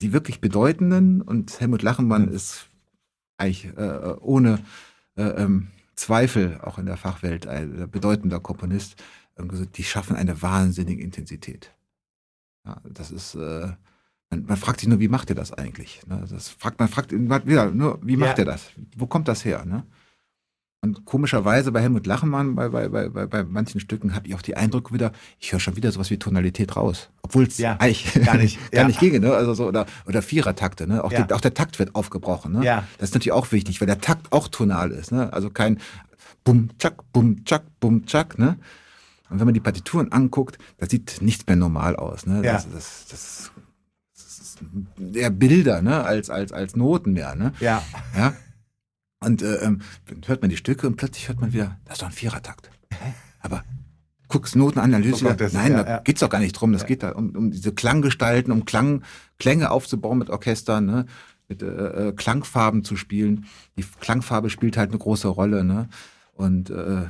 [0.00, 2.68] die wirklich bedeutenden und Helmut Lachenmann ist
[3.36, 4.60] eigentlich äh, ohne
[5.16, 8.96] äh, ähm, Zweifel auch in der Fachwelt ein bedeutender Komponist.
[9.76, 11.72] Die schaffen eine wahnsinnige Intensität.
[12.64, 13.72] Ja, das ist, äh,
[14.46, 16.00] man, fragt sich nur, wie macht er das eigentlich?
[16.06, 16.24] Ne?
[16.30, 18.44] Das fragt, man fragt wieder nur, wie macht Ja.
[18.44, 18.66] er das?
[18.96, 19.64] Wo kommt das her?
[19.64, 19.84] Ne?
[20.82, 24.42] Und komischerweise bei Helmut Lachenmann, bei, bei, bei, bei, bei manchen Stücken, habe ich auch
[24.42, 27.08] die Eindruck wieder, ich höre schon wieder sowas wie Tonalität raus.
[27.22, 28.86] Obwohl es Ja, eigentlich gar nicht, gar ja.
[28.88, 29.32] nicht ginge, ne?
[29.32, 31.02] Also so, oder, oder Vierertakte, ne?
[31.02, 31.22] Auch, Ja.
[31.22, 32.64] die, auch der Takt wird aufgebrochen, ne?
[32.64, 32.84] Ja.
[32.98, 35.32] Das ist natürlich auch wichtig, weil der Takt auch tonal ist, ne?
[35.32, 35.78] Also kein
[36.44, 38.58] Bum, Tschak, Bum, Tschak, Bum, Tschak, ne?
[39.30, 42.42] Und wenn man die Partituren anguckt, das sieht nichts mehr normal aus, ne?
[42.44, 42.52] Ja.
[42.52, 43.52] Das, das, das,
[44.54, 46.04] ist eher Bilder, ne?
[46.04, 47.52] Als, als, als Noten mehr, ne?
[47.60, 47.82] Ja.
[48.16, 48.34] Ja.
[49.20, 52.02] Und äh, ähm, dann hört man die Stücke und plötzlich hört man wieder, das ist
[52.02, 52.70] doch ein Vierertakt.
[53.40, 53.64] Aber
[54.28, 55.98] guckst Notenanalyse, kommt das, nein, ja, da ja.
[56.00, 56.72] geht's doch gar nicht drum.
[56.72, 59.02] Das geht da um, um diese Klanggestalten, um Klang,
[59.38, 61.06] Klänge aufzubauen mit Orchestern, ne?
[61.48, 63.46] mit äh, äh, Klangfarben zu spielen.
[63.76, 65.64] Die Klangfarbe spielt halt eine große Rolle.
[65.64, 65.88] Ne?
[66.32, 67.06] Und äh,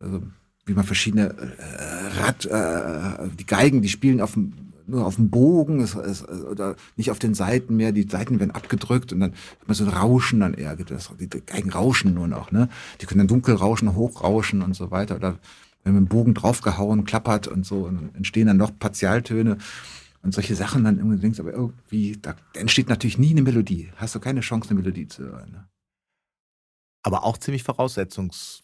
[0.00, 0.22] also,
[0.66, 5.30] wie man verschiedene äh, Rad, äh, die Geigen, die spielen auf dem nur auf dem
[5.30, 9.32] Bogen es, es, oder nicht auf den Seiten mehr, die Seiten werden abgedrückt und dann
[9.32, 12.68] hat man so ein Rauschen dann eher, es, die Geigen rauschen nur noch, ne?
[13.00, 15.16] Die können dann dunkel rauschen, hoch rauschen und so weiter.
[15.16, 15.38] Oder
[15.84, 19.58] wenn man dem Bogen draufgehauen, klappert und so, und entstehen dann noch Partialtöne
[20.22, 23.90] und solche Sachen dann irgendwie aber irgendwie, da entsteht natürlich nie eine Melodie.
[23.96, 25.50] Hast du keine Chance, eine Melodie zu hören.
[25.52, 25.68] Ne?
[27.08, 28.62] aber auch ziemlich voraussetzungsvoll,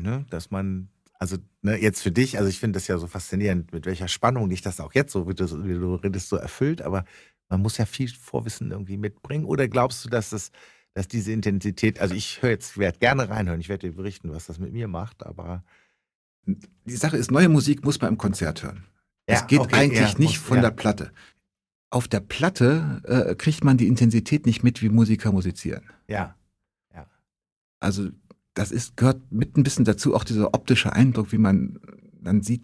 [0.00, 0.24] ne?
[0.30, 0.88] Dass man,
[1.22, 4.50] also ne, jetzt für dich, also ich finde das ja so faszinierend, mit welcher Spannung
[4.50, 7.04] dich das auch jetzt so, wie du, wie du redest, so erfüllt, aber
[7.48, 9.44] man muss ja viel Vorwissen irgendwie mitbringen.
[9.44, 10.50] Oder glaubst du, dass das,
[10.94, 14.46] dass diese Intensität, also ich höre jetzt, werde gerne reinhören, ich werde dir berichten, was
[14.46, 15.62] das mit mir macht, aber
[16.46, 18.84] Die Sache ist, neue Musik muss man im Konzert hören.
[19.28, 20.62] Ja, es geht okay, eigentlich ja, nicht muss- von ja.
[20.64, 21.12] der Platte.
[21.90, 25.84] Auf der Platte äh, kriegt man die Intensität nicht mit, wie Musiker musizieren.
[26.08, 26.34] ja,
[27.80, 28.10] Also
[28.54, 31.78] das ist, gehört mit ein bisschen dazu, auch dieser optische Eindruck, wie man
[32.20, 32.62] dann sieht,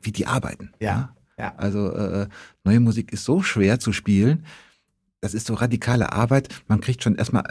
[0.00, 0.72] wie die arbeiten.
[0.80, 1.54] Ja, ja.
[1.56, 2.28] Also äh,
[2.64, 4.44] neue Musik ist so schwer zu spielen.
[5.20, 6.48] Das ist so radikale Arbeit.
[6.68, 7.44] Man kriegt schon erstmal,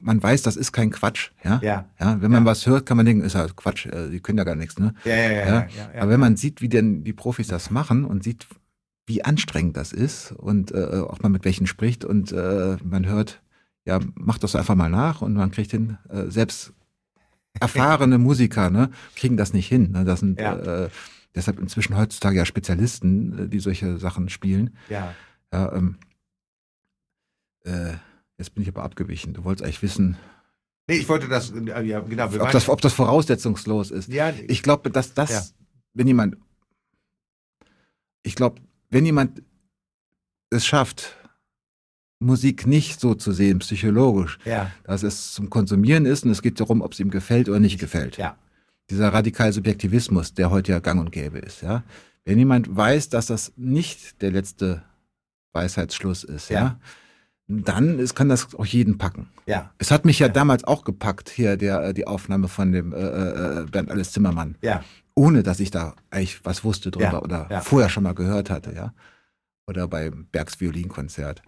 [0.00, 1.30] man weiß, das ist kein Quatsch.
[1.44, 4.20] Ja, ja, ja wenn man was hört, kann man denken, ist ja Quatsch, äh, die
[4.20, 4.78] können ja gar nichts.
[4.78, 4.94] Ne?
[5.04, 7.70] ja, ja, ja, Ja, ja, ja, Aber wenn man sieht, wie denn die Profis das
[7.70, 8.46] machen und sieht,
[9.06, 13.42] wie anstrengend das ist und äh, auch mal mit welchen spricht und äh, man hört,
[13.86, 16.74] ja, macht das einfach mal nach und man kriegt hin, äh, selbst
[17.60, 19.92] erfahrene Musiker, ne, kriegen das nicht hin.
[19.92, 20.04] Ne?
[20.04, 20.56] Das sind Ja.
[20.84, 20.90] äh,
[21.34, 24.76] deshalb inzwischen heutzutage ja Spezialisten, äh, die solche Sachen spielen.
[24.88, 25.14] ja.
[25.52, 25.96] Ja, ähm,
[27.64, 27.94] äh,
[28.36, 29.32] jetzt bin ich aber abgewichen.
[29.34, 30.16] Du wolltest eigentlich wissen,
[30.90, 32.24] Nee, ich wollte das, äh, ja, genau.
[32.40, 34.08] ob das, ob das voraussetzungslos ist.
[34.08, 35.42] ja, Ich glaube, dass das, Ja.
[35.92, 36.36] wenn jemand,
[38.22, 39.42] ich glaube, wenn jemand
[40.50, 41.17] es schafft,
[42.20, 46.58] Musik nicht so zu sehen, psychologisch, ja, dass es zum Konsumieren ist und es geht
[46.58, 48.16] darum, ob es ihm gefällt oder nicht gefällt.
[48.16, 48.36] ja,
[48.90, 51.84] Dieser radikale Subjektivismus, der heute ja gang und gäbe ist, ja.
[52.24, 54.82] Wenn jemand weiß, dass das nicht der letzte
[55.52, 56.78] Weisheitsschluss ist, ja, Ja.
[57.46, 59.28] dann ist, kann das auch jeden packen.
[59.46, 60.32] ja, Es hat mich ja, Ja.
[60.32, 64.56] damals auch gepackt, hier der, äh, die Aufnahme von dem äh, äh, Bernd Alles Zimmermann
[64.60, 64.82] ja,
[65.14, 68.74] ohne dass ich da eigentlich was wusste drüber Ja, oder vorher schon mal gehört hatte,
[68.74, 68.92] ja.
[69.66, 71.42] Oder beim Bergs Violinkonzert.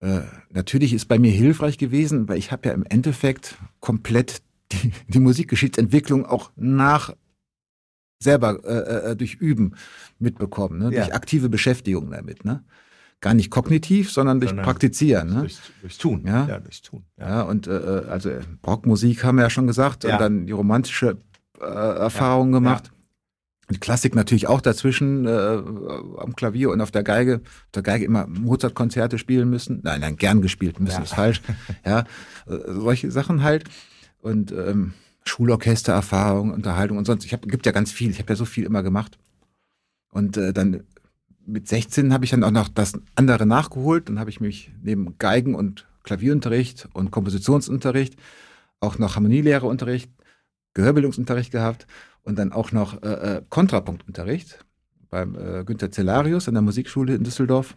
[0.00, 4.42] Äh, natürlich ist bei mir hilfreich gewesen, weil ich habe ja im Endeffekt komplett
[4.72, 7.14] die, die Musikgeschichtsentwicklung auch nach
[8.22, 9.74] selber äh, äh, durch Üben
[10.18, 10.84] mitbekommen, ne?
[10.84, 11.02] Ja.
[11.02, 12.44] durch aktive Beschäftigung damit.
[12.44, 12.64] Ne?
[13.20, 15.28] Gar nicht kognitiv, sondern durch Sondern Praktizieren.
[15.28, 15.40] Ne?
[15.40, 16.24] durchs, durchs Tun.
[16.26, 16.46] Ja.
[16.46, 17.04] ja durchs Tun.
[17.18, 17.28] Ja.
[17.28, 18.30] Ja, und äh, also
[18.66, 21.18] Rockmusik haben wir ja schon gesagt und dann die romantische
[21.60, 22.92] äh, Erfahrung gemacht.
[23.70, 27.36] Die Klassik natürlich auch dazwischen äh, am Klavier und auf der Geige.
[27.44, 29.80] Auf der Geige immer Mozart-Konzerte spielen müssen.
[29.82, 31.02] Nein, nein, gern gespielt müssen, Ja.
[31.04, 31.40] ist falsch.
[31.84, 32.00] Ja,
[32.46, 33.64] äh, solche Sachen halt.
[34.20, 34.92] Und ähm,
[35.24, 37.24] Schulorchestererfahrung, Unterhaltung und sonst.
[37.24, 38.10] Ich hab, gibt ja ganz viel.
[38.10, 39.18] Ich habe ja so viel immer gemacht.
[40.10, 40.82] Und äh, dann
[41.46, 44.08] mit 16 habe ich dann auch noch das andere nachgeholt.
[44.08, 48.16] Dann habe ich mich neben Geigen und Klavierunterricht und Kompositionsunterricht
[48.80, 50.10] auch noch Harmonielehreunterricht,
[50.74, 51.86] Gehörbildungsunterricht gehabt
[52.22, 54.64] und dann auch noch äh, äh Kontrapunktunterricht
[55.10, 57.76] beim äh, Günter Cellarius an der Musikschule in Düsseldorf.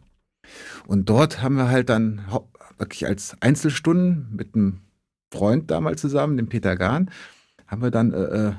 [0.87, 2.21] Und dort haben wir halt dann
[2.77, 4.81] wirklich als Einzelstunden mit einem
[5.31, 7.09] Freund damals zusammen, dem Peter Gahn,
[7.67, 8.53] haben wir dann äh, äh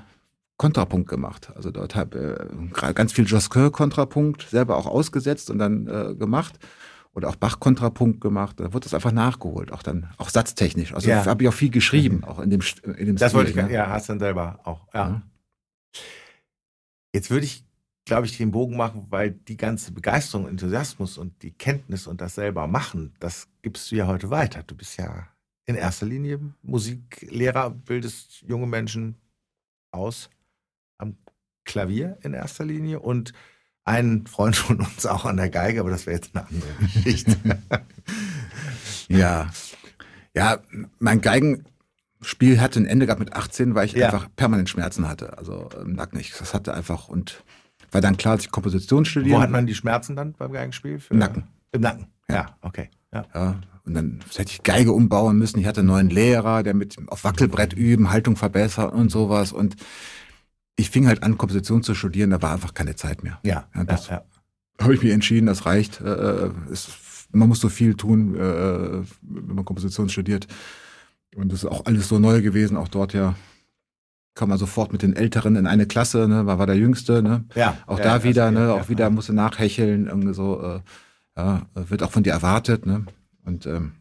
[0.56, 1.50] Kontrapunkt gemacht.
[1.56, 6.60] Also dort habe äh, ganz viel Josquin Kontrapunkt selber auch ausgesetzt und dann äh, gemacht
[7.12, 8.60] oder auch Bach Kontrapunkt gemacht.
[8.60, 10.94] Da wurde das einfach nachgeholt, auch dann auch satztechnisch.
[10.94, 11.26] Also ja.
[11.26, 12.24] habe ich auch viel geschrieben, mhm.
[12.24, 13.72] auch in dem in dem Das Stil, wollte ich ne?
[13.72, 14.86] ja, hast dann selber auch.
[14.94, 15.08] Ja.
[15.08, 15.22] ja.
[17.12, 17.64] Jetzt würde ich
[18.04, 22.34] glaube ich, den Bogen machen, weil die ganze Begeisterung, Enthusiasmus und die Kenntnis und das
[22.34, 24.62] selber machen, das gibst du ja heute weiter.
[24.62, 25.28] Du bist ja
[25.66, 29.16] in erster Linie Musiklehrer, bildest junge Menschen
[29.90, 30.28] aus
[30.98, 31.16] am
[31.64, 33.32] Klavier in erster Linie und
[33.84, 37.36] ein Freund von uns auch an der Geige, aber das wäre jetzt eine andere Geschichte.
[39.08, 39.50] ja.
[40.36, 40.62] Ja,
[40.98, 41.20] mein
[42.24, 44.06] Geigenspiel hatte ein Ende gehabt mit 18, weil ich ja.
[44.06, 45.36] einfach permanent Schmerzen hatte.
[45.36, 46.18] Also im Nacken.
[46.18, 47.44] Ich, das hatte einfach und
[47.92, 49.36] war dann klar, dass ich Komposition studiere.
[49.36, 50.98] Wo hat man die Schmerzen dann beim Geigenspiel?
[51.10, 51.44] Im Nacken.
[51.72, 52.90] Im Nacken, ja, ja okay.
[53.12, 53.26] Ja.
[53.34, 53.60] ja.
[53.84, 55.60] Und dann hätte ich Geige umbauen müssen.
[55.60, 59.52] Ich hatte einen neuen Lehrer, der mit auf Wackelbrett üben, Haltung verbessern und sowas.
[59.52, 59.76] Und
[60.76, 63.38] ich fing halt an, Komposition zu studieren, da war einfach keine Zeit mehr.
[63.44, 63.68] Ja.
[63.74, 64.24] ja das ja,
[64.80, 66.00] habe ich mir entschieden, das reicht.
[66.00, 66.88] Äh, es,
[67.32, 70.48] man muss so viel tun, äh, wenn man Komposition studiert.
[71.34, 73.34] Und das ist auch alles so neu gewesen, auch dort ja
[74.34, 77.44] kam man sofort mit den Älteren in eine Klasse, ne, war, war der Jüngste, ne?
[77.54, 77.78] Ja.
[77.86, 80.80] Auch ja, da wieder, ne, auch wieder musste nachhecheln, irgendwie so, äh,
[81.36, 83.06] ja, wird auch von dir erwartet, ne?
[83.44, 83.92] Und ähm,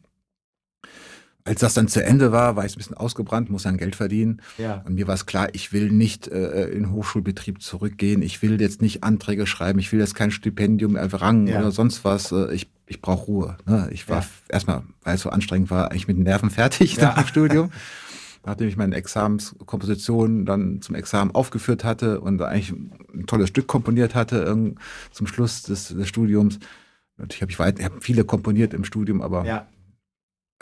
[1.45, 4.41] als das dann zu Ende war, war ich ein bisschen ausgebrannt, muss dann Geld verdienen.
[4.57, 4.81] Ja.
[4.85, 8.21] Und mir war es klar, ich will nicht äh, in Hochschulbetrieb zurückgehen.
[8.21, 9.79] Ich will jetzt nicht Anträge schreiben.
[9.79, 11.59] Ich will jetzt kein Stipendium errangen ja.
[11.59, 12.31] oder sonst was.
[12.31, 13.57] Äh, ich, ich brauche Ruhe.
[13.65, 13.89] Ne?
[13.91, 14.27] Ich war ja.
[14.49, 17.09] erstmal, weil es so anstrengend war, eigentlich mit den Nerven fertig ja.
[17.09, 17.71] nach dem Studium.
[18.45, 24.15] nachdem ich meine Examenskomposition dann zum Examen aufgeführt hatte und eigentlich ein tolles Stück komponiert
[24.15, 24.75] hatte
[25.11, 26.59] zum Schluss des, des Studiums.
[27.17, 29.67] Natürlich habe ich, weit, ich hab viele komponiert im Studium, aber ja.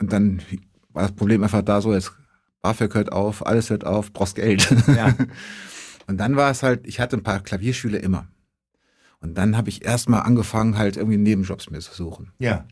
[0.00, 0.42] und dann
[0.90, 2.12] war das Problem einfach da so, jetzt
[2.60, 4.72] BAföG hört auf, alles hört auf, brauchst Geld.
[4.86, 5.14] Ja.
[6.06, 8.28] und dann war es halt, ich hatte ein paar Klavierschüler immer.
[9.22, 12.32] Und dann habe ich erstmal angefangen, halt irgendwie Nebenjobs mir zu suchen.
[12.38, 12.66] Ja.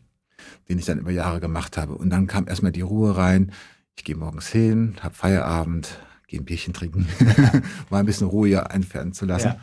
[0.67, 1.95] Den ich dann über Jahre gemacht habe.
[1.95, 3.51] Und dann kam erstmal die Ruhe rein.
[3.95, 5.97] Ich gehe morgens hin, habe Feierabend,
[6.27, 7.07] gehe ein Bierchen trinken,
[7.89, 9.47] mal ein bisschen Ruhe hier einfärben zu lassen.
[9.47, 9.59] Ja.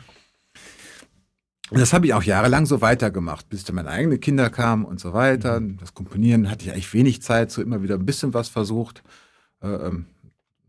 [1.69, 4.99] Und das habe ich auch jahrelang so weitergemacht, bis dann meine eigenen Kinder kamen und
[4.99, 5.59] so weiter.
[5.59, 5.77] Mhm.
[5.77, 9.03] Das Komponieren hatte ich eigentlich wenig Zeit, so immer wieder ein bisschen was versucht.
[9.61, 10.07] Äh, ähm,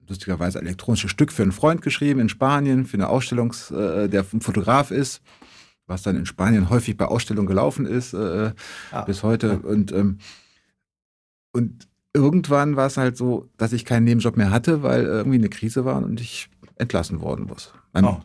[0.06, 4.26] lustigerweise ein elektronisches Stück für einen Freund geschrieben in Spanien, für eine Ausstellung, äh, der
[4.32, 5.22] ein Fotograf ist,
[5.90, 8.52] was dann in Spanien häufig bei Ausstellungen gelaufen ist äh,
[8.92, 9.02] ah.
[9.02, 9.58] bis heute.
[9.58, 10.18] Und, ähm,
[11.52, 15.48] und irgendwann war es halt so, dass ich keinen Nebenjob mehr hatte, weil irgendwie eine
[15.48, 17.74] Krise war und ich entlassen worden muss.
[17.94, 18.18] Oh.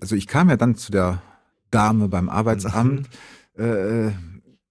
[0.00, 1.22] Also ich kam ja dann zu der
[1.70, 3.08] Dame beim Arbeitsamt,
[3.56, 3.64] mhm.
[3.64, 4.12] äh,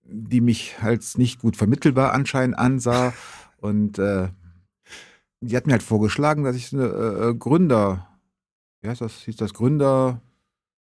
[0.04, 3.14] die mich als nicht gut vermittelbar anscheinend ansah.
[3.60, 4.30] Und äh,
[5.42, 8.08] die hat mir halt vorgeschlagen, dass ich eine äh, Gründer,
[8.82, 10.22] wie heißt das, hieß das Gründer,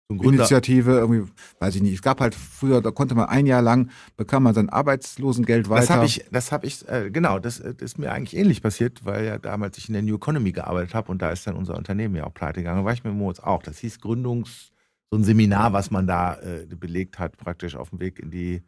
[0.08, 1.30] so Initiative, irgendwie,
[1.60, 1.94] weiß ich nicht.
[1.94, 5.80] Es gab halt früher, da konnte man ein Jahr lang, bekam man sein Arbeitslosengeld weiter.
[5.80, 9.04] Das habe ich, das habe ich, äh, genau, das, das, ist mir eigentlich ähnlich passiert,
[9.04, 11.76] weil ja damals ich in der New Economy gearbeitet habe und da ist dann unser
[11.76, 12.80] Unternehmen ja auch pleite gegangen.
[12.80, 13.62] Da war ich mit Moritz auch.
[13.62, 14.72] Das hieß Gründungs,
[15.10, 18.62] so ein Seminar, was man da äh, belegt hat, praktisch auf dem Weg in die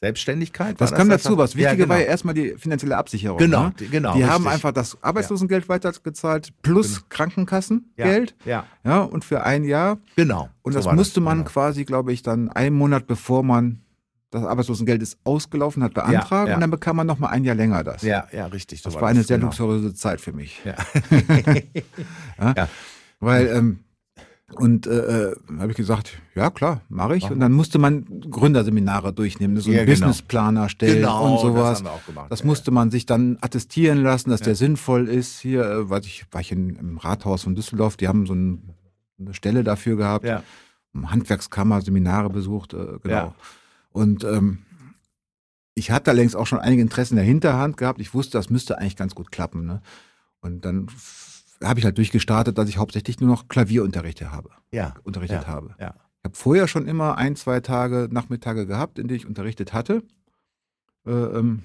[0.00, 0.80] Selbstständigkeit.
[0.80, 1.36] Das, das kam dazu.
[1.36, 1.88] Was Wichtige ja, genau.
[1.90, 3.38] war ja erstmal die finanzielle Absicherung.
[3.38, 3.74] Genau, ne?
[3.90, 4.14] genau.
[4.14, 4.30] Die richtig.
[4.30, 5.68] haben einfach das Arbeitslosengeld ja.
[5.68, 7.06] weitergezahlt plus genau.
[7.10, 8.34] Krankenkassengeld.
[8.44, 8.64] Ja, ja.
[8.84, 9.00] ja.
[9.02, 9.98] Und für ein Jahr.
[10.16, 10.48] Genau.
[10.62, 11.24] Und so das musste das.
[11.24, 11.50] man genau.
[11.50, 13.82] quasi, glaube ich, dann einen Monat bevor man
[14.30, 17.56] das Arbeitslosengeld ist ausgelaufen, hat beantragt ja, und dann bekam man noch mal ein Jahr
[17.56, 18.02] länger das.
[18.02, 18.80] Ja, ja, richtig.
[18.80, 19.48] So das war, eine sehr genau.
[19.48, 20.60] luxuriöse Zeit für mich.
[20.64, 20.76] Ja.
[22.56, 22.68] ja.
[23.18, 23.80] Weil ähm,
[24.54, 27.24] und äh, äh habe ich gesagt, ja klar, mache ich.
[27.24, 27.34] Machen.
[27.34, 29.94] Und dann musste man Gründerseminare durchnehmen, so einen ja, genau.
[29.94, 31.78] Businessplaner stellen genau, und sowas.
[31.78, 34.46] Das, haben wir auch gemacht, das ja, musste man sich dann attestieren lassen, dass ja.
[34.46, 35.40] der sinnvoll ist.
[35.40, 38.74] Hier, äh, weiß ich, war ich in, im Rathaus von Düsseldorf, die haben so ein,
[39.18, 40.24] eine Stelle dafür gehabt.
[40.24, 40.42] Ja.
[40.94, 43.34] Handwerkskammer, Seminare besucht, äh, genau.
[43.92, 44.58] Und ähm,
[45.74, 48.00] ich hatte längst auch schon einige Interessen in der Hinterhand gehabt.
[48.00, 49.66] Ich wusste, das müsste eigentlich ganz gut klappen.
[49.66, 49.80] Ne?
[50.40, 50.88] Und dann
[51.62, 54.50] habe ich halt durchgestartet, dass ich hauptsächlich nur noch Klavierunterrichte habe.
[54.72, 54.94] Ja.
[55.02, 55.74] Unterrichtet ja, habe.
[55.78, 55.94] Ja.
[56.18, 60.02] Ich habe vorher schon immer ein, zwei Tage, Nachmittage gehabt, in denen ich unterrichtet hatte.
[61.06, 61.62] Äh, ähm,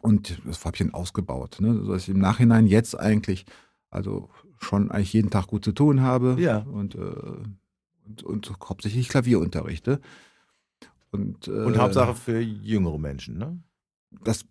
[0.00, 1.74] und das habe ich dann ausgebaut, ne?
[1.82, 3.46] sodass ich im Nachhinein jetzt eigentlich
[3.90, 6.36] also schon eigentlich jeden Tag gut zu tun habe.
[6.38, 6.58] Ja.
[6.58, 6.98] Und, äh,
[8.06, 10.00] und, und hauptsächlich Klavierunterrichte.
[11.10, 13.62] Und, äh, und Hauptsache für jüngere Menschen, ne?
[14.24, 14.44] Das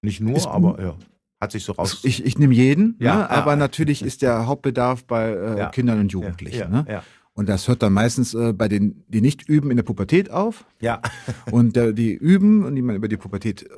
[0.00, 0.96] nicht nur, aber ja.
[1.40, 2.00] Hat sich so raus.
[2.04, 3.30] Ich, ich nehme jeden, ja, ne?
[3.30, 5.68] aber natürlich ist der Hauptbedarf bei äh, ja.
[5.70, 6.70] Kindern und Jugendlichen.
[6.70, 6.86] Ne?
[6.88, 7.02] Ja,
[7.34, 10.64] Und das hört dann meistens äh, bei denen, die nicht üben, in der Pubertät auf.
[10.80, 11.02] Ja.
[11.50, 13.68] und äh, die üben und die man über die Pubertät äh,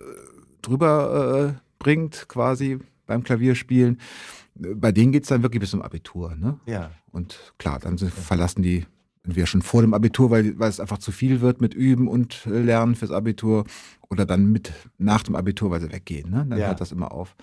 [0.62, 4.00] drüber äh, bringt, quasi beim Klavierspielen.
[4.54, 6.34] Bei denen geht es dann wirklich bis zum Abitur.
[6.34, 6.58] Ne?
[6.66, 6.90] Ja.
[7.12, 8.86] Und klar, dann verlassen die
[9.26, 12.46] entweder schon vor dem Abitur, weil, weil es einfach zu viel wird mit Üben und
[12.46, 13.64] äh, Lernen fürs Abitur
[14.08, 16.30] oder dann mit nach dem Abitur, weil sie weggehen.
[16.30, 16.46] Ne?
[16.48, 16.68] Dann ja.
[16.68, 17.36] hört das immer auf.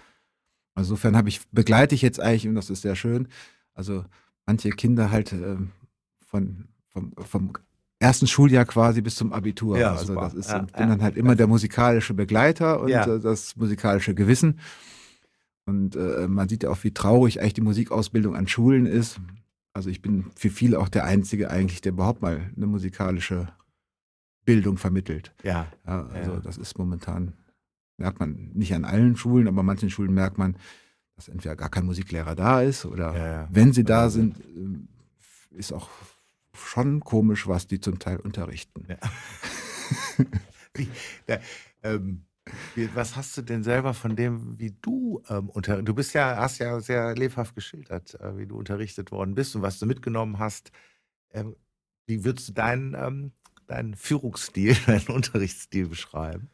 [0.75, 3.27] Insofern habe ich, begleite ich jetzt eigentlich, und das ist sehr schön,
[3.73, 4.05] also
[4.45, 5.57] manche Kinder halt äh,
[6.25, 7.53] von, vom, vom
[7.99, 9.77] ersten Schuljahr quasi bis zum Abitur.
[9.77, 10.21] Ja, also super.
[10.21, 10.86] das ist, ja, bin ja.
[10.88, 13.05] dann halt immer der musikalische Begleiter und ja.
[13.05, 14.59] äh, das musikalische Gewissen.
[15.65, 19.19] Und äh, man sieht ja auch, wie traurig eigentlich die Musikausbildung an Schulen ist.
[19.74, 23.47] Also ich bin für viele auch der Einzige eigentlich, der überhaupt mal eine musikalische
[24.45, 25.34] Bildung vermittelt.
[25.43, 25.67] Ja.
[25.86, 27.34] ja also das ist momentan,
[27.97, 30.57] merkt man nicht an allen Schulen, aber an manchen Schulen merkt man,
[31.15, 35.74] dass entweder gar kein Musiklehrer da ist oder ja, wenn sie da sind, äh, ist
[35.74, 35.89] auch
[36.53, 38.86] schon komisch, was die zum Teil unterrichten.
[38.88, 38.97] Ja.
[40.76, 40.88] wie,
[41.26, 41.39] da,
[41.84, 42.26] ähm,
[42.93, 46.59] was hast du denn selber von dem, wie du ähm, unter, du bist ja, hast
[46.59, 50.71] ja sehr lebhaft geschildert, äh, wie du unterrichtet worden bist und was du mitgenommen hast.
[51.31, 51.55] Ähm,
[52.05, 53.31] wie würdest du deinen, ähm,
[53.67, 56.49] deinen Führungsstil, deinen Unterrichtsstil beschreiben?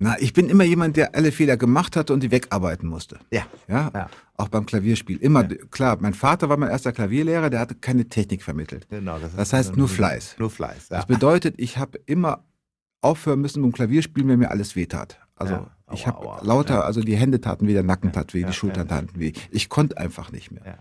[0.00, 3.18] Na, ich bin immer jemand, der alle Fehler gemacht hatte und die wegarbeiten musste.
[3.32, 3.46] Ja.
[3.66, 3.90] Ja.
[3.92, 4.08] ja.
[4.36, 5.16] Auch beim Klavierspiel.
[5.16, 5.56] Immer, ja.
[5.72, 8.86] klar, mein Vater war mein erster Klavierlehrer, der hatte keine Technik vermittelt.
[8.90, 9.18] Genau.
[9.18, 10.36] Das, das heißt nur Fleiß.
[10.38, 10.98] Nur Fleiß, ja.
[10.98, 12.44] Das bedeutet, ich habe immer
[13.00, 15.18] aufhören müssen beim Klavierspielen, wenn mir alles wehtat.
[15.36, 15.70] Also ja.
[15.86, 16.80] aua, ich habe lauter, ja.
[16.80, 19.32] also die Hände taten weh, der Nacken tat weh, die Schultern taten weh.
[19.50, 20.78] Ich konnte einfach nicht mehr.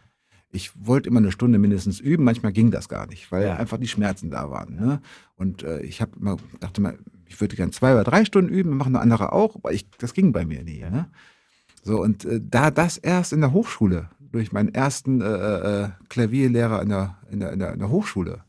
[0.50, 3.88] Ich wollte immer eine Stunde mindestens üben, manchmal ging das gar nicht, weil einfach die
[3.88, 4.76] Schmerzen da waren.
[4.76, 5.02] Ne?
[5.36, 8.78] Und äh, ich habe immer dachte mal, ich würde gerne zwei oder drei Stunden üben,
[8.78, 10.80] machen eine andere auch, aber ich, das ging bei mir nie.
[10.80, 11.10] Ne?
[11.84, 15.90] So, und äh, da das erst in der Hochschule, durch meinen ersten äh, äh, äh
[16.10, 18.44] Klavierlehrer in, der, in, der, in der Hochschule,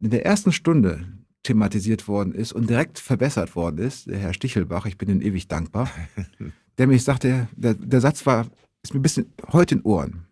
[0.00, 1.06] in der ersten Stunde
[1.42, 5.48] thematisiert worden ist und direkt verbessert worden ist, der Herr Stichelbach, ich bin Ihnen ewig
[5.48, 5.88] dankbar,
[6.78, 8.46] der mich sagte, der, der Satz war,
[8.82, 10.26] ist mir ein bisschen heute in Ohren.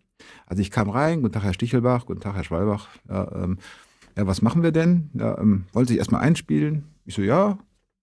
[0.45, 3.57] Also ich kam rein, guten Tag Herr Stichelbach, guten Tag Herr Schwalbach, ja, ähm,
[4.15, 5.09] ja was machen wir denn?
[5.13, 6.85] Ja, ähm, wollen Sie sich erstmal einspielen?
[7.05, 7.57] Ich so, ja.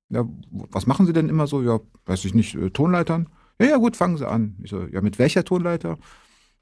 [0.08, 0.28] ja.
[0.50, 1.62] Was machen Sie denn immer so?
[1.62, 3.28] Ja, weiß ich nicht, äh, Tonleitern?
[3.60, 4.56] Ja, ja, gut, fangen Sie an.
[4.62, 5.98] Ich so, ja, mit welcher Tonleiter?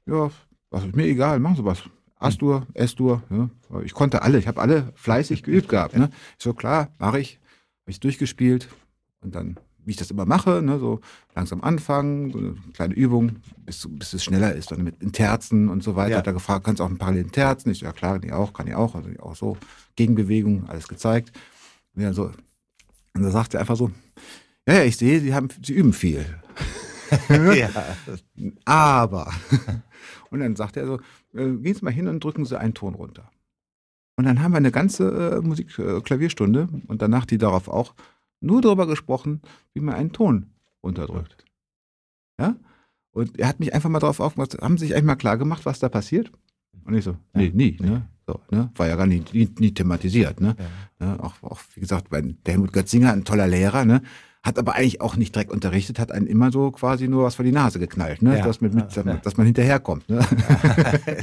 [0.05, 0.29] Ja,
[0.69, 1.83] was ist mir egal, machen Sie was.
[2.23, 3.21] Astur, S-Dur.
[3.29, 3.49] Ja.
[3.83, 5.95] Ich konnte alle, ich habe alle fleißig geübt gehabt.
[5.97, 6.09] Ne?
[6.37, 7.39] Ich so, klar, mache ich.
[7.81, 8.69] Habe ich durchgespielt
[9.21, 11.01] und dann, wie ich das immer mache, ne, so
[11.35, 15.67] langsam anfangen, so eine kleine Übung, bis, bis es schneller ist, dann mit in Terzen
[15.67, 16.11] und so weiter.
[16.11, 16.17] Ja.
[16.19, 17.71] Hat er gefragt, kannst du auch ein parallelen Terzen?
[17.71, 18.95] Ich so, ja klar, kann ich auch, kann ich auch.
[18.95, 19.57] Also auch so
[19.97, 21.33] Gegenbewegung, alles gezeigt.
[21.93, 22.31] Und, ja, so.
[23.13, 23.91] und da sagt er einfach so,
[24.65, 26.25] ja, ja, ich sehe, sie haben, sie üben viel.
[27.29, 27.69] ja.
[28.63, 29.31] Aber.
[30.33, 30.95] Und dann sagt er so,
[31.35, 33.29] äh, gehen Sie mal hin und drücken Sie einen Ton runter.
[34.15, 37.93] Und dann haben wir eine ganze äh, Musik, äh, Klavierstunde und danach die darauf auch
[38.41, 39.43] nur darüber gesprochen,
[39.75, 40.47] wie man einen Ton
[40.83, 41.45] runterdrückt.
[42.39, 42.55] Ja?
[43.11, 45.67] Und er hat mich einfach mal darauf aufgemacht, haben Sie sich eigentlich mal klar gemacht,
[45.67, 46.31] was da passiert?
[46.83, 48.07] Und ich so, nee, nie, ne?
[48.25, 48.71] So, ne?
[48.75, 50.55] War ja gar nie, nie, nie thematisiert, ne?
[50.99, 51.05] Ja.
[51.15, 51.23] ne?
[51.23, 54.01] Auch, auch, wie gesagt, bei Helmut Götzinger, ein toller Lehrer, ne?
[54.43, 57.45] Hat aber eigentlich auch nicht direkt unterrichtet, hat einen immer so quasi nur was vor
[57.45, 58.37] die Nase geknallt, ne?
[58.37, 59.03] Ja, dass, mit, mit, ja.
[59.03, 60.07] dass man hinterherkommt.
[60.09, 60.19] Ne?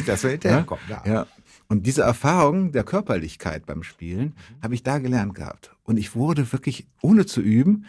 [0.06, 1.02] dass man hinterherkommt, ja.
[1.06, 1.26] ja.
[1.68, 5.76] Und diese Erfahrung der Körperlichkeit beim Spielen habe ich da gelernt gehabt.
[5.84, 7.84] Und ich wurde wirklich, ohne zu üben,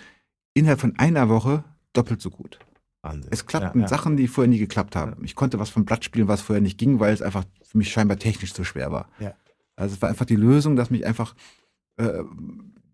[0.53, 2.59] innerhalb von einer Woche doppelt so gut.
[3.01, 3.31] Wahnsinn.
[3.31, 3.89] Es klappten ja, ja.
[3.89, 5.23] Sachen, die vorher nie geklappt haben.
[5.23, 7.91] Ich konnte was vom Blatt spielen, was vorher nicht ging, weil es einfach für mich
[7.91, 9.09] scheinbar technisch zu schwer war.
[9.19, 9.33] Ja.
[9.75, 11.33] Also es war einfach die Lösung, dass mich einfach
[11.97, 12.23] äh,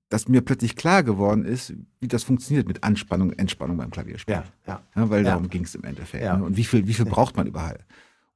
[0.09, 4.35] dass mir plötzlich klar geworden ist, wie das funktioniert mit Anspannung, Entspannung beim Klavierspiel.
[4.35, 4.81] Ja, ja.
[4.95, 6.23] ja weil darum ging es im Endeffekt.
[6.23, 6.37] Ja.
[6.37, 6.45] Ne?
[6.45, 7.79] Und wie viel, wie viel braucht man überall?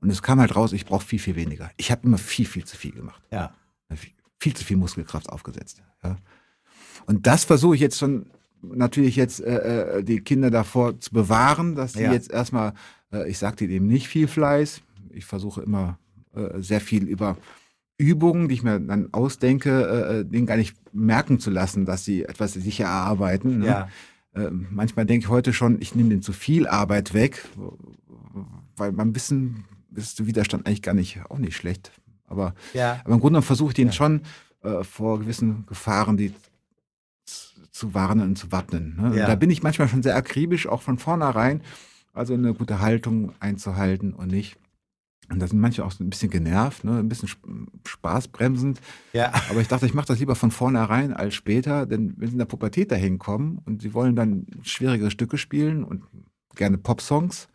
[0.01, 1.71] Und es kam halt raus, ich brauche viel, viel weniger.
[1.77, 3.21] Ich habe immer viel, viel zu viel gemacht.
[3.31, 3.53] Ja.
[4.39, 5.81] Viel zu viel Muskelkraft aufgesetzt.
[6.03, 6.17] Ja.
[7.05, 8.25] Und das versuche ich jetzt schon
[8.61, 12.11] natürlich jetzt äh, äh, die Kinder davor zu bewahren, dass sie ja.
[12.11, 12.73] jetzt erstmal,
[13.11, 14.81] äh, ich sagte eben nicht viel Fleiß.
[15.11, 15.97] Ich versuche immer
[16.35, 17.37] äh, sehr viel über
[18.01, 22.03] Übungen, die ich mir dann ausdenke, äh, äh, denen gar nicht merken zu lassen, dass
[22.03, 23.59] sie etwas sich erarbeiten.
[23.59, 23.67] Ne?
[23.67, 23.89] Ja.
[24.33, 27.47] Äh, manchmal denke ich heute schon, ich nehme denen zu viel Arbeit weg,
[28.75, 29.65] weil beim Wissen
[29.95, 31.91] ist der Widerstand eigentlich gar nicht, auch nicht schlecht.
[32.25, 33.01] Aber, ja.
[33.03, 33.93] aber im Grunde versuche ich den ja.
[33.93, 34.21] schon
[34.63, 36.33] äh, vor gewissen Gefahren, die
[37.71, 38.97] zu warnen und zu wappnen.
[38.97, 39.17] Ne?
[39.17, 39.27] Ja.
[39.27, 41.61] Da bin ich manchmal schon sehr akribisch, auch von vornherein,
[42.13, 44.57] also eine gute Haltung einzuhalten und nicht
[45.31, 46.99] Und da sind manche auch so ein bisschen genervt, ne?
[46.99, 47.29] ein bisschen
[47.87, 48.81] spaßbremsend.
[49.13, 49.31] Ja.
[49.49, 52.39] Aber ich dachte, ich mache das lieber von vornherein als später, denn wenn sie in
[52.39, 56.03] der Pubertät dahin kommen und sie wollen dann schwierigere Stücke spielen und
[56.55, 57.47] gerne Popsongs,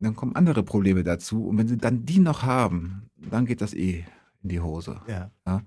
[0.00, 1.46] dann kommen andere Probleme dazu.
[1.46, 4.04] Und wenn sie dann die noch haben, dann geht das eh
[4.42, 5.00] in die Hose.
[5.06, 5.30] Ja.
[5.46, 5.62] ja?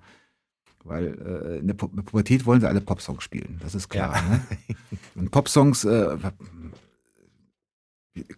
[0.83, 4.15] Weil äh, in der Pu Pubertät wollen sie alle Popsongs spielen, das ist klar.
[4.15, 4.29] Ja.
[4.29, 4.41] Ne?
[5.15, 6.17] Und Popsongs äh,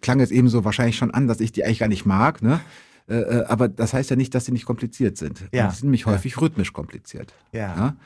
[0.00, 2.60] klang jetzt eben so wahrscheinlich schon an, dass ich die eigentlich gar nicht mag, ne?
[3.08, 5.44] Äh, äh aber das heißt ja nicht, dass sie nicht kompliziert sind.
[5.52, 5.68] Ja.
[5.68, 7.34] Die sind nämlich häufig rhythmisch kompliziert.
[7.52, 7.76] Ja.
[7.76, 7.96] ja?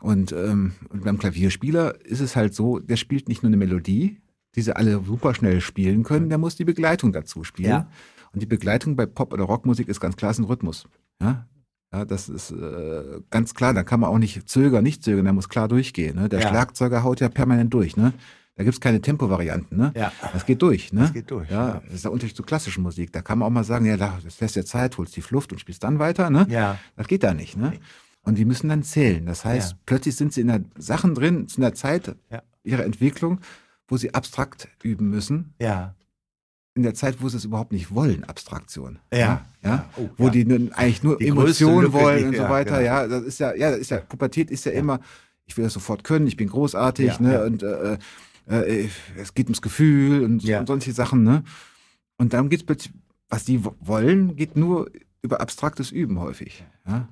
[0.00, 4.20] Und, ähm, und beim Klavierspieler ist es halt so, der spielt nicht nur eine Melodie,
[4.54, 7.70] die sie alle super schnell spielen können, der muss die Begleitung dazu spielen.
[7.70, 7.88] Ja.
[8.32, 10.88] Und die Begleitung bei Pop- oder Rockmusik ist ganz klar ist ein Rhythmus.
[11.20, 11.46] Ja?
[11.92, 15.34] Ja, das ist äh, ganz klar, da kann man auch nicht zögern, nicht zögern, der
[15.34, 16.16] muss klar durchgehen.
[16.16, 16.28] Ne?
[16.28, 16.48] Der ja.
[16.48, 17.96] Schlagzeuger haut ja permanent durch.
[17.96, 18.14] Ne?
[18.54, 19.78] Da gibt es keine Tempovarianten.
[19.78, 19.92] Ne?
[19.96, 20.12] Ja.
[20.32, 20.92] Das geht durch.
[20.92, 21.00] Ne?
[21.00, 21.50] Das geht durch.
[21.50, 23.12] Ja, das ist der Unterschied zur klassischen Musik.
[23.12, 25.58] Da kann man auch mal sagen, ja, das lässt dir Zeit, holst die Luft und
[25.58, 26.28] spielst dann weiter.
[26.28, 26.46] Ne?
[26.50, 26.78] Ja.
[26.96, 27.56] Das geht da nicht.
[27.56, 27.78] Ne?
[28.22, 29.24] Und die müssen dann zählen.
[29.24, 29.78] Das heißt, ja.
[29.86, 32.42] plötzlich sind sie in der Sachen drin, in der Zeit ja.
[32.62, 33.40] ihrer Entwicklung,
[33.88, 35.54] wo sie abstrakt üben müssen.
[35.58, 35.94] Ja
[36.74, 38.98] in der Zeit, wo sie es überhaupt nicht wollen, Abstraktion.
[39.12, 39.18] Ja.
[39.18, 39.90] ja, ja?
[39.96, 40.30] Oh, wo ja.
[40.30, 42.78] die nun eigentlich nur die Emotionen wollen und so weiter.
[42.78, 42.86] Genau.
[42.86, 45.00] Ja, das ist ja, ja, das ist ja, Pubertät ist ja, immer,
[45.44, 47.98] ich will das sofort können, ich bin großartig, ne, und äh,
[48.46, 51.44] äh, es geht ums Gefühl und, und solche Sachen, ne.
[52.18, 52.94] Und darum geht es plötzlich,
[53.28, 54.90] was die wollen, geht nur
[55.22, 56.64] über abstraktes Üben häufig.
[56.86, 57.08] Ja?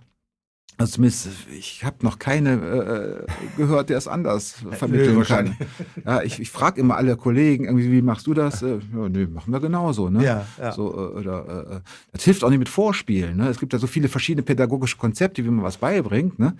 [0.80, 5.56] Also zumindest, ich habe noch keine äh, gehört, der es anders vermitteln nö, kann.
[6.06, 8.62] Ja, ich, ich frage immer alle Kollegen, irgendwie, wie machst du das?
[8.62, 10.08] Äh, ja, nö, machen wir genauso.
[10.08, 10.24] Ne?
[10.24, 10.72] Ja, ja.
[10.72, 11.80] So, äh, oder, äh,
[12.12, 13.36] das hilft auch nicht mit Vorspielen.
[13.36, 13.48] Ne?
[13.48, 16.38] Es gibt ja so viele verschiedene pädagogische Konzepte, wie man was beibringt.
[16.38, 16.56] Ne?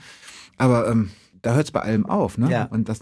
[0.59, 1.11] Aber ähm,
[1.41, 2.37] da hört es bei allem auf.
[2.37, 2.51] Ne?
[2.51, 2.65] Ja.
[2.65, 3.01] Und, das,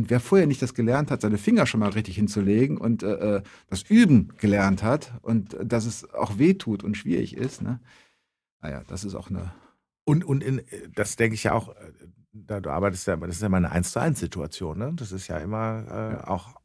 [0.00, 3.36] und wer vorher nicht das gelernt hat, seine Finger schon mal richtig hinzulegen und äh,
[3.36, 7.62] äh das Üben gelernt hat und äh, dass es auch weh tut und schwierig ist,
[7.62, 7.80] ne?
[8.62, 9.52] naja, das ist auch eine
[10.04, 10.62] und, und in,
[10.94, 11.92] das denke ich ja auch, äh,
[12.32, 14.92] da du arbeitest ja, das ist ja mal eine 1 zu 1 Situation, ne?
[14.96, 16.26] Das ist ja immer äh, ja.
[16.28, 16.56] auch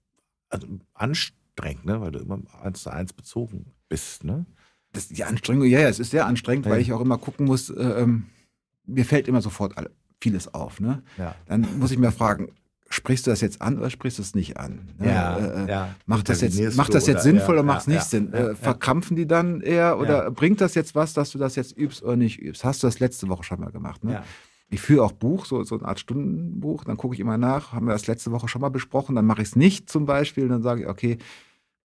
[0.49, 2.01] also anstrengend, ne?
[2.01, 4.45] Weil du immer 1 zu 1 bezogen bist, ne?
[4.93, 6.71] Das, die Anstrengung, ja, ja, es ist sehr anstrengend, ja.
[6.71, 8.27] weil ich auch immer gucken muss, äh, ähm,
[8.85, 9.75] mir fällt immer sofort
[10.21, 11.03] vieles auf, ne?
[11.17, 11.35] Ja.
[11.45, 12.51] Dann muss ich mir fragen,
[12.95, 14.89] sprichst du das jetzt an oder sprichst du es nicht an?
[14.97, 15.07] Ne?
[15.07, 15.95] Ja, äh, äh ja.
[16.05, 18.33] Macht das jetzt, macht das jetzt sinnvoll ja, oder macht es nicht Sinn?
[18.33, 22.03] Äh, verkrampfen die dann eher oder bringt das jetzt was, dass du das jetzt übst
[22.03, 22.63] oder nicht übst?
[22.63, 24.03] Hast du das letzte Woche schon mal gemacht?
[24.03, 24.23] Ne?
[24.69, 27.85] Ich führe auch Buch, so, so eine Art Stundenbuch, dann gucke ich immer nach, haben
[27.85, 30.63] wir das letzte Woche schon mal besprochen, dann mache ich es nicht zum Beispiel, dann
[30.63, 31.17] sage ich, okay,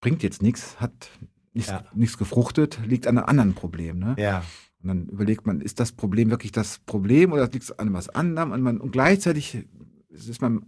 [0.00, 1.10] bringt jetzt nichts, hat
[1.52, 3.98] nichts, nichts gefruchtet, liegt an einem anderen Problem.
[3.98, 4.16] Ne?
[4.18, 4.42] Ja.
[4.82, 8.08] Und dann überlegt man, ist das Problem wirklich das Problem oder liegt es an was
[8.08, 8.52] anderem?
[8.52, 9.66] Und, man, und gleichzeitig
[10.08, 10.64] ist man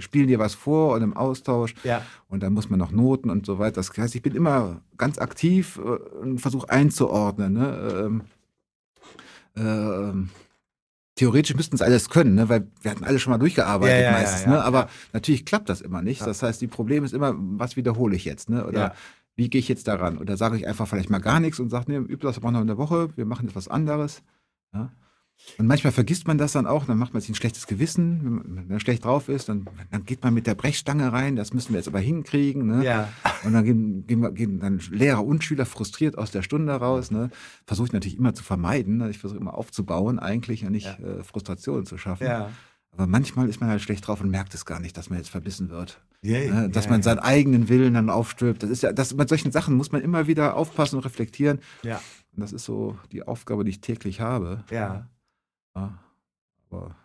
[0.00, 1.74] spielen dir was vor und im Austausch.
[1.84, 2.02] Ja.
[2.28, 3.76] Und dann muss man noch Noten und so weiter.
[3.76, 7.52] Das heißt, ich bin immer ganz aktiv äh, und versuche einzuordnen.
[7.52, 7.92] Ne?
[7.94, 8.22] Ähm,
[9.56, 10.30] ähm,
[11.16, 12.48] theoretisch müssten es alles können, ne?
[12.48, 14.46] weil wir hatten alle schon mal durchgearbeitet ja, ja, meistens.
[14.46, 14.62] Ne?
[14.62, 16.26] Aber natürlich klappt das immer nicht.
[16.26, 18.48] Das heißt, die Problem ist immer, was wiederhole ich jetzt?
[18.48, 18.66] Ne?
[18.66, 18.94] Oder
[19.36, 20.18] wie gehe ich jetzt daran?
[20.18, 22.60] Oder sage ich einfach vielleicht mal gar nichts und sage, nee, übe das aber noch
[22.60, 24.22] in der Woche, wir machen etwas anderes.
[24.74, 24.92] Ja?
[25.58, 28.68] Und manchmal vergisst man das dann auch, dann macht man sich ein schlechtes Gewissen, wenn
[28.68, 31.78] man schlecht drauf ist, dann, dann geht man mit der Brechstange rein, das müssen wir
[31.78, 32.66] jetzt aber hinkriegen.
[32.66, 32.84] Ne?
[32.84, 33.08] Ja.
[33.44, 37.10] Und dann gehen, gehen, gehen, dann Lehrer und Schüler frustriert aus der Stunde raus.
[37.10, 37.30] Ne?
[37.66, 38.98] Versuche ich natürlich immer zu vermeiden.
[38.98, 39.10] Ne?
[39.10, 40.98] Ich versuche immer aufzubauen eigentlich und nicht ja.
[40.98, 42.26] äh, Frustrationen zu schaffen.
[42.26, 42.50] Ja.
[42.92, 45.30] Aber manchmal ist man halt schlecht drauf und merkt es gar nicht, dass man jetzt
[45.30, 46.00] verbissen wird.
[46.24, 46.70] Yeah, ne?
[46.70, 48.62] Dass yeah, man seinen eigenen Willen dann aufstülpt.
[48.62, 51.60] Das ist ja, das, bei solchen Sachen muss man immer wieder aufpassen und reflektieren.
[51.82, 52.00] Ja.
[52.34, 54.64] Und das ist so die Aufgabe, die ich täglich habe.
[54.70, 55.08] Ja.
[55.74, 55.98] Ja,
[56.70, 56.96] aber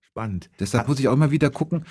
[0.00, 0.50] spannend.
[0.58, 1.84] Deshalb Hat, muss ich auch immer wieder gucken.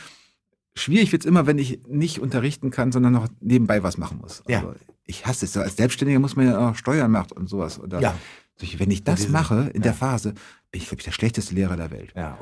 [0.76, 4.44] Schwierig wird es immer, wenn ich nicht unterrichten kann, sondern noch nebenbei was machen muss.
[4.48, 4.60] Ja.
[4.60, 4.76] Also
[5.06, 5.58] ich hasse es.
[5.58, 7.80] Als Selbstständiger muss man ja auch Steuern machen und sowas.
[7.80, 8.16] Oder ja.
[8.78, 9.84] Wenn ich das mache in ja.
[9.84, 10.34] der Phase,
[10.72, 12.14] bin ich, glaube ich, der schlechteste Lehrer der Welt.
[12.16, 12.38] Ja.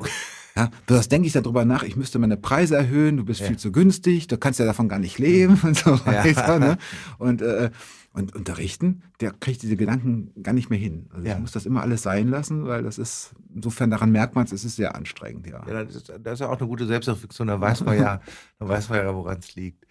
[0.56, 3.46] Ja, das denke ich darüber nach, ich müsste meine Preise erhöhen, du bist ja.
[3.46, 6.30] viel zu günstig, du kannst ja davon gar nicht leben und so weiter.
[6.30, 6.58] Ja.
[6.58, 6.78] Ne?
[7.18, 7.70] Und äh,
[8.16, 11.10] und unterrichten, der kriegt diese Gedanken gar nicht mehr hin.
[11.12, 11.34] Also ja.
[11.34, 14.52] ich muss das immer alles sein lassen, weil das ist, insofern daran merkt man es,
[14.52, 15.62] es ist sehr anstrengend, ja.
[15.68, 18.20] ja das, ist, das ist ja auch eine gute Selbstreflexion, da weiß man ja,
[18.58, 19.86] da weiß man ja, woran es liegt.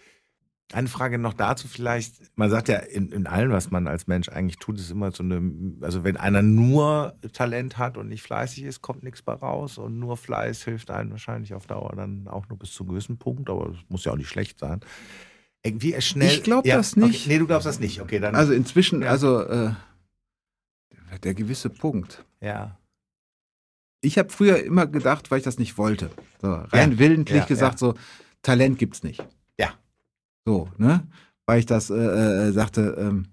[0.74, 2.36] Eine Frage noch dazu vielleicht.
[2.36, 5.22] Man sagt ja, in, in allem, was man als Mensch eigentlich tut, ist immer so
[5.22, 9.78] eine, also wenn einer nur Talent hat und nicht fleißig ist, kommt nichts bei raus.
[9.78, 13.20] Und nur Fleiß hilft einem wahrscheinlich auf Dauer dann auch nur bis zu einem gewissen
[13.20, 14.80] Punkt, aber das muss ja auch nicht schlecht sein
[15.66, 16.30] irgendwie schnell.
[16.30, 17.22] Ich glaube ja, das nicht.
[17.22, 17.34] Okay.
[17.34, 18.02] Nee, du glaubst das nicht.
[18.02, 18.36] Okay, dann.
[18.36, 19.10] Also inzwischen, ja.
[19.10, 19.72] also äh,
[21.24, 22.24] der gewisse Punkt.
[22.40, 22.78] Ja.
[24.02, 26.12] Ich habe früher immer gedacht, weil ich das nicht wollte.
[26.42, 27.00] So, rein ja.
[27.00, 27.96] willentlich gesagt, so
[28.44, 29.26] Talent gibt's nicht.
[29.60, 29.74] Ja.
[30.46, 31.08] So, ne?
[31.48, 33.28] Weil ich das äh, äh, sagte, ähm,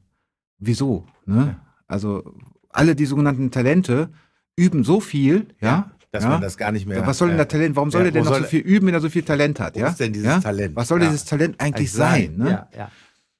[0.59, 1.07] wieso?
[1.27, 1.61] Ne?
[1.87, 2.35] Also
[2.71, 4.11] alle die sogenannten Talente
[4.57, 6.31] üben so viel, ja, dass ja?
[6.31, 7.05] man das gar nicht mehr.
[7.07, 7.75] Was soll denn der Talent?
[7.75, 9.77] Warum soll er denn noch so viel üben, wenn er so viel Talent hat?
[9.77, 9.89] Ja?
[9.89, 10.41] ist denn dieses ja?
[10.41, 10.77] Talent?
[10.77, 11.09] Was soll Ja.
[11.09, 12.37] dieses Talent eigentlich sein?
[12.37, 12.51] Ne?
[12.51, 12.91] Ja, ja.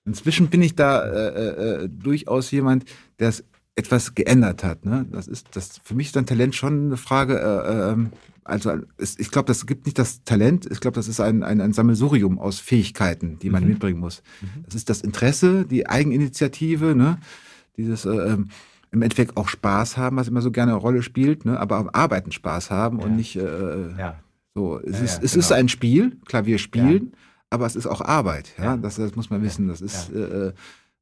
[0.07, 2.87] Inzwischen bin ich da äh, äh, durchaus jemand,
[3.21, 3.45] der es
[3.77, 4.87] etwas geändert hat.
[4.87, 5.07] Ne?
[5.13, 7.39] Das ist das für mich ist ein Talent schon eine Frage.
[7.39, 8.11] Äh, ähm,
[8.43, 10.67] also es, ich glaube, das gibt nicht das Talent.
[10.71, 14.23] Ich glaube, das ist ein, ein, ein Sammelsurium aus Fähigkeiten, die man mitbringen muss.
[14.65, 17.19] Das ist das Interesse, die Eigeninitiative, ne?
[17.77, 18.49] dieses äh, ähm,
[18.93, 21.59] im Endeffekt auch Spaß haben, was immer so gerne eine Rolle spielt, ne?
[21.59, 23.17] aber am Arbeiten Spaß haben und Ja.
[23.17, 24.21] nicht äh, ja.
[24.55, 25.61] so, es, Ja, ist, es ist genau.
[25.61, 27.13] ein Spiel, Klavier spielen,
[27.51, 28.53] aber es ist auch Arbeit.
[28.59, 28.77] Ja.
[28.77, 29.67] Das, das muss man wissen.
[29.67, 30.53] Das ist, äh, äh,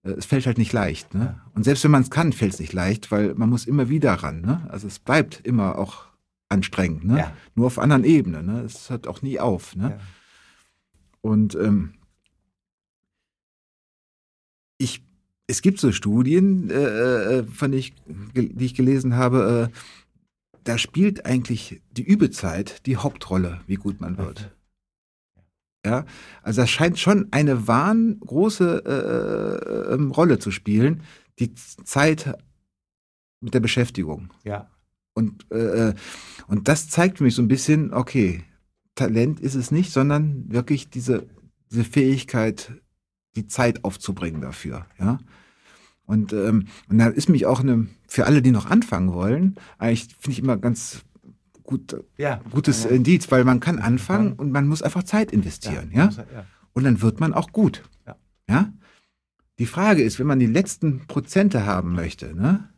[0.02, 1.14] es fällt halt nicht leicht.
[1.14, 1.40] Ne?
[1.54, 4.14] Und selbst wenn man es kann, fällt es nicht leicht, weil man muss immer wieder
[4.14, 4.40] ran.
[4.40, 4.66] Ne?
[4.70, 6.04] Also es bleibt immer auch
[6.48, 7.04] anstrengend.
[7.04, 7.32] Ne?
[7.54, 8.46] Nur auf anderen Ebenen.
[8.46, 8.60] Ne?
[8.62, 9.76] Es hört auch nie auf.
[9.76, 9.98] Ne?
[11.20, 11.94] Und ähm,
[14.78, 15.04] ich,
[15.50, 19.76] es gibt so Studien, äh, äh, von ich, die ich gelesen habe, äh,
[20.64, 24.54] da spielt eigentlich die Übezeit die Hauptrolle, wie gut man wird.
[25.84, 26.04] Ja,
[26.42, 31.02] also das scheint schon eine wahn große äh, ähm, Rolle zu spielen,
[31.38, 32.38] die Zeit
[33.40, 34.30] mit der Beschäftigung.
[34.44, 34.70] Ja.
[35.14, 35.94] Und, äh,
[36.46, 38.44] und das zeigt für mich so ein bisschen, okay,
[38.94, 41.26] Talent ist es nicht, sondern wirklich diese,
[41.70, 42.72] diese Fähigkeit,
[43.34, 44.86] die Zeit aufzubringen dafür.
[44.98, 45.18] Ja?
[46.10, 50.08] Und, ähm, und da ist mich auch eine, für alle, die noch anfangen wollen, eigentlich
[50.18, 51.04] finde ich immer ganz
[51.62, 52.40] gut, Ja.
[52.50, 52.90] gutes ja.
[52.90, 55.92] Indiz, weil man kann anfangen und man muss einfach Zeit investieren.
[55.94, 56.10] Ja?
[56.72, 57.84] Und dann wird man auch gut.
[58.48, 58.72] Ja.
[59.60, 62.68] Die Frage ist, wenn man die letzten Prozente haben möchte, ne?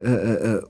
[0.00, 0.62] äh, äh, äh,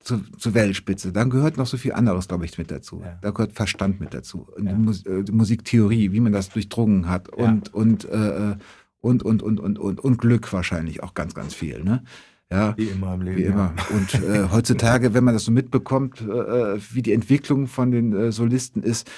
[0.00, 3.02] zu, zur Weltspitze, dann gehört noch so viel anderes, glaube ich, mit dazu.
[3.20, 4.46] Da gehört Verstand mit dazu.
[4.58, 7.28] Mus äh, Musiktheorie, wie man das durchdrungen hat.
[7.28, 8.56] Und, und, äh, äh,
[9.04, 11.84] und, und, und, und, und, und Glück wahrscheinlich auch ganz, ganz viel.
[11.84, 12.02] Ne?
[12.50, 12.74] Ja.
[12.76, 13.36] Wie immer im Leben.
[13.36, 13.50] Wie ja.
[13.50, 13.74] immer.
[13.90, 18.32] Und äh, heutzutage, wenn man das so mitbekommt, äh, wie die Entwicklung von den äh,
[18.32, 19.10] Solisten ist,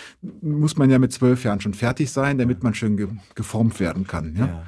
[0.42, 4.06] muss man ja mit zwölf Jahren schon fertig sein, damit man schön ge geformt werden
[4.06, 4.34] kann.
[4.36, 4.46] Ja?
[4.46, 4.66] Ja.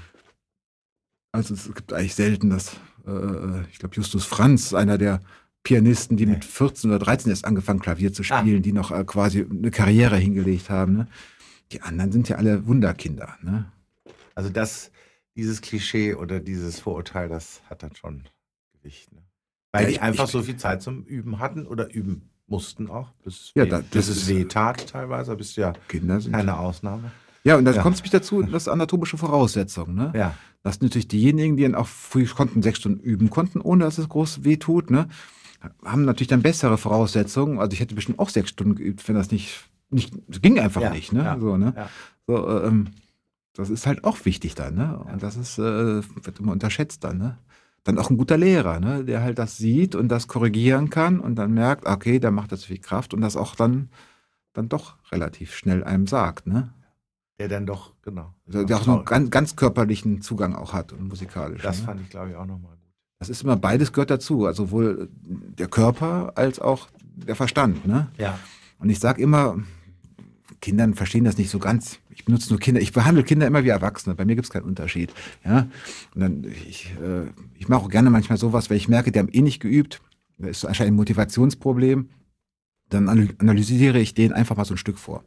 [1.32, 2.74] Also es gibt eigentlich selten, dass,
[3.06, 5.20] äh, ich glaube, Justus Franz, einer der
[5.64, 6.34] Pianisten, die Nee.
[6.34, 8.40] mit 14 oder 13 erst angefangen, Klavier zu Ah.
[8.40, 10.94] spielen, die noch äh, quasi eine Karriere hingelegt haben.
[10.96, 11.06] Ne?
[11.72, 13.36] Die anderen sind ja alle Wunderkinder.
[13.42, 13.66] Ne?
[14.34, 14.92] Also das,
[15.38, 18.24] dieses Klischee oder dieses Vorurteil, das hat dann schon
[18.72, 19.12] Gewicht.
[19.12, 19.22] Ne?
[19.72, 22.90] Weil Ja, die ich- einfach ich- so viel Zeit zum Üben hatten oder üben mussten
[22.90, 25.36] auch, bis, es Ja, weh- da- das ist- weh tat teilweise.
[25.36, 26.32] Bist ja Kinder sind.
[26.32, 27.12] keine Ausnahme.
[27.44, 27.82] Ja, und dann Ja.
[27.82, 29.94] kommt es mich dazu, das ist anatomische Voraussetzung.
[29.94, 30.12] Ne?
[30.14, 30.34] Ja.
[30.64, 33.96] Das sind natürlich diejenigen, die dann auch früh konnten, sechs Stunden üben konnten, ohne dass
[33.98, 35.08] es groß weh tut, ne?
[35.84, 37.58] haben natürlich dann bessere Voraussetzungen.
[37.58, 40.12] Also ich hätte bestimmt auch sechs Stunden geübt, wenn das nicht, nicht
[40.42, 41.12] ging einfach Ja, nicht.
[41.12, 41.24] Ne?
[41.24, 41.88] ja, so, ne?
[42.26, 42.88] So, äh, ähm,
[43.58, 44.74] das ist halt auch wichtig dann.
[44.76, 44.98] Ne?
[45.12, 47.18] Und das ist, äh, wird immer unterschätzt dann.
[47.18, 47.38] Ne?
[47.82, 49.04] Dann auch ein guter Lehrer, ne?
[49.04, 52.64] der halt das sieht und das korrigieren kann und dann merkt, okay, da macht das
[52.64, 53.90] viel Kraft und das auch dann,
[54.52, 56.46] dann doch relativ schnell einem sagt.
[56.46, 56.72] Ne?
[57.40, 58.32] Der dann doch, genau.
[58.46, 61.62] Also, der auch so einen ganz, ganz körperlichen Zugang auch hat und musikalisch.
[61.62, 61.84] das ne?
[61.84, 62.78] fand ich, glaube ich, auch nochmal gut.
[63.18, 67.84] Das ist immer beides gehört dazu, also sowohl der Körper als auch der Verstand.
[67.84, 68.06] Ne?
[68.18, 68.38] Ja.
[68.78, 69.56] Und ich sage immer,
[70.60, 71.98] Kindern verstehen das nicht so ganz.
[72.10, 74.14] Ich benutze nur Kinder, ich behandle Kinder immer wie Erwachsene.
[74.14, 75.12] Bei mir gibt es keinen Unterschied.
[75.44, 75.68] Ja?
[76.14, 77.26] Und dann, ich, äh,
[77.58, 80.00] ich mache auch gerne manchmal sowas, weil ich merke, die haben eh nicht geübt.
[80.38, 82.08] Da ist anscheinend ein Motivationsproblem.
[82.88, 85.24] Dann anal- analysiere ich denen einfach mal so ein Stück vor.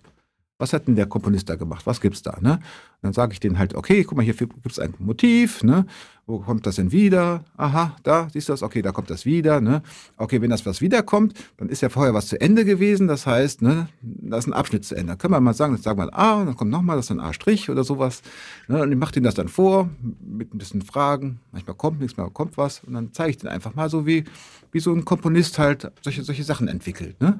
[0.61, 1.87] Was hat denn der Komponist da gemacht?
[1.87, 2.37] Was gibt's da?
[2.39, 2.53] Ne?
[2.53, 2.61] Und
[3.01, 5.87] dann sage ich denen halt, okay, guck mal, hier gibt's ein Motiv, ne?
[6.27, 7.43] Wo kommt das denn wieder?
[7.57, 8.61] Aha, da, siehst du das?
[8.61, 9.81] Okay, da kommt das wieder, ne?
[10.17, 13.63] Okay, wenn das was wiederkommt, dann ist ja vorher was zu Ende gewesen, das heißt,
[13.63, 15.07] ne, da ist ein Abschnitt zu Ende.
[15.07, 17.11] Dann können wir mal sagen, jetzt sagen wir A, und dann kommt nochmal, das ist
[17.11, 17.31] ein A'
[17.69, 18.21] oder sowas.
[18.67, 18.83] Ne?
[18.83, 19.89] Und ich mache denen das dann vor,
[20.21, 21.39] mit ein bisschen Fragen.
[21.51, 22.83] Manchmal kommt nichts, manchmal kommt was.
[22.83, 24.25] Und dann zeige ich denen einfach mal so, wie,
[24.71, 27.39] wie so ein Komponist halt solche, solche Sachen entwickelt, ne?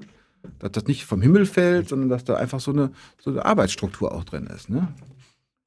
[0.59, 4.13] Dass das nicht vom Himmel fällt, sondern dass da einfach so eine, so eine Arbeitsstruktur
[4.13, 4.69] auch drin ist.
[4.69, 4.87] Ne?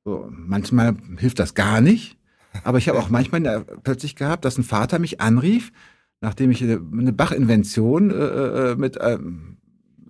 [0.04, 2.18] So, manchmal hilft das gar nicht,
[2.62, 5.72] aber ich habe auch manchmal äh, plötzlich gehabt, dass ein Vater mich anrief,
[6.20, 6.78] nachdem ich eine,
[7.12, 8.14] Bach-Invention äh,
[8.72, 9.56] äh, mit, einem,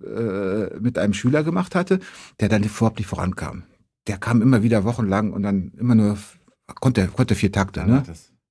[0.03, 1.99] äh, mit einem Schüler gemacht hatte,
[2.39, 3.63] der dann überhaupt nicht vorankam.
[4.07, 6.17] Der kam immer wieder wochenlang und dann immer nur,
[6.79, 8.03] konnte, konnte vier Takte, ne?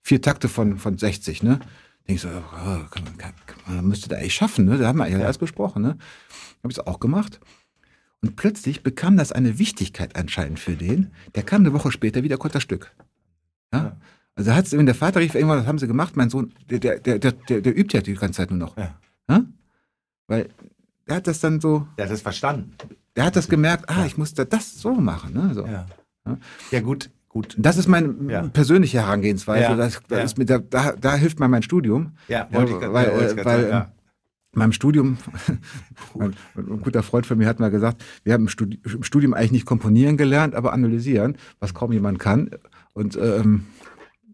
[0.03, 1.61] vier Takte von, von 60, ne?
[2.07, 3.33] Denk ich so, oh, kann, man- kann,
[3.67, 4.77] man müsste da eigentlich schaffen, ne?
[4.79, 5.89] Da haben wir ja, alles besprochen, ne?
[6.63, 7.41] Habe ich es auch gemacht.
[8.21, 11.13] Und plötzlich bekam das eine Wichtigkeit anscheinend für den.
[11.35, 12.95] Der kam eine Woche später wieder, konnte das Stück.
[13.73, 13.79] Ja?
[13.85, 13.97] Ja.
[14.37, 16.17] Also hat's, wenn der Vater rief, irgendwann, was haben sie gemacht?
[16.17, 18.77] Mein Sohn, der, der, der, der, der, übt ja die ganze Zeit nur noch.
[18.77, 18.99] Ja.
[19.29, 19.45] Ja?
[20.27, 20.49] Weil
[21.07, 22.73] der hat das dann so, Der hat das verstanden.
[23.15, 25.35] der hat das gemerkt, ah, ich muss da das so machen.
[25.35, 25.55] Ne?
[25.55, 25.67] So.
[25.67, 25.87] Ja.
[26.71, 27.55] Ja, gut, gut.
[27.59, 28.43] Das ist meine Ja.
[28.49, 29.63] persönliche Herangehensweise.
[29.65, 30.25] Ja, Das, das ja.
[30.25, 32.13] ist mit der, da, da hilft mir mein Studium.
[32.29, 33.93] Ja, wollte ich weil, äh, weil ja.
[34.53, 35.19] in meinem Studium,
[36.19, 39.35] ein, ein guter Freund von mir hat mal gesagt, wir haben im, Studi im Studium
[39.35, 42.51] eigentlich nicht komponieren gelernt, aber analysieren, was kaum jemand kann.
[42.93, 43.65] Und ähm,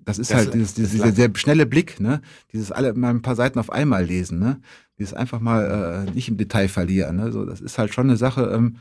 [0.05, 2.21] das ist Das- halt dieses, dieses, dieser sehr schnelle Blick, ne?
[2.53, 4.61] Dieses alle mal ein paar Seiten auf einmal lesen, ne?
[4.99, 7.17] Dieses einfach mal äh, nicht im Detail verlieren.
[7.17, 7.33] Ne?
[7.33, 8.77] So, das ist halt schon eine Sache, ähm,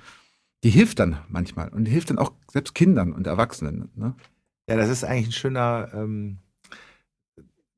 [0.63, 3.89] die hilft dann manchmal und die hilft dann auch selbst Kindern und Erwachsenen.
[3.95, 4.15] Ne?
[4.67, 6.39] Ja, das ist eigentlich ein schöner, ähm,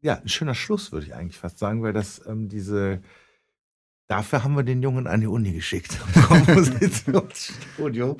[0.01, 3.01] ja, ein schöner Schluss, würde ich eigentlich fast sagen, weil das ähm, diese,
[4.07, 8.17] dafür haben wir den Jungen an die Uni geschickt, Kompositionsstudio,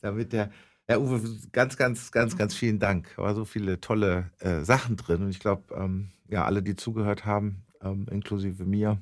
[0.00, 0.50] damit der,
[0.88, 1.22] ja, Uwe,
[1.52, 3.10] ganz, ganz, ganz, ganz vielen Dank.
[3.16, 6.76] Da war so viele tolle äh, Sachen drin und ich glaube, ähm, ja, alle, die
[6.76, 9.00] zugehört haben, ähm, inklusive mir,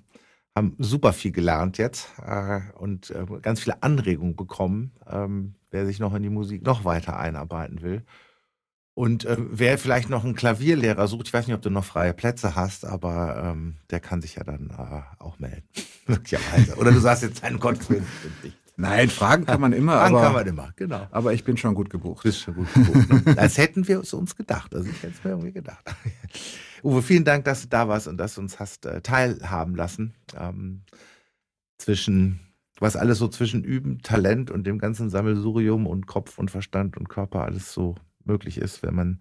[0.54, 5.98] haben super viel gelernt jetzt äh, und äh, ganz viele Anregungen bekommen, ähm, wer sich
[5.98, 8.04] noch in die Musik noch weiter einarbeiten will.
[8.94, 12.12] Und äh, wer vielleicht noch einen Klavierlehrer sucht, ich weiß nicht, ob du noch freie
[12.12, 15.66] Plätze hast, aber ähm, der kann sich ja dann äh, auch melden.
[16.06, 16.76] Möglicherweise.
[16.76, 18.56] Oder du sagst jetzt, nein, Gottes Willen, stimmt nicht.
[18.76, 21.06] Nein, Fragen kann man immer, Fragen aber, kann man immer, genau.
[21.10, 22.24] aber ich bin schon gut gebucht.
[22.24, 23.26] Bist schon gut gebucht.
[23.26, 23.38] ne?
[23.38, 24.74] Als hätten wir es uns gedacht.
[24.74, 25.84] Also ich hätte es mir irgendwie gedacht.
[26.82, 30.14] Uwe, vielen Dank, dass du da warst und dass du uns hast äh, teilhaben lassen.
[30.36, 30.82] Ähm,
[31.78, 32.40] zwischen,
[32.78, 37.08] was alles so zwischen Üben, Talent und dem ganzen Sammelsurium und Kopf und Verstand und
[37.08, 37.94] Körper alles so
[38.24, 39.20] möglich ist, wenn man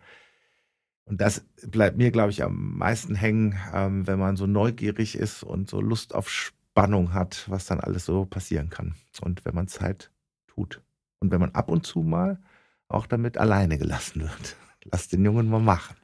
[1.06, 5.44] und das bleibt mir, glaube ich, am meisten hängen, ähm, wenn man so neugierig ist
[5.44, 8.96] und so Lust auf Spannung hat, was dann alles so passieren kann.
[9.20, 10.10] Und wenn man Zeit
[10.48, 10.82] tut.
[11.20, 12.40] Und wenn man ab und zu mal
[12.88, 14.56] auch damit alleine gelassen wird.
[14.86, 15.98] Lass den Jungen mal machen.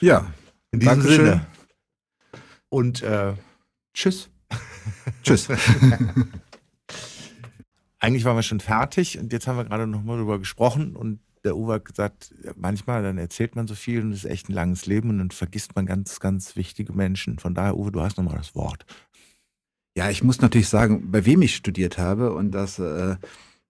[0.00, 0.26] Ja,
[0.74, 1.24] In diesem Dankeschön.
[1.26, 1.46] Sinne.
[2.68, 3.34] Und äh,
[3.94, 4.28] tschüss.
[5.22, 5.48] tschüss.
[8.00, 11.20] Eigentlich waren wir schon fertig und jetzt haben wir gerade noch mal drüber gesprochen und
[11.44, 14.52] der Uwe hat gesagt, manchmal dann erzählt man so viel und es ist echt ein
[14.52, 17.38] langes Leben und dann vergisst man ganz, ganz wichtige Menschen.
[17.38, 18.84] Von daher, Uwe, du hast noch mal das Wort.
[19.96, 23.16] Ja, ich muss natürlich sagen, bei wem ich studiert habe und das äh,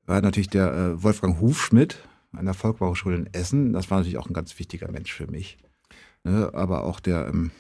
[0.07, 1.99] war natürlich der äh, Wolfgang Hufschmidt
[2.33, 3.75] an der Volkshochschule in Essen.
[3.75, 5.59] Das war natürlich auch ein ganz wichtiger Mensch für mich.
[6.25, 6.51] Ne?
[6.53, 7.51] Aber auch der, ähm,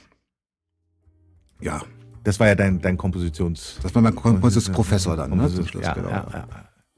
[1.60, 1.82] ja,
[2.24, 3.78] Das war ja dein, dein Kompositions...
[3.82, 5.48] das war mein Kompositionsprofessor dann, ne?
[5.48, 6.08] Zum Kompositions- Schluss, ja, genau.
[6.08, 6.46] ja, ja.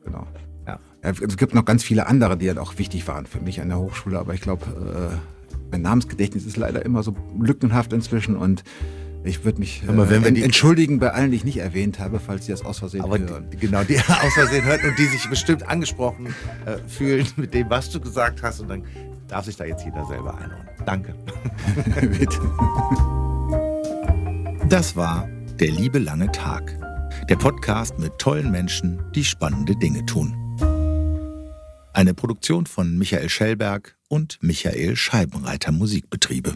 [0.05, 0.27] genau.
[0.67, 0.79] Ja.
[1.03, 3.69] Ja, es gibt noch ganz viele andere, die dann auch wichtig waren für mich an
[3.69, 4.65] der Hochschule, aber ich glaube,
[5.13, 5.17] äh,
[5.73, 8.63] mein Namensgedächtnis ist leider immer so lückenhaft inzwischen und
[9.27, 11.59] ich würde mich äh, Aber wenn wir en- die- entschuldigen bei allen, die ich nicht
[11.59, 13.51] erwähnt habe, falls sie das aus Versehen Aber hören.
[13.51, 16.27] die, genau, die aus Versehen hörten und die sich bestimmt angesprochen
[16.65, 18.61] äh, fühlen mit dem, was du gesagt hast.
[18.61, 18.85] Und dann
[19.29, 20.69] darf sich da jetzt jeder selber einordnen.
[20.87, 21.15] Danke.
[22.19, 22.39] Bitte.
[24.69, 25.29] Das war
[25.59, 26.77] Der liebe lange Tag.
[27.29, 30.35] Der Podcast mit tollen Menschen, die spannende Dinge tun.
[31.93, 36.55] Eine Produktion von Michael Schellberg und Michael Scheibenreiter Musikbetriebe.